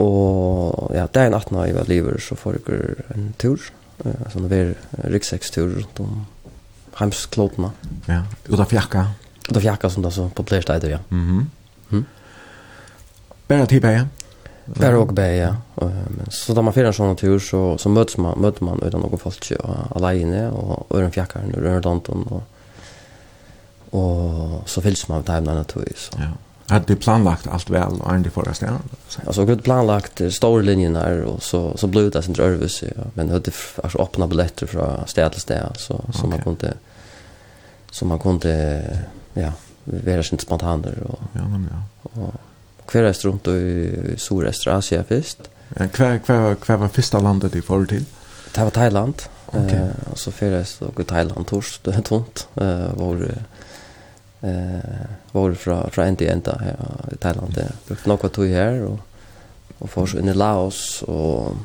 [0.00, 3.64] Og ja, en 18 år jeg var livet, så får jeg en tur.
[4.00, 6.22] Uh, sånn det var ryggsekstur rundt om
[7.00, 7.72] heimsklopene.
[8.08, 9.04] Ja, ut av fjakka.
[9.48, 10.98] Ut av jakka, som det er så populært eider, ja.
[11.10, 11.44] Mm -hmm.
[11.90, 12.06] mm.
[13.48, 14.06] Bare til bæge?
[14.78, 15.54] Bare og bæge, ja.
[15.80, 19.00] Men så da man fyrir en sånn tur, så, så møtes man, møter man uten
[19.00, 19.52] noen folk
[19.96, 22.42] alene, og øren fjakkaren, øren danten, og,
[23.92, 26.18] og så fylles man med det her, men det så.
[26.18, 26.30] Ja.
[26.70, 28.80] Hade du planlagt allt väl och ändå förra stället?
[29.26, 32.92] Alltså, gud planlagt stora linjerna och så, så blev det sin drövelse.
[32.96, 33.02] Ja.
[33.14, 33.52] Men det hade
[33.82, 36.12] alltså, öppna biljetter från städ till städ så, okay.
[36.20, 36.74] så man kunde
[37.90, 38.82] så man kunde
[39.34, 39.52] ja,
[39.84, 41.02] vara sin spontaner.
[41.02, 42.10] Och, ja, men ja.
[42.22, 42.34] Och,
[42.86, 45.38] Kvar är runt och i sydöstra Asien först.
[45.78, 48.04] Ja, kvar, kvar, kvar var första landet i får till?
[48.54, 49.22] Det var Thailand.
[49.46, 49.78] Okay.
[49.78, 52.48] Eh, och så färdes jag i Thailand torst, det är tomt.
[52.54, 53.28] Eh, var
[54.42, 56.76] eh var fra fra enda enda her
[57.12, 57.54] i Thailand.
[57.54, 58.98] det brukte nok av tog her og
[59.80, 61.56] og for så in i Laos og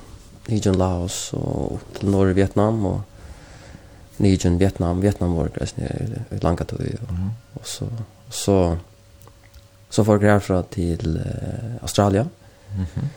[0.48, 3.02] Nijon Laos og til norr Vietnam og
[4.18, 5.84] Nijon Vietnam, Vietnam var det sen
[6.32, 7.18] i langa tog og,
[7.56, 7.90] og så
[8.30, 8.78] så
[9.90, 12.26] så var grad herfra til eh, Australia.
[12.76, 12.88] Mhm.
[12.96, 13.10] Mm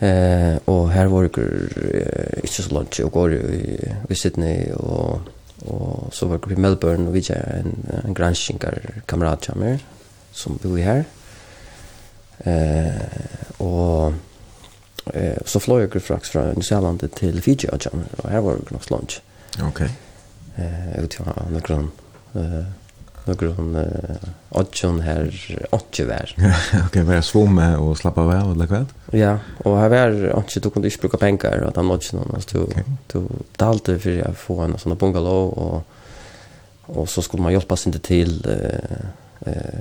[0.00, 3.76] eh og her var det eh, ikke så langt og går i,
[4.10, 5.20] i Sydney og
[5.64, 8.76] Og så var vi i Melbourne, og vi er en, en granskinkar
[9.08, 9.78] kamerat kommer,
[10.32, 11.04] som bor her.
[12.44, 14.14] Eh, og
[15.14, 18.90] eh, så fløy jeg fraks fra New Zealand til Fiji, og her var det nok
[18.90, 19.22] lunch.
[19.64, 19.80] Ok.
[19.80, 21.90] Eh, ut til noen
[22.36, 22.66] eh,
[23.26, 23.86] några hon
[24.48, 26.34] Odjon här Odjevär.
[26.86, 28.86] Okej, men jag svor med och slappa av eller kväll.
[29.10, 32.40] Ja, och här var Odjon då kunde inte bruka pengar och att han Odjon han
[32.40, 32.74] stod
[33.12, 33.22] då
[33.56, 35.86] dalte för jag få en sån bungalow och
[36.86, 39.80] och så skulle man hjälpa sig inte till eh eh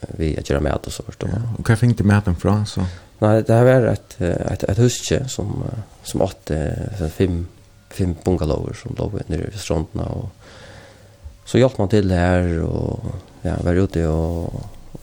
[0.00, 1.48] vi att göra med och så förstår man.
[1.58, 2.80] Och vad fick du maten från så?
[3.18, 5.64] Nej, det här var ett ett ett huske som
[6.04, 6.50] som åt
[7.12, 7.46] fem
[7.90, 10.28] fem bungalower som låg nere vid stranden och
[11.46, 13.04] så hjalp man till här och
[13.42, 14.54] ja, var ute och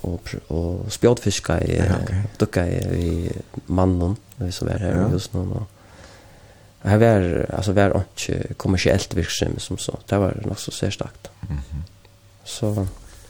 [0.02, 1.96] och och spjåtfiska i ja,
[2.38, 3.32] ducka i, i
[3.66, 5.12] mannen vi så var här ja.
[5.12, 5.68] just nu och
[6.82, 11.30] här var alltså var inte kommersiellt virksam som så det var nog så särskilt.
[11.42, 11.60] Mhm.
[11.72, 11.84] Mm
[12.46, 12.88] så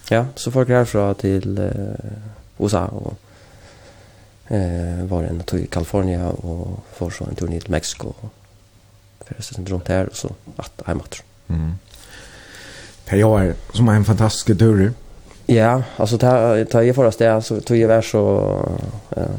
[0.10, 2.12] ja, så folk härifrån till eh,
[2.58, 3.14] USA og
[4.48, 8.14] eh var en tur i Kalifornien och får så en tur ner till Mexiko.
[9.20, 11.20] För det är runt här och så att jag matar.
[11.48, 11.62] Mhm.
[11.62, 11.74] Mm
[13.06, 14.94] perioder som är en fantastisk tur.
[15.46, 18.58] Ja, alltså ta ta i förra stället så tog jag vär så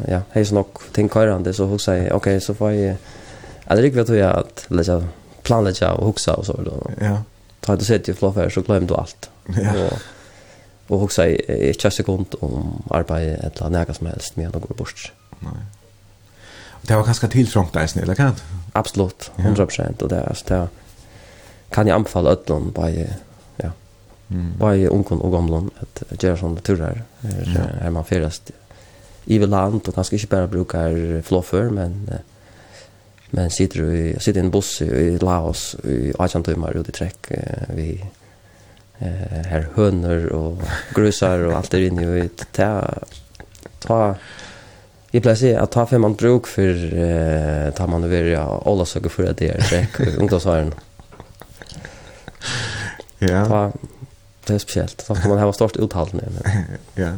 [0.09, 2.97] ja, hej så nog tänker så hur säger okej så får jag
[3.67, 5.03] eller det vet jag att lägga
[5.43, 6.91] planlägga och huxa och så då.
[7.01, 7.23] Ja.
[7.61, 9.31] Ta det sett ju floffer så glömde du allt.
[9.47, 9.73] Ja.
[9.85, 9.99] Och,
[10.95, 15.13] och huxa i ett sekund om arbete eller något som helst med att gå bort.
[15.39, 15.53] Nej.
[16.83, 18.35] Det var ganska tilltrångt där snälla eller kan?
[18.73, 19.67] Absolut, 100
[20.01, 20.69] och det alltså det
[21.71, 22.91] kan jag anbefala öllon bara
[24.59, 25.71] Bara onkon och gamlan
[26.11, 27.03] att göra sådana turer.
[27.21, 28.51] Här är man färdast
[29.25, 32.11] i land och kanske inte bara brukar flåför men
[33.31, 37.33] men sitter i sitter i en buss i Laos i 18 timmar ute i träck
[37.69, 38.05] vi
[38.99, 40.63] eh här hönor och
[40.95, 42.95] grusar och allt där inne i ta
[43.79, 44.15] ta
[45.11, 49.09] Jag placerar att ta fem man bruk för eh ta man över ja alla saker
[49.09, 50.75] för det är träck ungdomsaren.
[53.19, 53.47] Ja.
[53.47, 53.73] Ta
[54.47, 55.05] Det är speciellt.
[55.09, 56.23] Då ska man ha stort uttal nu.
[57.03, 57.13] ja.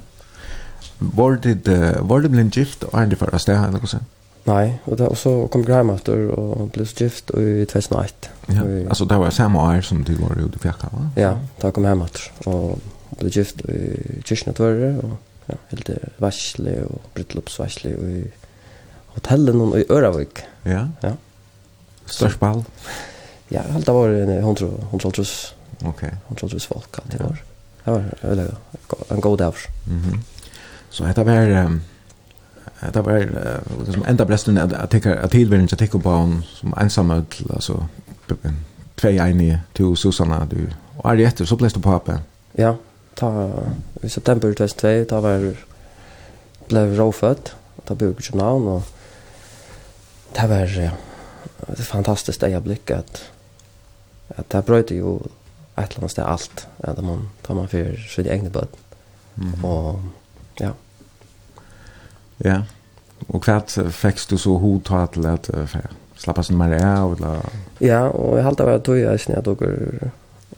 [0.98, 3.98] Var det var det blind gift och ändå för att det här något så?
[4.44, 8.28] Nej, och då så kom jag hem efter och blev gift i 2008.
[8.46, 8.62] Ja.
[8.88, 11.10] Alltså det var samma år som du var ute i Fjärka va?
[11.16, 12.78] Ja, då kom jag hem efter och
[13.10, 15.10] blev gift i Kirchnetvörre och
[15.46, 18.30] ja, helt varsle och bröllopsvarsle och i
[19.06, 20.38] hotellen och i Öravik.
[20.62, 20.88] Ja.
[21.00, 21.12] Ja.
[22.04, 22.64] Störst ball.
[23.48, 25.54] Ja, allt var en 100 100 trus.
[25.84, 26.14] Okej.
[26.28, 27.42] Han trodde det var folk alltid var.
[27.84, 28.54] Det var eller
[29.08, 29.54] en god dag.
[29.84, 30.22] Mhm.
[30.90, 31.80] Så det var
[32.92, 33.28] Det var
[33.86, 37.88] liksom enda blästen att tänka att tillvärden att tänker på hon som ensam ut alltså
[38.94, 42.18] två ene till Susanna du och är jätte så blev på pappa.
[42.52, 42.76] Ja,
[43.14, 43.50] ta
[44.02, 45.56] i september 2002 ta var
[46.68, 47.54] blev råfött
[47.84, 48.82] ta bok i namn och
[50.32, 50.90] det var ja,
[51.66, 53.22] det fantastiskt ögonblick att
[54.36, 55.18] att det bröt ju
[55.76, 56.66] ett eller annet sted alt.
[56.76, 58.68] Ja, man tar man for sitt egne bød.
[59.34, 59.64] Mm -hmm.
[59.64, 60.00] Og
[60.60, 60.70] ja.
[62.36, 62.62] Ja.
[63.26, 65.76] Och kvart fick du så hot ta til at uh,
[66.16, 67.12] slappa sig mer av?
[67.12, 67.40] Eller?
[67.80, 70.10] Ja, og jeg halte var at tog jeg snitt at dere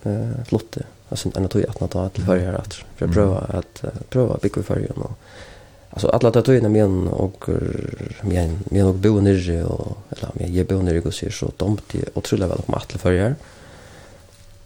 [0.05, 0.85] uh, flotte.
[1.11, 2.85] Jeg synes enn tog jeg at ta til førre her etter.
[2.97, 5.13] For jeg prøver at uh, prøver å bygge førre og
[5.91, 7.49] Alltså alla tar tog men och
[8.23, 12.05] med men och bo nere och eller med jag bo nere och så dumt det
[12.15, 13.27] otroligt väl på mattel förr.
[13.27, 13.35] Mm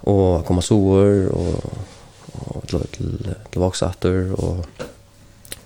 [0.03, 1.65] och komma sover och
[2.33, 4.67] och till till till vaxatter och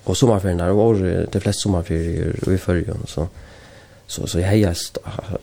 [0.03, 0.95] och sommarferierna och
[1.31, 3.27] de flesta sommarferier i förrjun så
[4.07, 4.77] så så jag hejar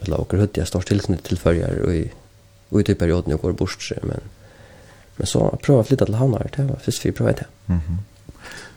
[0.01, 2.11] eller åker hött jag står tillsnitt till förrjär och i
[2.69, 4.21] och i typ perioden jag går bort sig men
[5.17, 7.73] men så prova flytta till Hanar det var först vi provade det.
[7.73, 7.81] Mhm.
[7.89, 7.99] Mm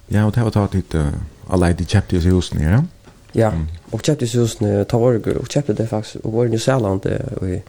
[0.07, 1.13] ja och det har tagit lite
[1.47, 2.71] alla de köpte ju hus nere.
[2.71, 2.83] Ja.
[3.31, 3.53] Ja,
[3.91, 7.05] och köpte ju hus nere tar och köpte det faktiskt och var i New Zealand
[7.41, 7.63] och i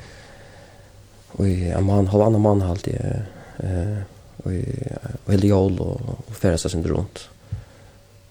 [1.39, 2.97] och en man halv annan man halt i
[3.59, 3.99] eh
[5.27, 7.29] och Eliol och och färdas sig runt.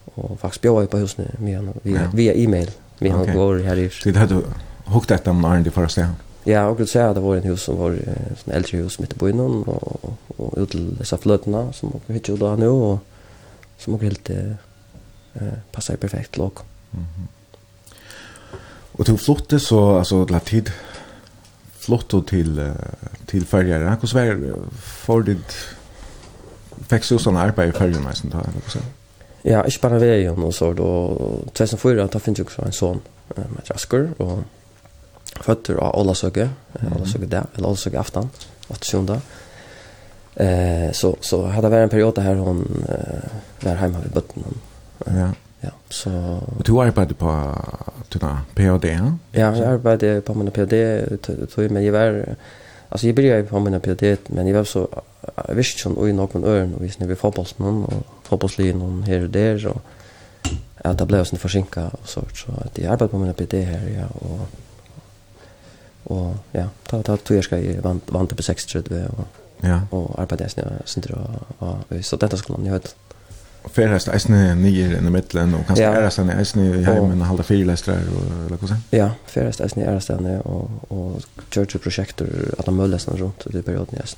[0.05, 3.91] Och faktiskt bjöd jag på husen med via via e-mail med han går här i.
[4.03, 4.41] Det hade
[4.85, 6.13] hukt att de när det förra sen.
[6.43, 7.97] Ja, och det säger det var en hus som var
[8.43, 9.67] sån äldre hus mitt i byn och
[10.37, 12.99] och ut till dessa flötena som vi hade då nu och
[13.77, 14.53] som och helt eh
[15.71, 16.51] passar perfekt lag.
[16.91, 17.27] Mhm.
[18.91, 20.71] Och du flyttade så alltså till tid
[21.87, 22.73] flotto till
[23.25, 23.97] till färjare.
[24.01, 25.37] Hur svär för det
[26.87, 28.79] fick så sån arbete i färjan nästan då eller så.
[29.41, 31.17] Ja, ich bara vi ju och så då
[31.53, 32.99] 2004 da finns ju också en son
[33.35, 34.39] med Jasker och
[35.41, 36.49] fötter av alla söker,
[36.95, 38.29] alla söker där, eller alla söker aftan,
[38.67, 39.21] åt sjunda.
[40.35, 43.29] Eh så så hade det varit en period där hon eh,
[43.61, 44.43] var hemma vid botten.
[45.05, 45.29] Ja.
[45.63, 46.09] Ja, så...
[46.57, 47.31] Og du arbeidde på
[48.13, 49.11] dina PhD, ja?
[49.33, 52.35] Ja, jeg arbeidde på min PhD, men jeg var...
[52.91, 54.87] altså jeg började på min PhD, men jeg var så
[55.47, 59.03] jeg visste ikke om i noen øren, og visst när vi fotbollsmän og fotbollslinjen någon
[59.03, 59.81] här och där och
[60.77, 63.87] att det ble sånn försinka og så så at jeg arbeidde på min PhD her,
[63.97, 64.39] ja og
[66.05, 69.27] og ja, da, da två jeg skal jeg vant vant på 6 og jag och
[69.63, 70.49] ja och arbetade
[70.85, 71.29] sen og,
[71.59, 72.95] og, og, i studentskolan jag vet
[73.69, 77.95] färdas eisne nyer i mitten och kanske är det eisne i hemmen och hålla fyrlästrar
[77.95, 82.27] och eller vad Ja, färdas eisne är sen och och church projektor
[82.57, 84.17] att de möllas runt det perioden yes.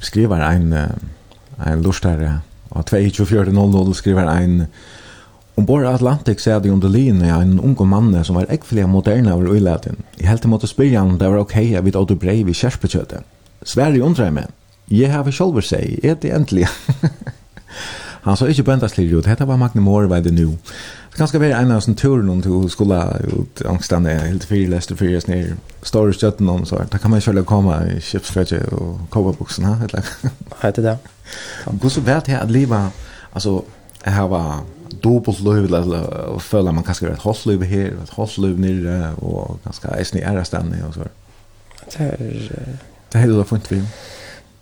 [0.00, 0.78] Skriver en
[1.66, 4.66] en lustare och 2400 skriver en
[5.54, 9.34] Om bor Atlantic ser det under linje ja, en ung man som var äckliga moderna
[9.34, 9.96] av ölaten.
[10.16, 13.22] I helt mot att spela om det var okej okay, vid Otto Brei vid Kärspetjöte.
[13.62, 14.46] Sverige undrar mig.
[14.86, 16.68] Jag har själv sig, är det äntligen?
[18.24, 20.54] Han sa ikke bønda slir ut, dette var Magne Moore vei det nu.
[21.12, 24.70] Det kan skal være en av sånne turen om til skola ut angstande, helt fyrir
[24.72, 29.04] lester fyrir snir, store støtten om, så da kan man kjøle komme i kjipsfetje og
[29.12, 29.76] kåpabuksen, ha?
[30.62, 31.92] Hei, til det er det.
[32.06, 33.04] Vet jeg at livet,
[33.36, 33.60] altså,
[34.06, 34.72] jeg har vært
[35.04, 39.58] dubbelt liv eller føler man kanskje ett hållt liv här ett hållt liv nere och
[39.64, 41.00] ganska är ni är ständig och så.
[41.98, 42.78] Det är
[43.12, 43.82] det hela fint vi.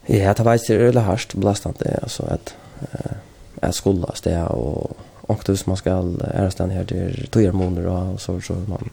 [0.06, 3.12] Ja, det var så öle hardt, blastant det alltså att eh
[3.62, 5.90] jag skulle stä och och då man ska
[6.20, 8.90] är stan här till tre månader och så så man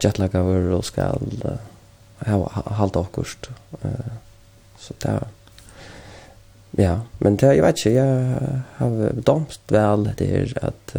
[0.00, 1.02] jetlag över och ska
[2.18, 3.46] ha halta august
[3.82, 3.90] eh
[4.78, 5.26] så där
[6.70, 8.36] ja men det jag vet inte jag
[8.76, 10.96] har domst väl det är att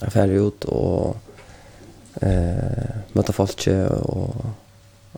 [0.00, 1.16] jag färd ut och
[2.20, 4.34] eh möta folk och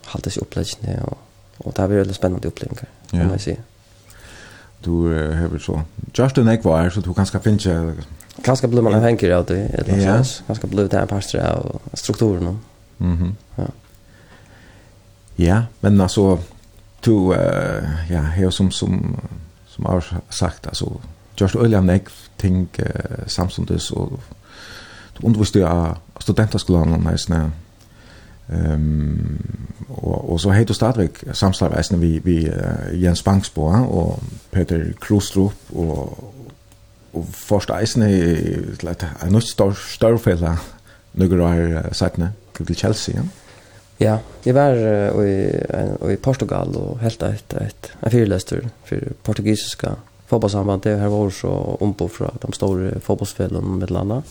[0.04, 1.18] hålla sig uppläggna och
[1.64, 2.78] och det här blir väldigt spännande upplägg
[3.10, 3.56] kan man säga
[4.84, 4.92] du
[5.34, 5.82] har så
[6.14, 7.94] just en ekvar så du kanske finner
[8.42, 10.24] kanske blir man tänker att det är yeah.
[10.46, 12.58] kanske blir det här pastor av strukturen.
[12.98, 13.36] Mhm.
[13.56, 13.66] Ja.
[15.36, 16.38] Ja, men alltså
[17.00, 17.32] du uh,
[18.10, 19.16] ja, här som som
[19.66, 21.00] som har sagt alltså
[21.36, 22.86] just öliga neck think uh,
[23.26, 24.20] samstundes och
[25.18, 27.52] du undervisar studentaskolan nästan
[28.48, 29.38] Ehm
[29.88, 34.20] och och så heter Stadvik samstarv vi vi uh, Jens Banksbo och
[34.50, 36.18] Peter Krostrup och
[37.12, 40.58] och först äsna till att en nytt stor storfälla
[41.12, 42.18] några år sagt
[42.52, 43.14] till Chelsea.
[43.16, 43.22] Ja.
[43.98, 45.34] Ja, jeg var uh, i,
[45.74, 49.92] uh, i Portugal og helt et, et, en fyrløster for portugisiske
[50.26, 50.98] fotballsambandet.
[50.98, 54.22] Her var så ombå fra de store fotballsfellene med landa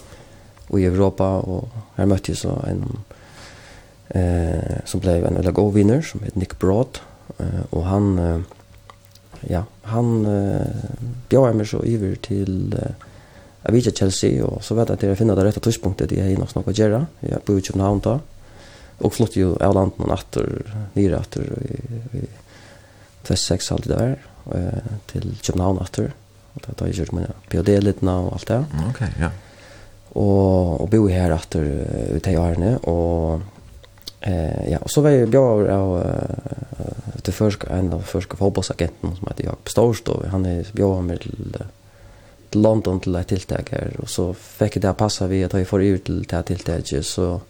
[0.69, 2.83] og i Europa, og her møtte jeg så en
[4.13, 6.99] eh, som blev en väldigt god vinner som heter Nick Broad.
[7.37, 8.39] Eh, och han, eh,
[9.41, 10.67] ja, han eh,
[11.29, 12.91] bjöd mig så över till eh,
[13.69, 16.49] Avicii Chelsea och så vet jag att jag finner det rätta tidspunktet i jag nog
[16.49, 17.07] snackar göra.
[17.19, 18.19] Jag bor i Köpenhamn då.
[18.97, 22.21] Och flott ju av landet någon åter, nere åter i, i
[23.23, 24.17] Tvessex halvt där
[24.53, 24.61] eh,
[25.05, 26.13] till Köpenhamn åter.
[26.53, 28.65] Och det har jag gjort mina PhD-lidna och allt det.
[28.73, 29.29] Okej, okay, ja.
[30.09, 31.63] Och, och bo här åter
[32.15, 33.41] ute i Arne och
[34.21, 36.03] Eh ja, och så var jag bjöd av
[37.21, 40.15] till försk en av förska fotbollsagenten som heter Jakob Storstov.
[40.15, 41.57] och han är bjöd med till,
[42.49, 46.03] till London till ett tilltag och så fick det passa vi att jag får ut
[46.03, 47.41] till det här tilltaget så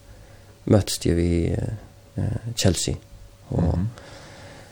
[0.64, 1.58] möttes ju vi
[2.16, 2.24] eh,
[2.56, 2.96] Chelsea
[3.48, 3.86] och mm -hmm.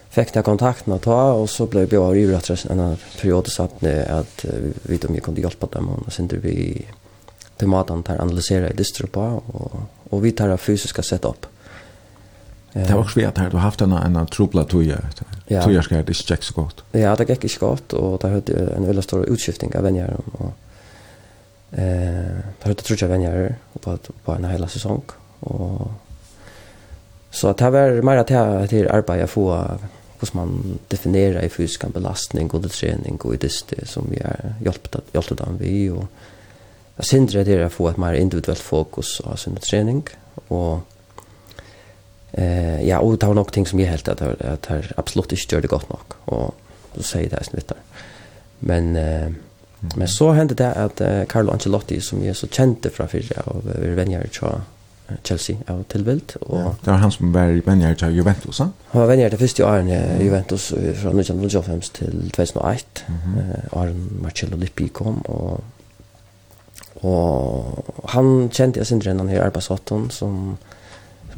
[0.10, 3.84] fick det kontakten med ta och så blev jag ju rätt en period så att
[3.84, 6.86] uh, vi vet om jag kunde hjälpa dem och sen vi
[7.58, 9.72] till maten där analysera det på och
[10.10, 11.46] och vi tar fysiska setup.
[11.46, 11.59] Mm
[12.74, 14.98] Det var också svært här du haft en en trubla toja.
[15.48, 15.64] Ja.
[15.64, 16.84] Toja ska det check så gott.
[16.91, 20.54] Ja, det gick inte gott och det hade en väldigt stor utskiftning av vänner och
[21.72, 25.02] eh det hade tror jag vänner på på en hel säsong
[25.40, 25.91] och
[27.32, 29.80] så att det var mer att till arbeta få
[30.20, 33.36] hur man definierar i fysisk belastning och träning och
[33.70, 36.06] det som vi har hjälpt att hjälpte dem vi och
[36.96, 40.04] jag syndrar det att få ett mer individuellt fokus av sin träning
[40.48, 40.80] och
[42.31, 45.56] Eh ja, och det var nog ting som jag helt att att här absolut inte
[45.56, 46.56] gjorde gott nog och
[46.93, 47.77] då säger det snitt där.
[48.60, 49.30] Men eh
[49.95, 54.27] men så hände det att Carlo Ancelotti som är så kände från förra av vänner
[54.27, 54.47] till
[55.23, 58.60] Chelsea av tillvilt och ja, det var han som var vänjer till Juventus.
[58.60, 60.68] Han var vänjer till första åren i Juventus
[61.01, 63.03] från 1905 till 2001.
[63.07, 63.80] Mm -hmm.
[63.80, 65.64] Aron Marcello Lippi kom och
[67.01, 70.57] och han kände jag synd redan i Arbasotton som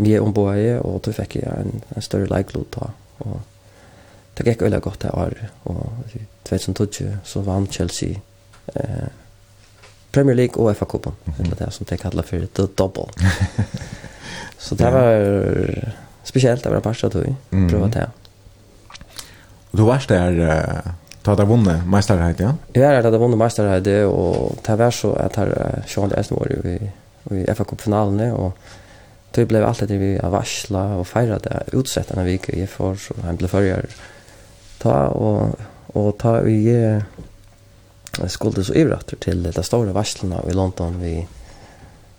[0.01, 2.89] vi er ombåie, og då fikk jeg en, en større leiklod da,
[3.25, 3.39] og
[4.37, 8.15] det gikk veldig godt det året, og i 2020 så vann Chelsea
[8.75, 9.09] eh,
[10.11, 11.13] Premier League og FA Cupen.
[11.25, 11.49] mm -hmm.
[11.49, 13.03] det er som de kallar for the double.
[14.57, 15.85] så det var
[16.23, 17.15] spesielt, det var parst at
[17.51, 17.69] mm.
[17.69, 18.07] prøvde det.
[19.71, 20.91] Og du var der, uh,
[21.23, 22.53] ta det vunnet meisterheit, ja?
[22.75, 26.89] Jeg er der det vunnet meisterheit, og det var så at her, Sjøen Esnevård i,
[27.35, 28.51] i FA-kuppfinalene, og
[29.31, 32.69] Det blev alltid det vi av varsla och fejra det utsett den här veckan jag
[32.69, 33.85] får så han blev förrjär
[34.77, 35.59] ta och
[35.93, 37.01] och ta vi
[38.27, 41.27] skulle så ivrat till det stora varslarna i London vi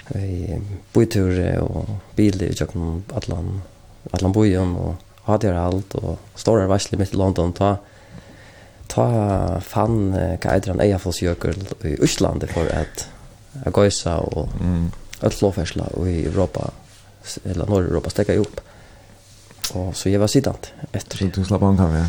[0.09, 0.60] vi
[0.93, 3.62] bytur och bil i Japan Atlant
[4.10, 7.52] Atlant bojen och hade allt och stora varslar mitt i London.
[7.52, 7.76] Ta
[8.86, 13.09] ta fan kaidran Eyjafjallsjökull i Íslandi för att
[13.64, 14.90] att goisa och mm.
[15.20, 16.70] öll lovfärsla i Europa
[17.44, 18.60] hela norra Europa stäcka ihop.
[19.72, 20.58] Och så jag var sittande
[20.92, 21.18] efter.
[21.18, 22.04] Så du slapp an kan vi.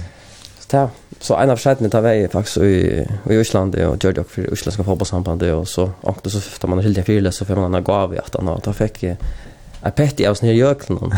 [0.60, 4.27] Så ta Så en av skärden tar väg faktiskt i i Island och gjorde jag
[4.27, 7.84] för isländska det och så åkte så tar man hyllde fyra så får man en
[7.84, 11.14] gav i att han då fick en petti av snö i öknen.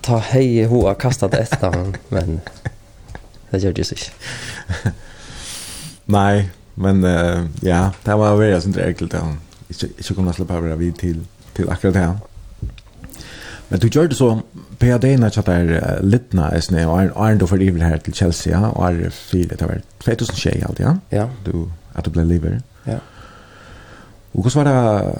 [0.00, 2.40] Ta hej hoa kastat efter men
[3.50, 3.98] det gör det sig.
[6.04, 9.18] Nej, men uh, ja, det var väl sånt där enkelt då.
[9.68, 11.20] Inte inte kunna släppa över vid till
[11.54, 12.16] till akkurat det här.
[13.68, 14.40] Men du gjorde så
[14.78, 18.60] PAD när jag där litna är snä och är då för evil här till Chelsea
[18.60, 20.96] ja och är fel det var 2000 tjej allt ja.
[21.10, 21.28] Ja.
[21.44, 22.62] Du att du blev lever.
[22.84, 22.98] Ja.
[24.32, 25.12] Och hur var det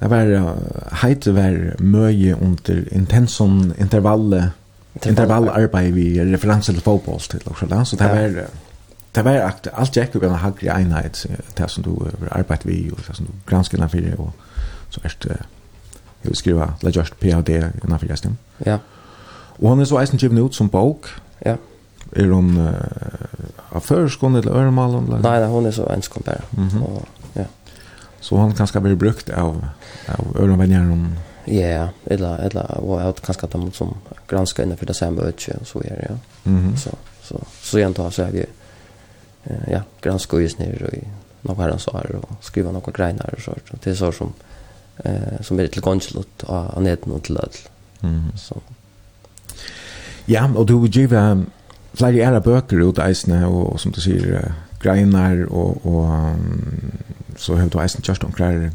[0.00, 0.56] Det var
[0.92, 4.52] heit var møye under intenson intervalle
[5.06, 8.44] intervallarbeid vi referanser til fotboll til og da, Så det var
[9.14, 11.26] det var alt jeg kunne ha hagri einheit
[11.58, 14.32] det som du arbeid vi og det som du granskene fyrir og
[14.90, 15.38] så erst jeg
[16.22, 18.38] vil skriva Legast PhD i fyrir gestin.
[18.66, 18.78] Ja.
[19.58, 21.08] Og han er så eisen givin ut som bok.
[21.44, 21.56] Ja.
[22.16, 22.72] Er hon uh,
[23.74, 25.08] av førskånd eller øremalen?
[25.10, 26.44] Nei, nei, hon er så enskånd bare.
[26.56, 27.06] Mm og,
[27.36, 27.46] ja.
[28.20, 29.64] Så han kan ska bli brukt av,
[30.08, 31.08] av øremenjeren om...
[31.46, 33.92] Ja, eller, eller og jeg kanske ta mot som
[34.28, 36.16] granska innenfor det samme øtje og så är det, ja.
[36.50, 36.76] Mm.
[36.76, 36.90] Så,
[37.22, 38.46] så, så igjen tar så er vi
[39.70, 43.70] ja, granska just nere og noen herrens år og skriva noen greinar og sånt.
[43.84, 44.34] Det er så som
[45.04, 47.50] eh som är till konsulat av neten och till öl.
[48.00, 48.22] Mm.
[48.36, 48.60] Så.
[50.24, 51.46] Ja, och du vill ge um,
[51.92, 56.92] flera andra böcker ut eisne och, och som du säger uh, greinar och och um,
[57.36, 58.70] så har du eisen just omkring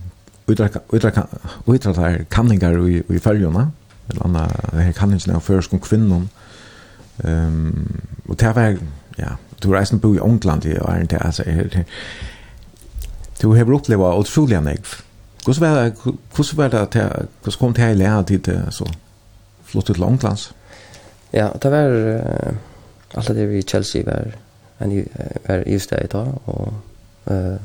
[0.47, 1.27] utraka utraka
[1.67, 3.71] utraka kanningar i i följorna
[4.07, 6.27] eller andra här kanningar av förskum kvinnor.
[7.23, 8.77] Ehm um, och det var
[9.15, 11.43] ja, du reisen bo i England i är inte alltså
[13.41, 14.87] du har upplevt otroliga negv
[15.45, 15.95] Kus var det,
[16.35, 16.95] kus var det att
[17.43, 18.87] kus kom det till lära dit så
[19.63, 20.53] flott ut långlands.
[21.31, 22.53] Ja, det var uh,
[23.13, 24.33] allt det vi i Chelsea var
[24.77, 25.07] en
[25.47, 26.73] var just det då och
[27.33, 27.55] eh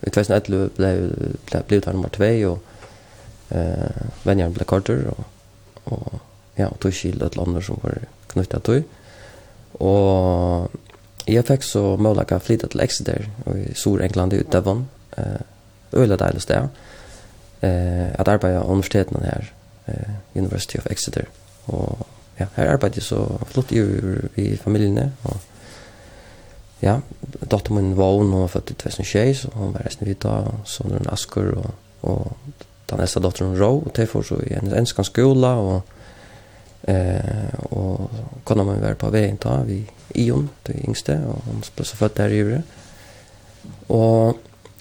[0.00, 1.12] i 2011 blev
[1.46, 2.62] blev blev det nummer 2 och
[3.48, 3.90] eh
[4.22, 5.24] Benjamin blev korter och
[5.84, 6.12] och
[6.54, 8.82] ja, och tog skild ett land som var knutet till.
[9.72, 10.70] Och
[11.24, 14.88] jag fick så möjlighet att flytta till Exeter och i Sor-England i Devon.
[15.16, 15.40] Eh
[15.92, 16.68] öle där det
[17.60, 19.52] eh att arbeta på universiteten här
[19.86, 21.28] eh University of Exeter.
[21.64, 21.98] Och
[22.36, 23.78] ja här arbetar så flott i
[24.34, 25.36] i familjen och
[26.80, 30.54] ja dotter min var hon var född i 2006 och hon var resten vid då
[30.64, 32.32] så när Askur och och
[32.86, 35.86] den nästa dottern Ro och det får så i en enskans skola och
[36.82, 38.10] eh och
[38.44, 42.10] kunde man vara på vägen då vi Ion det yngste och hon blev så född
[42.14, 42.62] där i Ure
[43.86, 44.36] och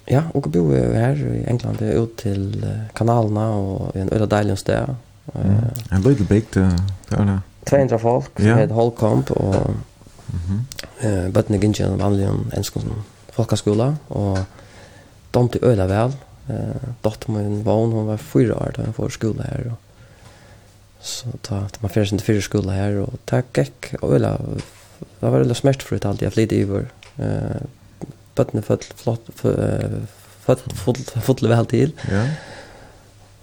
[0.08, 2.64] Ja, og jeg bor her i England, ut til
[2.96, 4.96] kanalene og i en øyla deilig sted.
[5.34, 5.58] Mm.
[5.92, 7.40] En liten bygd, det er det.
[7.68, 8.60] 200 folk, som yeah.
[8.60, 11.08] heter Holcomb, og mm -hmm.
[11.08, 12.92] uh, bøttene gikk en vanlig enskånd
[13.32, 14.38] folkeskola, og
[15.34, 16.16] de til øyla vel.
[16.50, 16.56] Uh,
[17.04, 19.78] Dotter min vogn, hun var fyra år da hun får skola her, og
[21.02, 24.38] så ta, ta man fyrir sin til fyra skola her, og ta gikk øyla,
[25.22, 26.86] det var øyla smertfrutt alltid, jeg flyttet i vår,
[27.20, 27.62] uh,
[28.38, 29.32] bøttene født flott,
[30.48, 31.96] født fotlet vel til.
[32.12, 32.24] Ja.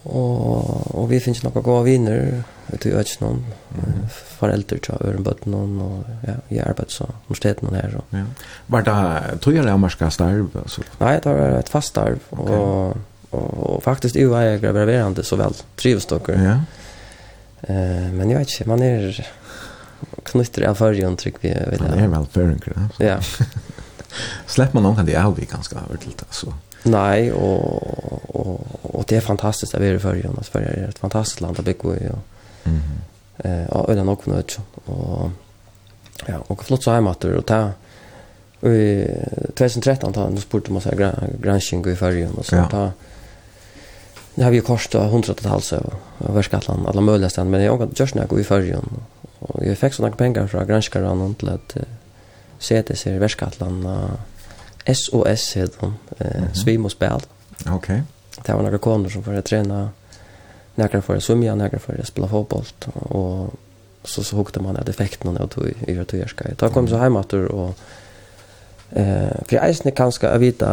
[0.05, 3.39] Og, og vi finnes noen gode viner ute i Øtjenån,
[3.73, 4.03] mm.
[4.37, 7.97] foreldre til Ørenbøttenån, og ja, jeg arbeider så omstedene her.
[8.01, 8.17] Og.
[8.17, 8.25] Ja.
[8.73, 8.97] Var det
[9.45, 10.51] tog jeg amerska starv?
[10.61, 10.85] Altså?
[11.01, 12.59] Nei, det var et fast starv, okay.
[12.59, 12.97] og,
[13.31, 16.41] og, og faktisk jo var jeg graverende så vel, trives dere.
[16.41, 16.59] Ja.
[17.65, 19.23] Eh, men jeg vet ikke, man er
[20.29, 21.55] knytter av førjen, trykker vi.
[21.81, 23.15] Man er vel førjen, ja.
[23.15, 23.19] Ja.
[24.47, 26.53] släpper man någon kan det är vi ganska över till det så.
[26.83, 27.83] Nej och
[28.37, 31.41] och och det är fantastiskt att vi är i Sverige och Sverige är ett fantastiskt
[31.41, 32.19] land att bygga i och
[32.65, 32.81] mhm.
[33.39, 35.31] eh och eller och knut och
[36.27, 37.71] ja och flott så här matter och ta
[38.63, 39.07] i
[39.57, 42.93] 2013 ta nu spurte man så här granskning i Sverige och så ta
[44.35, 45.83] Det har vi kostat hundratals halser
[46.19, 48.89] och värskatlan alla möjliga ställen men jag har just när jag går i förrjön
[49.39, 51.77] och jag fick sådana pengar från granskaren till att
[52.65, 53.19] sätter sig
[53.87, 54.11] uh,
[54.95, 56.55] SOS heter eh, mm -hmm.
[56.55, 57.21] svim och spel.
[57.61, 57.75] Okej.
[57.75, 58.01] Okay.
[58.47, 59.89] Det var några koner som får träna
[60.75, 62.65] några för att svimma, några för att spela fotboll
[62.95, 63.55] och
[64.05, 66.45] så så hukte man att effekten av tog i att jag ska.
[66.57, 67.75] Då kom så hem att och
[68.91, 70.69] eh för jag är kanske att vita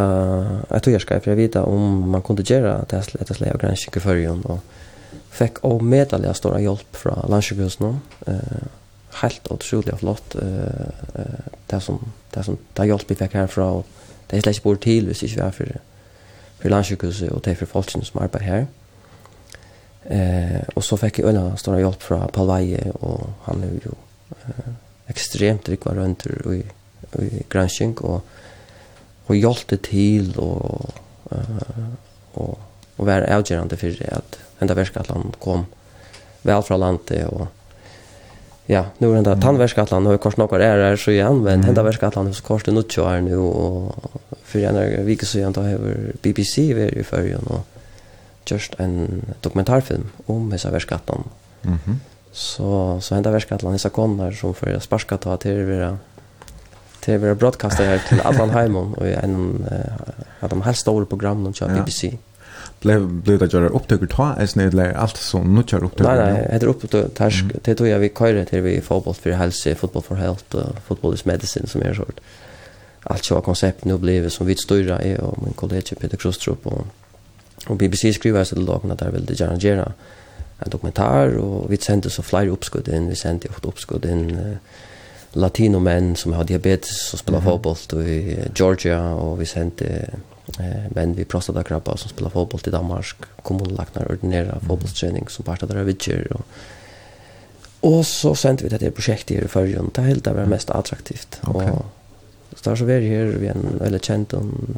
[0.68, 4.00] att jag ska för jag vita om man kunde göra det här lätta och granska
[4.00, 4.60] för ju och
[5.30, 8.36] fick omedaliga stora hjälp från landsjukhusen eh
[9.14, 13.84] helt otroligt flott eh det som det som där jag fick här från
[14.28, 15.80] det är släkt bort till hvis inte var för
[16.60, 18.68] för landsjukhuset och det för folken som arbetar här.
[20.04, 23.92] Eh och så fick jag en stor hjälp från Palvaje och han är ju
[24.30, 24.74] eh,
[25.08, 26.64] extremt rik var runt i,
[27.20, 28.26] i granskning och
[29.26, 30.90] och hjälpte till och
[31.32, 31.92] eh
[32.34, 32.60] och
[32.96, 35.66] och var avgörande för att ända värska att han kom
[36.42, 37.48] väl från landet och
[38.66, 39.42] ja, nu är det där mm.
[40.08, 41.66] och kors några är här så igen men mm.
[41.66, 43.96] den där värskatlan kors det något är nu och
[44.44, 45.78] för en vecka så igen då har
[46.22, 47.68] BBC var i förrjun och
[48.46, 51.24] just en dokumentärfilm om dessa värskatlan.
[51.62, 51.80] Mhm.
[51.86, 52.00] Mm
[52.32, 53.90] så så den där dessa hesa
[54.32, 55.98] som för sparska ta till vara
[57.00, 59.66] till vara broadcaster här till Allan Heimon och en
[60.40, 62.08] av de här stora programmen kör BBC.
[62.08, 62.18] Ja
[62.82, 66.16] blev blev det göra upptäcker ta är snedle allt så nutchar upptäcker.
[66.16, 69.76] Nej nej, heter upptäcker task det tror jag vi köra till vi fotboll för hälsa,
[69.76, 72.20] fotboll för health och fotboll is medicine som är sort.
[73.04, 76.86] Allt så koncept nu blev som vi störa är och min kollega Peter Krostrup och
[77.68, 79.94] och BBC skriver så det låg där vill det gärna göra
[80.60, 84.58] en dokumentar och vi sände så flyr uppskott in vi sände åt uppskott in
[85.34, 87.64] latino som har diabetes och spelar mm -hmm.
[87.64, 90.10] fotboll i Georgia och vi sände
[90.60, 95.70] Eh, men vi prostatakrabbar som spelar fotboll i Danmark, kommunlagnar ordinera fotbollsträning som part av
[95.70, 96.34] deras vidger.
[96.34, 96.46] Och,
[97.80, 99.92] och så sände vi det här projektet här i förrjun.
[99.94, 101.42] Det helt det var mest attraktivt.
[101.48, 101.70] Okay.
[101.70, 101.86] Och,
[102.56, 104.34] så där så var vi här vid en väldigt känd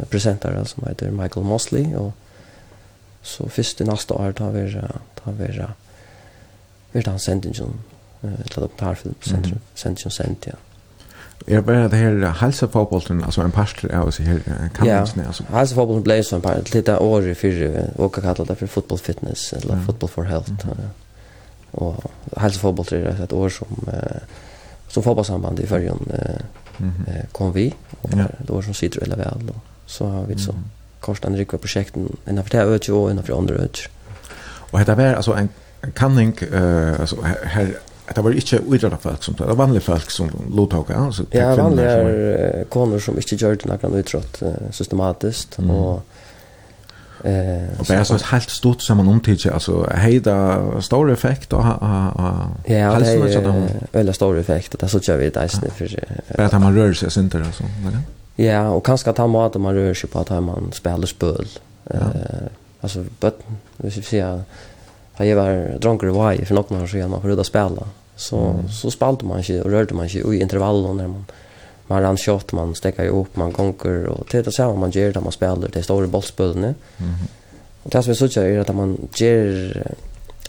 [0.10, 1.96] presentare som heter Michael Mosley.
[1.96, 2.12] Och,
[3.22, 5.74] så först i nästa år tar vi tar vi tar
[6.92, 7.28] vi tar vi
[8.50, 10.73] tar vi tar vi tar vi tar
[11.46, 14.40] Är bara det här halsa fotbollen alltså en pastel av så här
[14.76, 15.44] kan man snä alltså.
[15.50, 18.98] Halsa fotbollen blev så en par lite år i för och kallar det för football
[18.98, 20.52] fitness eller football for health.
[21.72, 22.04] Och
[22.38, 23.68] halsa fotboll är ett år som
[24.88, 29.54] som fotbollssamband i förrjon eh kom vi och då som sitter eller väl då
[29.86, 30.56] så har vi så
[31.00, 33.90] kostan rikva projekten en för det öch och en för andra öch.
[34.72, 35.50] Och heter var alltså en
[35.94, 37.78] kanning eh alltså här
[38.16, 41.56] det var inte utredda folk som det var vanliga folk som låg ja, så ja
[41.56, 42.64] vanliga var...
[42.64, 45.72] koner som inte gjorde några utrott systematiskt mm.
[45.72, 46.06] och
[47.24, 52.52] Eh och bara så helt stort som man till alltså hejda stor effekt och ja
[52.66, 56.00] det är väldigt stor effekt det så kör vi det snä för
[56.38, 57.64] bara att man rör sig så inte alltså
[58.36, 61.48] ja och kanske att han mat man rör sig på att man spelar spel
[61.86, 62.08] eh
[62.82, 64.42] alltså button vi ser
[65.14, 67.88] Har jag var drunker i vaj för något man så man förröda spela.
[68.16, 68.70] Så mm.
[68.70, 71.26] så spalde man inte och rörde man inte i intervallen när man
[71.88, 75.22] man ran shot man stäcker upp man konkur och titta så vad man gör det
[75.22, 76.74] man spelar det stora bollspelne.
[76.98, 77.14] Mm.
[77.84, 79.84] Och det som jag såg är att man ger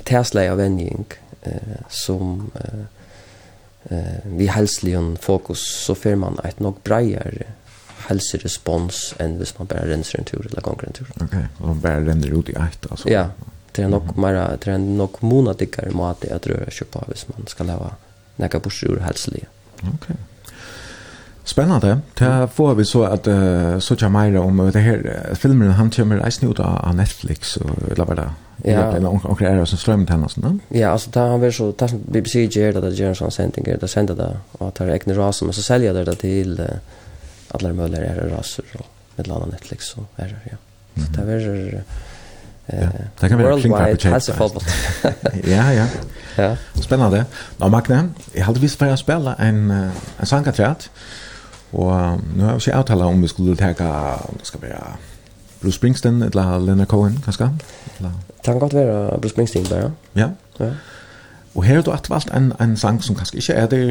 [0.05, 1.05] tärsläge av vändning
[1.43, 1.53] eh,
[1.89, 7.43] som eh, eh, vi hälsligen fokus så får man ett nog bredare
[8.07, 11.07] hälsorespons än hvis man bara renser en tur eller gånger en tur.
[11.15, 11.45] Okej, okay.
[11.59, 13.09] och de bara ränner ut i ett alltså.
[13.09, 13.31] Ja,
[13.75, 17.47] Det är nog mer det är nog månader mat att röra sig på hvis man
[17.47, 17.91] ska leva
[18.37, 19.47] näka några bursur hälsliga.
[19.77, 19.91] Okej.
[19.95, 20.17] Okay.
[21.45, 22.01] Spännande.
[22.15, 26.19] Det får vi så att uh, så tja mer om det här filmen han kommer
[26.19, 28.31] att snuta av Netflix och eller vad det
[28.63, 30.37] Ja, eller onkel onkel är som strömmen till oss,
[30.69, 34.15] Ja, alltså där han vill så tas BBC ger det där Jensen sending det sänder
[34.15, 36.67] det och tar egna raser men så säljer det det till uh,
[37.49, 38.87] alla möjliga raser och
[39.17, 40.57] med landa Netflix och är ja.
[40.95, 41.83] Så det är
[42.73, 42.89] Ja,
[43.21, 45.47] det kan være klingt på worldwide chat.
[45.53, 45.87] Ja, ja.
[46.39, 46.57] Ja.
[46.81, 47.25] Spännande.
[47.59, 50.89] Nå, Magne, jeg hadde visst for å spille en, en sangkatrat,
[51.73, 53.91] og nå har vi ikke avtalt om vi skulle teka,
[54.43, 54.97] skal vi ha,
[55.61, 57.51] Bruce Springsteen eller Leonard Cohen, kanskje?
[57.99, 58.17] Eller?
[58.37, 59.93] Det kan godt være Bruce Springsteen, bare.
[60.17, 60.29] Ja.
[60.61, 60.73] ja.
[61.55, 63.85] Og her har du valgt en, en sang som kanskje ikke er det,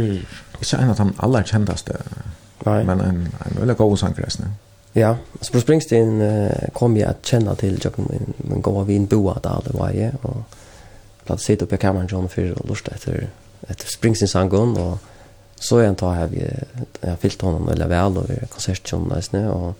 [0.59, 1.97] ikke en av de aller kjenteste,
[2.65, 2.83] Nei.
[2.83, 4.51] men en, en veldig god sang, forresten.
[4.51, 4.72] Ja.
[4.95, 5.18] Ja,
[5.52, 9.61] Bruce Springsteen uh, kom jag att känna till jag min, min goa vin boa där
[9.65, 10.38] det var jag och
[11.26, 13.28] platt sitta uppe i kameran John för och lust efter
[13.68, 14.98] efter Springsteen sangon och
[15.56, 16.49] så jag tar här vi
[17.02, 19.74] jag fyllt honom eller väl och konsertjon nästan och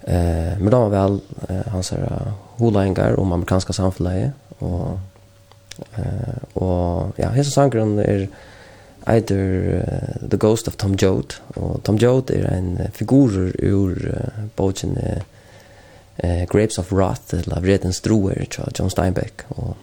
[0.00, 4.98] eh men då väl eh, han säger uh, om amerikanska samhället och
[5.96, 8.28] eh och ja, hesa sangon är
[9.08, 11.40] either uh, The Ghost of Tom Joad.
[11.56, 18.00] Og Tom Joad er en figur ur uh, bogen uh, Grapes of Wrath, eller Vredens
[18.00, 19.44] Droer, tja, John Steinbeck.
[19.48, 19.76] Og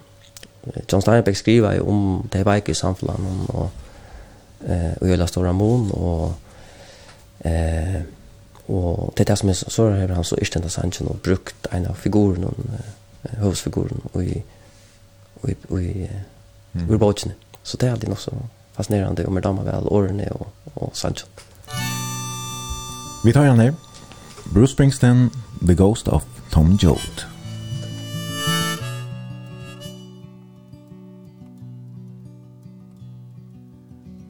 [0.91, 3.69] John Steinbeck skriver jo om det veike i samfunnet, og
[4.67, 6.33] eh och hela stora mon och
[7.39, 8.01] eh
[8.65, 11.93] och det där som er så har han så istända sanchen och brukt en av
[11.93, 14.43] figurerna uh, huvudfiguren och i
[15.41, 17.11] och i og i eh, mm.
[17.63, 18.31] Så det er alltid noe så
[18.75, 21.27] fascinerande om er damer väl årene och, och Sancho.
[23.25, 23.73] Vi tar igen här.
[24.53, 25.29] Bruce Springsteen,
[25.67, 27.25] The Ghost of Tom Joad.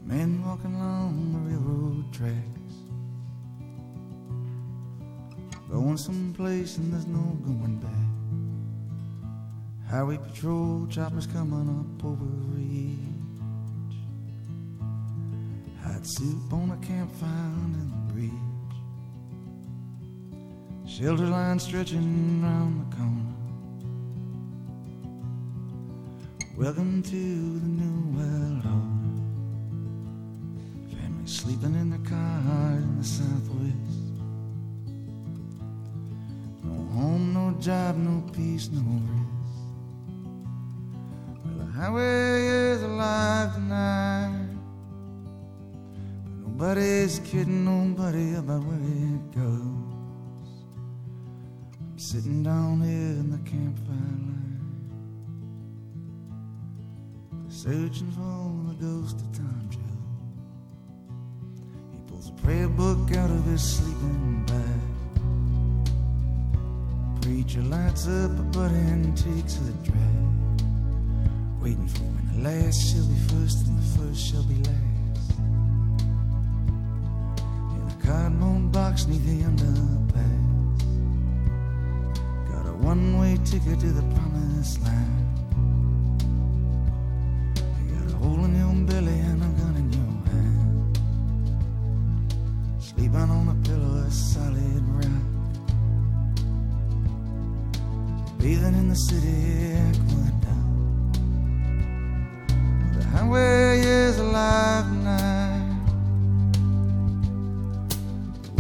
[0.05, 2.75] Men walking along the railroad tracks
[5.71, 8.05] Going someplace and there's no going back
[9.89, 12.95] Highway patrol choppers coming up over the
[15.85, 18.31] Hot soup on a campfire in the bridge.
[20.89, 23.35] Shelter line stretching round the corner.
[26.57, 29.19] Welcome to the new world order.
[30.97, 34.01] Family sleeping in the car in the southwest.
[36.63, 39.59] No home, no job, no peace, no rest.
[41.45, 44.44] Well, the highway is alive tonight.
[46.57, 50.53] Nobody's kidding nobody about where it goes
[51.81, 54.61] I'm sitting down here in the campfire line
[57.49, 59.79] Searching for the ghost of Tom Joe.
[61.91, 64.81] He pulls a prayer book out of his sleeping bag.
[67.21, 70.61] Preacher lights up a butt and takes a drag.
[71.61, 74.84] Waiting for when the last shall be first and the first shall be last.
[78.05, 80.79] Card moon box neath the underpass
[82.51, 85.37] Got a one-way ticket to the promised land.
[87.81, 90.99] You got a hole in your belly and a gun in your hand.
[92.79, 95.25] Sleeping on a pillow of solid rock.
[98.37, 100.43] Bathing in the city aqueduct
[102.93, 105.44] The highway is alive now.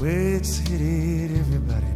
[0.05, 1.94] Let's hit it, everybody.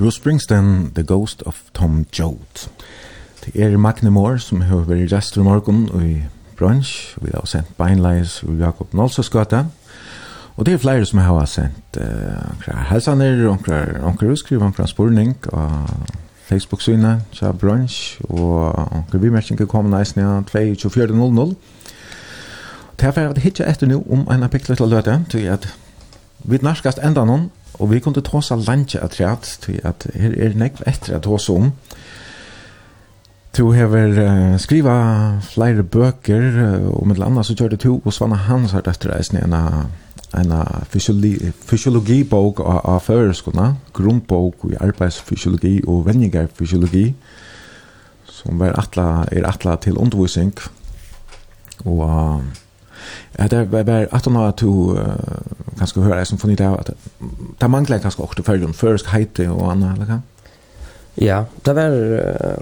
[0.00, 2.70] Bruce Springsteen, The Ghost of Tom Joad.
[3.44, 6.14] Det er Magne Moore som har vært gestor i morgen og i
[6.56, 7.18] brunch.
[7.20, 9.66] Vi har sendt beinleis og Jakob Nålsøsgata.
[10.56, 15.36] Og det er flere som har sendt uh, omkrar helsaner, omkrar, omkrar utskriv, omkrar spurning
[15.52, 15.70] og
[16.48, 21.54] Facebook-synet, så brunch og omkrar vimerkninger kommer næsten ja, 24.00.
[23.00, 25.68] Det er for at hitje etter nå om en apiklet til løte, til at
[26.44, 27.50] vi narskast enda noen
[27.80, 31.26] Og vi kunne ta oss av at rett, til at her er nekv etter at
[31.26, 31.72] hos om.
[33.56, 38.12] Du hever uh, skriva flere bøker, uh, og med landa så gjør det to, og
[38.12, 39.56] Svanna Hans har døtter eisen en
[40.30, 40.52] en
[41.66, 47.08] fysiologibok av, av føreskona, grunnbok i arbeidsfysiologi og venningarfysiologi,
[48.30, 50.54] som er atla, er atla til undervisning.
[51.84, 52.44] Og uh,
[53.50, 54.96] det var bare at hon har to
[55.78, 56.90] kanske höra som funnit av at
[57.60, 60.20] det manglar kanske också för den først heite og annat eller hva?
[61.16, 61.90] Ja, det var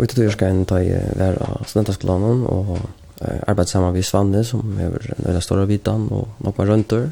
[0.02, 2.78] ute til Jörgen da jeg var av studentskolan och
[3.20, 6.90] arbeidet sammen med Svanne, som er en veldig stor av vidan, og nok var rundt
[6.90, 7.08] der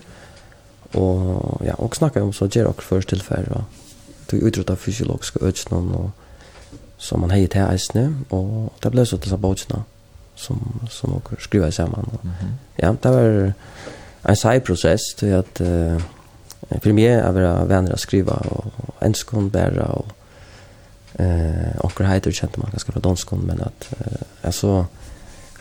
[0.94, 3.64] Og, ja, og snakket om så gjør dere først tilfelle, og
[4.30, 6.10] tog utrott av fysiologiske ødsene, og
[6.98, 9.82] som man heier til eisene, og det ble så til seg båtsene
[10.36, 12.10] som som och skriva samman.
[12.22, 12.52] Mm -hmm.
[12.76, 13.52] Ja, det var
[14.22, 15.98] en sej process till att eh
[16.80, 18.64] för mig är vara vänner att skriva och,
[19.00, 20.06] enskon bära och
[21.20, 24.86] eh och det heter kände man ganska från danskon men att eh, alltså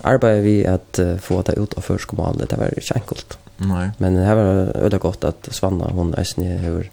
[0.01, 3.37] arbetar vi att uh, få ta ut av förskolan det var ju enkelt.
[3.57, 3.89] Nej.
[3.97, 6.91] Men det här var öde gott att Svanna hon är snä över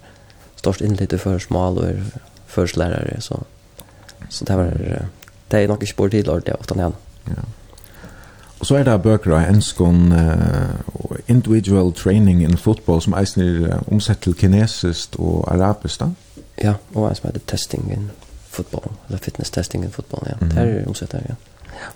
[0.55, 2.03] störst in lite för smal och är
[2.47, 3.43] förslärare så
[4.29, 4.99] så det var
[5.47, 6.93] det är nog inte spår till ordentligt utan igen.
[7.25, 7.43] Ja.
[8.63, 13.57] Og så er det bøker av enskån uh, Individual Training in Football som eisen er
[13.73, 16.07] uh, omsett til kinesisk og arabisk da?
[16.63, 18.05] Ja, og eisen er det testing in
[18.47, 20.37] football, eller fitness testing in football, ja.
[20.39, 20.49] Mm.
[20.49, 21.35] Det er omsett der, ja.
[21.73, 21.91] ja.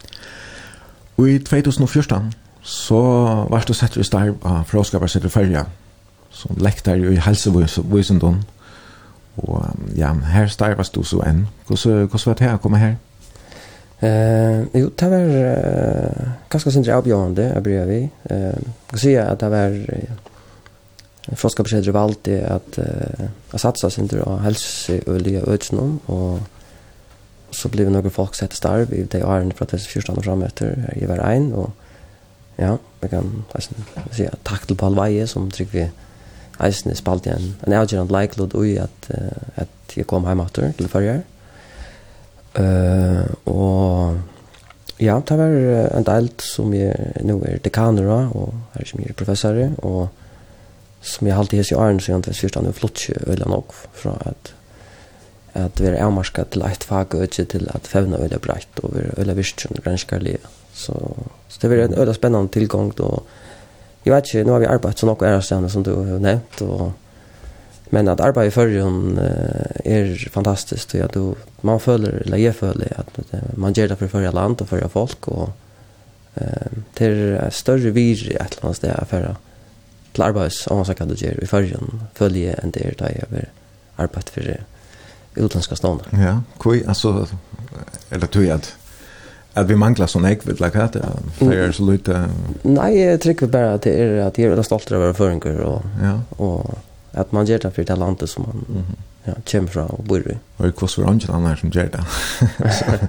[1.18, 3.02] Og i 2014 så
[3.50, 5.64] var det sett vi starv av Fråskaparsetter Færja
[6.30, 8.44] som lektar i helsevisendom.
[9.38, 9.66] Og
[9.96, 11.46] ja, her starvast du så enn.
[11.68, 12.98] Hvordan var det her å komme her?
[14.00, 18.02] Eh, jo, det var uh, ganska sindri avbjørende, jeg bryr vi.
[18.30, 20.28] Eh, jeg kan si at det var uh,
[21.36, 26.40] froska beskedre var alltid att uh, jeg satsa sindri av helse og lia ödsnum og
[27.52, 30.22] så blev noen folk sett starv i det årene fra att det är 14 år
[30.22, 31.72] fram efter jag var en och
[32.58, 35.90] ja, jeg kan eisen, si at takk til Paul Veie som tycker vi
[36.60, 41.22] eisen spalt igjen en avgjørende leiklod ui at, uh, at jeg kom hjemme til førre
[42.58, 44.18] Uh, og
[45.00, 45.58] ja, det var
[45.98, 50.08] en del som jeg nå er dekaner av, og her som jeg er professor, og
[51.06, 53.52] som jeg alltid hos i åren, så jeg antar fyrst han er flott ikke øyne
[53.54, 54.54] nok fra at
[55.58, 58.92] at vi er avmarsket til et fag og ikke til at fevna øyne breit og
[58.94, 60.38] vi er øyne virkelig grønnskærlige.
[60.74, 60.94] Så,
[61.50, 63.24] så det var en øyne spennende tilgang, og
[64.06, 66.62] jeg vet ikke, nå har vi arbeidt så nok ære stedene som du har nevnt,
[66.62, 66.92] og
[67.90, 69.18] Men att arbeta i förrjun
[69.86, 70.94] är fantastiskt.
[70.94, 74.70] Ja, då, man följer, eller jag följer, att man gör det för förra land och
[74.70, 75.28] förra folk.
[75.28, 75.50] Och,
[76.36, 79.36] eh, till större vir i ett land där för
[80.18, 83.46] till arbets om man kan det göra i förrjun följer en del där jag vill
[83.96, 84.64] arbeta för
[85.36, 86.04] utländska stående.
[86.12, 87.28] Ja, kvi, altså,
[88.10, 88.76] eller tror jag att
[89.54, 91.02] att vi manglar sån ekvitt det,
[91.38, 92.30] for jeg er så lite
[92.64, 96.22] Nej, jag tycker bara att det är att jag är stolt över förringar och ja.
[96.38, 96.78] och
[97.18, 98.96] att man gör det för det landet som man mm -hmm.
[99.24, 100.38] ja, kommer från och bor i.
[100.58, 102.04] Och det kostar inte annan som gjør det.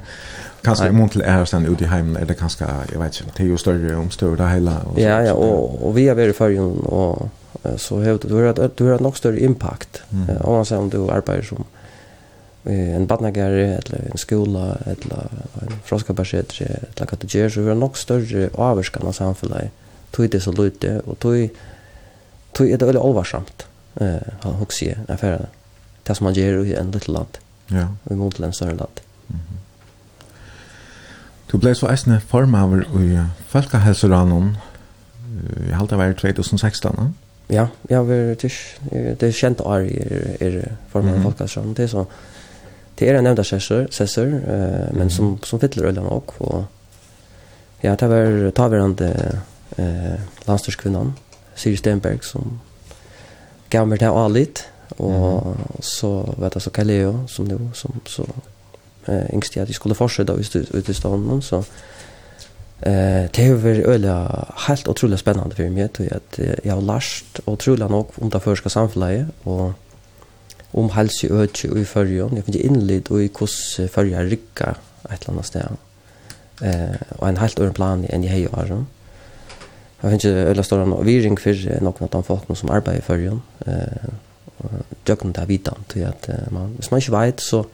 [0.62, 3.44] kanske i mån til er sen ute i hemmen eller kanskje, jeg vet ikke, det
[3.44, 6.55] er jo större om större hela och Ja ja og, og vi har väl i
[6.55, 7.28] ju og
[7.76, 10.36] så har du har du har nok større impact mm.
[10.40, 11.64] om man säger om du arbeider som
[12.64, 15.28] en badnagare eller en skola eller
[15.62, 19.70] en froskabarsett eller vad det är så har nok større avvarskan av samfunnet.
[20.10, 21.51] tog det så lite og tog
[22.52, 23.66] tog det veldig allvarsamt.
[24.01, 25.47] Eh, han hooks ju affären.
[26.03, 27.39] Det som man gör i en liten land.
[27.66, 27.89] Ja.
[28.03, 29.01] Vi måste en större land.
[31.53, 34.51] Du blei så eisne formaver i Falkahelseranum
[35.69, 37.07] i halda vei 2016, ne?
[37.49, 39.97] Ja, ja, vi er tisch, det er kjent år i
[40.45, 40.59] er,
[40.93, 42.05] formaver i Falkahelseranum, det er så,
[42.99, 46.66] det er en nevnda sessor, sessor eh, men som, som fyller øyla nok, og
[47.83, 49.09] ja, det var taverande
[49.79, 51.15] eh, landstyrskvinnan,
[51.57, 52.59] Siri Stenberg, som
[53.70, 54.65] gav meg det av litt,
[54.99, 58.24] og så vet jeg så Kaleo som nu som så
[59.09, 61.43] eh yngst jag skulle fortsette ut ut i stan.
[61.43, 61.65] Så
[62.82, 66.81] eh det har vært öliga helt utrolig spennende for meg, tror jag att jeg har
[66.81, 69.73] lært utrolig nok om det første samfunnet, og
[70.73, 72.36] om helse i öde och i förrjön.
[72.36, 74.74] Jeg finner innlitt og i hvordan förrjär rycka
[75.11, 75.69] et eller annet sted.
[76.62, 78.85] Eh og en helt ören plan enn jeg har
[80.01, 82.99] Jag finns ju ölla stora och viring för någon att de fått någon som arbetar
[82.99, 83.43] i förrjun.
[83.66, 84.09] Eh
[85.05, 87.66] jag kunde vita till att man hvis man inte vet så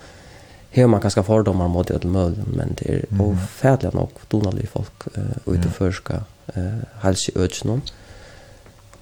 [0.74, 3.20] har man ganska fördomar mot det möjligt men det är mm.
[3.20, 6.24] ofärdligt nog donaliga folk eh, ute förska
[6.54, 7.82] eh, hals i ödsnon.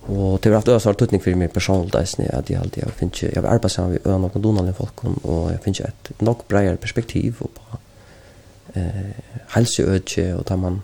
[0.01, 3.23] Och det har haft ösar tutning för mig personligt där att jag alltid jag finns
[3.23, 7.55] jag arbetar samman med några donaliga folk och jag finns ett nog bredare perspektiv och
[7.55, 7.79] på
[8.73, 9.11] eh
[9.47, 10.83] hals i ödsje och där man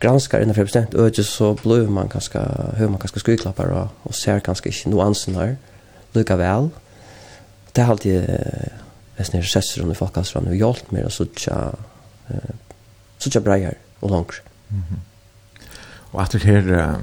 [0.00, 2.38] granskar innanför bestämt øde, så blir man ganska
[2.76, 5.56] hører man ganska skyklappar och, och ser ganska inte nuansen her,
[6.12, 6.68] lykka vel.
[7.72, 8.24] Det har alltid
[9.18, 11.56] hvis nere sesser under folkhalsran og hjelp mer og suttja
[12.30, 12.50] uh,
[13.18, 14.40] suttja breier og langer.
[14.68, 14.98] Mm -hmm.
[16.12, 16.96] Og at du her uh,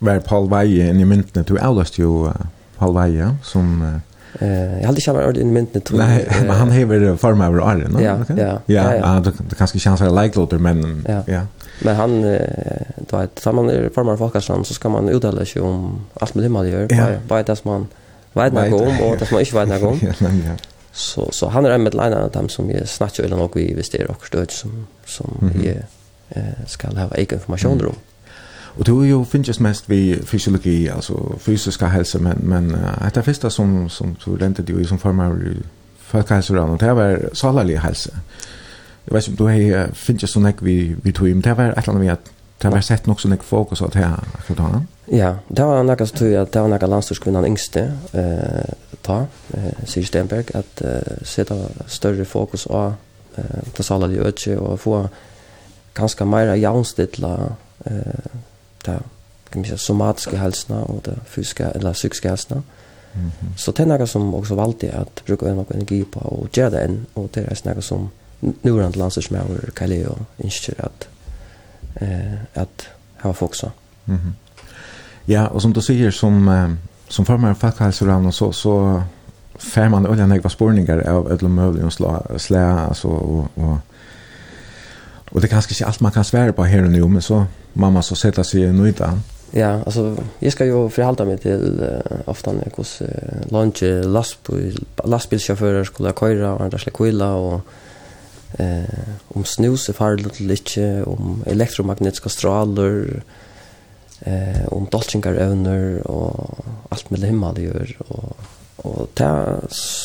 [0.00, 2.34] var Paul Veie inn i myntene, du avløst jo uh,
[2.78, 4.00] Paul Veie som uh,
[4.40, 7.88] Eh, jag hade inte varit i myntet tror Nej, men han hever form över Arne,
[7.88, 8.00] no?
[8.00, 8.60] Ja, ja.
[8.66, 11.46] Ja, det kanske känns väl like låter men ja.
[11.84, 12.22] Men han
[12.96, 16.44] då att tar man är formar folkastan så ska man uttala sig om allt med
[16.44, 16.86] det man gör.
[16.90, 17.06] Ja.
[17.28, 17.86] Bara det som man
[18.32, 19.98] vet något om och det som man inte vet något om.
[20.46, 20.56] ja.
[20.92, 23.74] Så så han är en med lina av dem som är snackar eller något vi
[23.74, 25.76] visst det och stöd som som mm
[26.28, 27.86] eh, ska ha egen information mm.
[27.86, 27.94] om.
[28.78, 33.50] Och då ju finns mest vi fysiologi alltså fysiska hälsa men men att det första
[33.50, 35.56] som som du det ju som formar
[35.98, 38.10] folkhälsoramen det var salarlig hälsa
[39.04, 41.78] jag vet inte om du har finns så näck vi vi tog men det var
[41.78, 44.82] ett annat vi att det var sett nog så näck fokus att här akkurat då.
[45.16, 49.84] Ja, det var något så tror att det var några landsorskvinnan yngste eh ta eh
[49.86, 51.56] Sig Stenberg att eh, sätta
[51.86, 52.94] större fokus på
[53.36, 55.08] eh på sala de ötje och få
[55.94, 58.24] ganska mer jaunstilla eh
[58.84, 59.00] där
[59.50, 62.62] kan man säga somatiska hälsna och det fysiska eller psykiska hälsna.
[63.12, 63.56] Mm -hmm.
[63.56, 66.80] Så det är något som också valde att bruka en energi på och göra det
[66.80, 68.10] än och det är något som
[68.62, 71.08] nu är det landslags med Kalle och inser att
[71.94, 72.86] eh att
[73.22, 73.62] ha fokus.
[74.04, 74.18] Mhm.
[74.18, 74.34] Mm
[75.24, 76.70] ja, och som du säger som eh,
[77.08, 79.02] som förmar fackhalsran och så så
[79.54, 83.78] fär man olja några spårningar av ett möjligt och slä slä alltså och och
[85.30, 88.02] och det kanske inte allt man kan svära på här och nu men så mamma
[88.02, 89.18] så sätter sig nu inte
[89.54, 93.08] Ja, alltså jag ska ju förhålla mig till uh, ofta när hos uh,
[93.48, 97.60] lunch lastbil lastbilschaufförer skulle köra och andra skulle kvilla och
[98.58, 98.82] eh
[99.28, 103.22] om snus är farligt eller inte, om elektromagnetiska strålar,
[104.20, 108.36] eh om dolchingar owner och allt med himmel gör och
[108.76, 109.60] och det är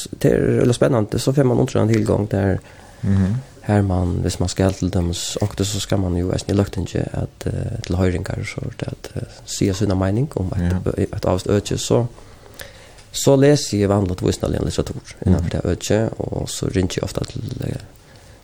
[0.09, 2.59] det är väldigt spännande så får man nog en tillgång där
[3.01, 3.35] mhm
[3.67, 6.77] här man hvis man ska till dems och det så ska man ju äsna lukt
[6.77, 7.47] inte att
[7.83, 9.11] till höringar så att
[9.45, 12.07] se sina mening om att att avst öke så
[13.11, 16.93] så läser jag vanligt visst litteratur innan läser tur innan det öke och så ringer
[16.95, 17.43] jag ofta till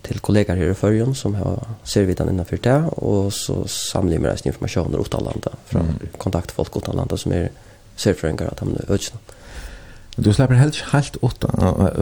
[0.04, 4.52] til kollegaer her i Førjum som har servitan innenfor det, og så samler vi reisende
[4.52, 6.18] informasjoner utan landa, fra mm.
[6.20, 7.50] kontaktfolk utan landa som er
[7.96, 9.22] serfrøyngar at de er ødgjene.
[10.14, 11.18] Du slipper helt helt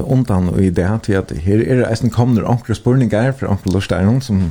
[0.03, 4.21] undan i det til at her er det eisen kommer ankre spurningar fra ankre lorstæren
[4.21, 4.49] som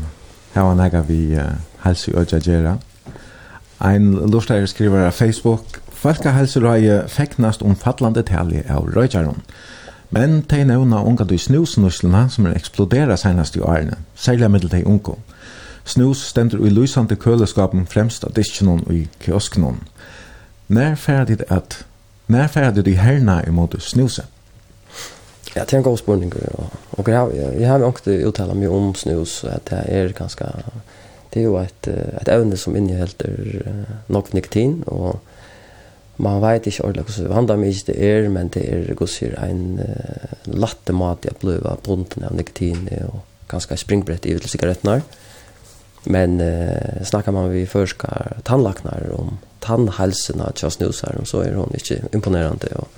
[0.54, 2.78] har en ega vi uh, helse i ødgjagera.
[3.84, 9.42] Ein lorstærer skriver av Facebook Folkehelserøye feknast om fallande tali av røytjæron.
[10.10, 14.86] Men de nevna unga du snusnuslene som er eksplodera senast i årene, særlig middel de
[14.86, 15.14] unga.
[15.84, 19.80] Snus stender i lysande køleskapen fremst av diskenon og i kiosknon.
[20.68, 21.84] Nær ferdig at
[22.30, 24.26] Nær ferdig de herna imot snuset?
[25.56, 26.32] Ja, det er en god spurning.
[26.92, 30.46] Og jeg har, jeg har ikke uttalt meg om snus, at det er ganske...
[31.34, 31.88] Det er jo et,
[32.20, 33.74] et evne som inneholder
[34.08, 35.18] nok nikotin, og
[36.20, 40.32] man vet ikke ordentlig hvordan vi handler det er, men det er gosir en uh,
[40.46, 45.00] latte mat jeg ble av bunden av nikotin og ganske springbrett i til sigarettene.
[46.06, 48.04] Men uh, snakker man vi først
[48.44, 52.72] tannlaknar om tannhalsen av tja snusar, så er hun ikke imponerende.
[52.76, 52.88] Og,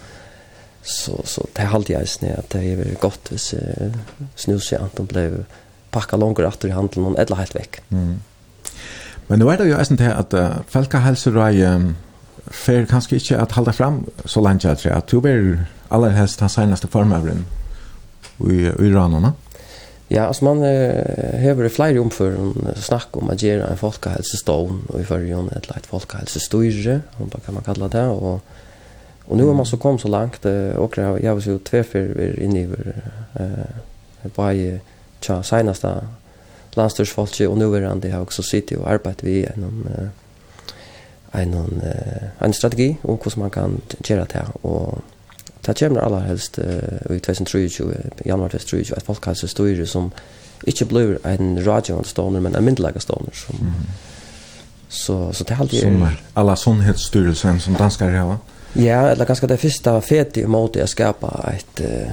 [0.82, 3.94] så, så det har alltid jag snä at det väl gott hvis uh,
[4.34, 5.44] snuset enten blev
[5.90, 7.82] pakka långt atter i handeln och edla helt veck.
[7.88, 8.22] Mm.
[9.26, 10.98] Men nu er det jo eisen til at uh, Felka
[11.76, 11.94] um
[12.50, 16.40] fer kanskje ikke at halda fram så langt jeg tror at du blir aller helst
[16.40, 17.44] den senaste formøveren
[18.48, 19.34] i, i ranene.
[20.10, 22.34] Ja, altså man uh, hever i flere omfør
[22.76, 27.56] snakk om at gjøre en folkehelsestån og i førre et leit folkehelsestyre, om hva kan
[27.56, 28.42] man kalla det, og
[29.26, 32.24] Og nu har man så kom så langt, uh, og jeg har jo tvefer vi
[32.24, 32.88] er inne i vår
[33.40, 34.80] uh, bare
[35.20, 35.92] tja, seneste
[36.76, 40.08] landstyrsfolket, og nu er han det har også sittet og arbeidet vi gjennom uh,
[41.34, 41.82] en,
[42.44, 44.44] en strategi om hvordan man kan gjøre det.
[44.62, 45.02] Og
[45.66, 47.84] det kommer aller helst uh, i 2023,
[48.26, 50.12] januar 2023, at folk har så styrer som
[50.66, 53.30] ikke blir en radioanstående, men en myndelagastående.
[53.34, 53.86] Som, mm.
[54.88, 55.80] Så, så det er alltid...
[55.80, 58.36] Som alla sunnhetsstyrelsen som danskar har,
[58.74, 61.80] Ja, eller ganske det første fete måte jeg skapa et...
[61.80, 62.12] Uh,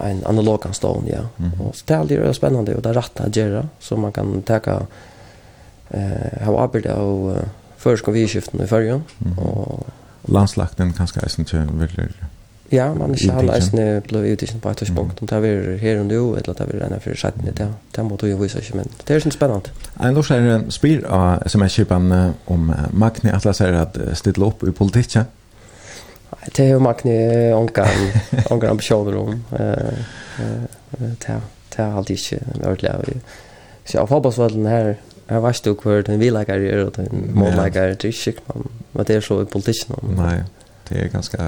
[0.00, 1.22] en analog anstående, ja.
[1.38, 1.60] Mm.
[1.60, 4.42] Og så det er alltid spennende, og det er rett å gjøre, så man kan
[4.46, 4.80] teka
[5.90, 7.30] eh, ha arbeid av
[7.86, 9.00] førska vidskiftene i fyrja.
[9.24, 9.38] Mm.
[9.38, 9.86] och
[10.28, 12.08] Landslagten kanskje eisen til veldig...
[12.72, 15.20] Ja, man är ikke alle eisen ble utdikken på ett tidspunkt.
[15.22, 18.26] Om det är här och nu eller det är enn för sätten det, det måste
[18.26, 19.70] ju visa sig men det är så spännande.
[20.00, 25.24] En lort er spyr av SMS-kipan om Magni Atlas er at stille opp i politikken.
[26.32, 27.52] Nej, det er jo Magni
[28.50, 29.44] ångar ambisjoner om.
[30.98, 31.28] Det
[31.78, 33.20] er alltid ikke ordentlig.
[33.84, 34.96] Så jag hoppas väl den här
[35.28, 38.68] Jag vet ikke hur den vill lägga det och den målleikere, det er ikke man,
[38.92, 39.96] men det är så i politiken.
[40.16, 40.42] Nei,
[40.88, 41.38] det er ganske,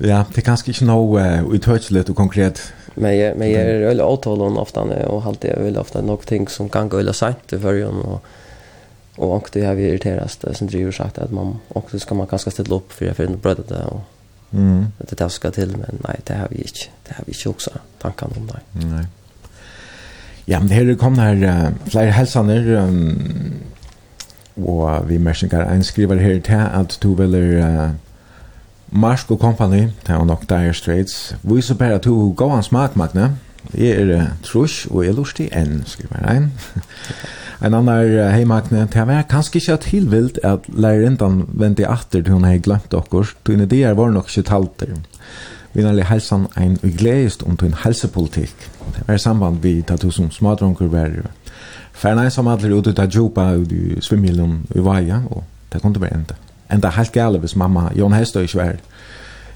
[0.00, 2.74] ja, det er ganske ikke noe utøyselig og konkret.
[2.96, 6.48] Men jeg, men jeg er veldig avtalen ofte, og alltid er veldig ofte noen ting
[6.50, 8.20] som kan gå veldig sent i førjen, og
[9.18, 12.50] og ankt det har vi irriterast som driver sagt at man också ska man ganska
[12.50, 14.00] ställa upp för jag för en bröd det och
[14.52, 14.86] mm.
[14.98, 17.70] det där ska till men nej det har vi inte det har vi inte också
[17.98, 19.06] tankan om det nej
[20.48, 23.52] Ja, men her kom her uh, flere helsaner, um,
[24.56, 27.90] og vi mersinger en skriver her til at du vil uh,
[28.88, 32.96] Marsko Company, det er nok Dire Straits, vi så bare at du går en smak,
[32.96, 33.36] Magne.
[33.74, 36.48] Jeg er uh, trus, og jeg lustig enn, skriver en.
[37.60, 42.48] en annan hei, Magne, det var kanskje ikke tilvilt at lærindan vendte atter til hun
[42.48, 44.96] hei glemt okkur, tog inn det er var nok ikke talter.
[44.96, 45.18] Ja
[45.74, 48.70] nærlig helsan ein gledest om tun helsepolitikk.
[48.96, 51.12] Det var samband vi tatt hos som smadronker var
[51.98, 55.42] ferna som alle ut ut av djupa ut i svimmilen i vaja, og
[55.72, 56.36] det kom til enda.
[56.70, 58.76] Enda helt gale hvis mamma, Jon Hestøy ikke var,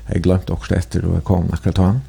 [0.09, 2.01] jeg glemt også etter og jeg kom akkurat han.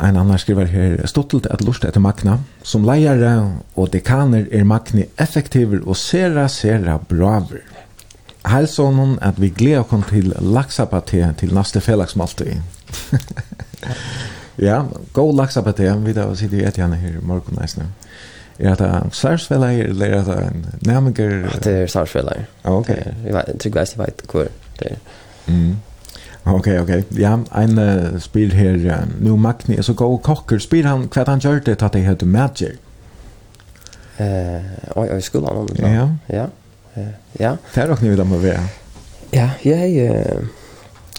[0.00, 3.34] Ein annan skriver her, stottelt at lust etter Magna, som leiare
[3.76, 7.73] og dekaner er Magni effektiver og sera, sera braver.
[8.44, 12.62] Hälsa honom att vi gleder oss til laksapaté til neste fellagsmalte.
[14.56, 15.94] ja, god laksapaté.
[15.96, 17.82] Vi där sitter ju ett gärna her i morgen nästa
[18.58, 21.48] Er det en sarsfälla eller er det en nämligen?
[21.62, 22.32] Det är sarsfälla.
[22.62, 23.14] Okej.
[23.26, 24.48] Jag tycker jeg vet hvor
[24.78, 24.96] det er.
[25.46, 25.76] Mm.
[26.44, 26.90] Ok, ok.
[27.18, 28.74] Ja, en uh, spyr her.
[28.74, 30.58] Uh, Nu Magni, er så god kokker.
[30.58, 32.78] Spyr han hva han gjør det til at det heter Magic.
[34.18, 34.62] Eh,
[34.96, 35.68] oj, oj, skolan.
[35.78, 36.08] Ja.
[36.28, 36.46] Ja.
[36.96, 37.56] Eh, ja.
[37.74, 38.68] Det er nok nye dem må være.
[39.32, 40.44] Ja, jeg eh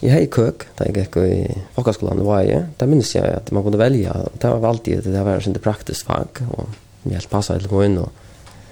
[0.04, 2.66] Jeg har kök, da jeg gikk i folkhögskolan var jeg.
[2.80, 6.06] Da minnes jeg at man kunne velge, og Det var alltid det var sånn praktisk
[6.06, 6.68] fag og
[7.06, 8.12] jag helt passa til å gå inn og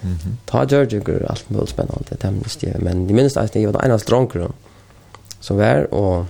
[0.03, 0.17] Mhm.
[0.23, 0.35] -hmm.
[0.45, 3.81] Ta George Gur allt möjligt spännande det minns jag men det minns att jag var
[3.81, 4.51] en av stronger
[5.39, 6.25] som var och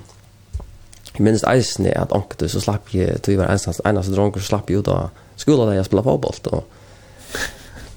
[1.13, 4.81] jag minns eisen att onkel så slapp jag till var en av stronger slapp ju
[4.81, 6.63] då skolan där jag spelade fotboll och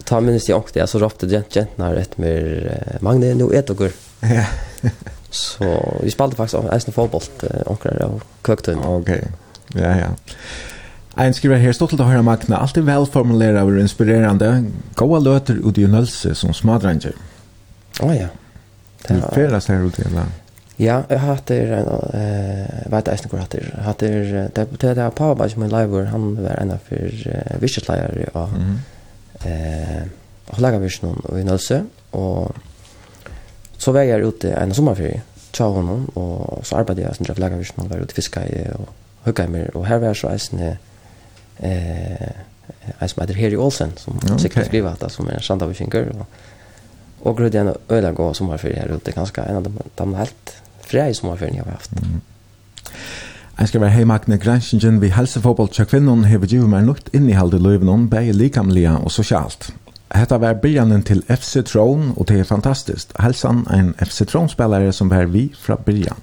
[0.06, 2.70] ta minst jag också så ropte gent gent när rätt med
[3.00, 3.80] Magne nu ett och
[4.20, 4.44] Ja.
[5.30, 7.22] så vi spelade faktiskt en fotboll
[7.66, 8.74] ankar och kökte.
[8.74, 9.24] Okej.
[9.74, 10.08] Ja ja.
[11.16, 14.50] Ein skriver her stått til å høre Magna, alltid velformulera og inspirerende.
[15.00, 17.14] Gåa løter ut i nølse som smadranger.
[18.02, 18.26] Å oh, ja.
[19.06, 20.10] Det er ferdast her ute i.
[20.76, 24.50] Ja, jeg har hatt det, jeg vet ikke hvor jeg har hatt det, jeg har
[24.50, 28.52] hatt det, det er pappa som er live, han var en av for vissetleier, og
[29.46, 30.02] eh,
[30.46, 32.56] Hållagervisjonen og i Nølse, och
[33.78, 37.90] så var jag ute en sommarferie tja honom, och så sen jag som vi Hållagervisjonen,
[37.90, 38.88] var ute fiska i och
[39.24, 40.60] hugga i och här var så eisen
[41.58, 42.30] eh,
[42.98, 44.38] en som heter Harry Olsen, som ja, okay.
[44.38, 46.26] sikkert skriver att det, som är en sandavifinker, och
[47.26, 51.56] och grødde en öla gå sommarferie här ute, ganska en av de helt fria sommarferien
[51.56, 51.92] jag har haft.
[51.92, 52.20] Mm.
[53.58, 57.60] Jeg skal være heimakne granskingen vi helsefotball til kvinnen hever givet meg nytt innihald i
[57.64, 59.70] løyven bare likamlige og sosialt.
[60.14, 63.14] Hetta var byrjanen til FC Tron, og det er fantastisk.
[63.20, 66.20] Helsan ein FC Tron-spelare som var vi fra byrjan.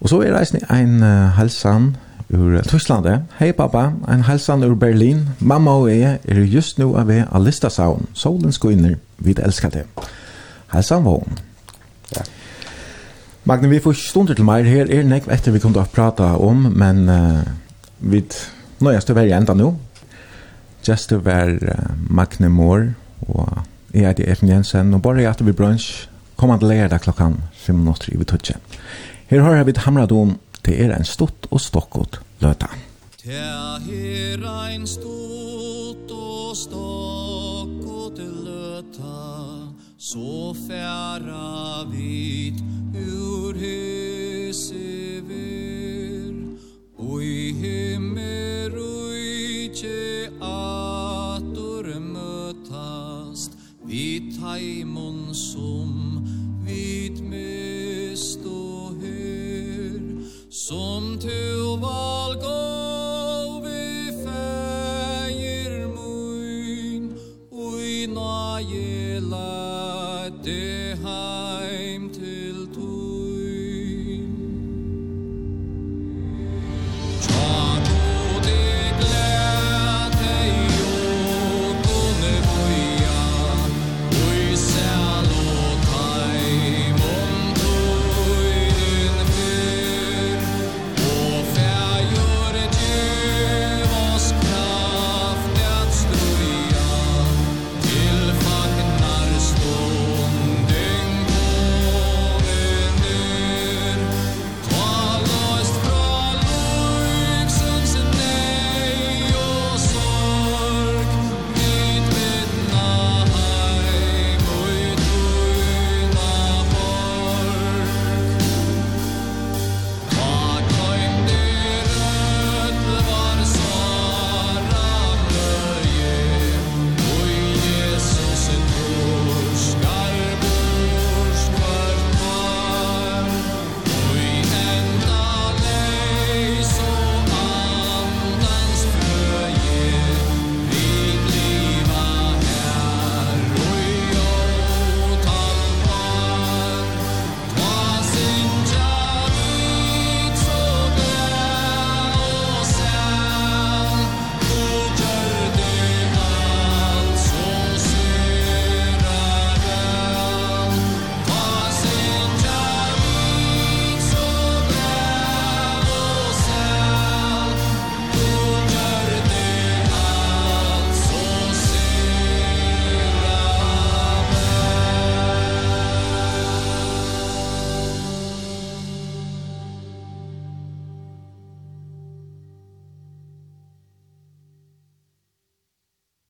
[0.00, 1.96] Og så er reisning ein uh, helsan
[2.32, 3.06] ur Tyskland.
[3.38, 5.28] Hei pappa, ein helsan ur Berlin.
[5.38, 8.06] Mamma og jeg er just nu av vi av Listasaun.
[8.14, 9.84] Solen skoinner, vi elskar det.
[10.72, 11.49] Helsan vågen.
[13.44, 14.68] Magne, vi får stunder til meg.
[14.68, 17.46] Her er nekv etter vi kom til å prate om, men uh,
[18.04, 18.20] vi
[18.84, 19.70] nøyest til å være enda nå.
[20.84, 22.92] Just til å være uh, Magne Moore,
[23.24, 23.62] og
[23.96, 26.04] jeg er Efen Jensen, og bare etter vi brunch,
[26.36, 28.58] kommer han til lærdag klokkan 5 minutter i Vitutje.
[29.32, 30.36] Her har vi hamrat om
[30.66, 32.68] det er en stort og stokkot løta.
[33.24, 34.44] Det er
[34.74, 39.16] en stort og stokkot løta,
[39.96, 42.79] så færa vidt
[54.60, 56.20] taimon som
[56.64, 60.00] vit mist og hyr
[60.52, 62.69] som tu valgård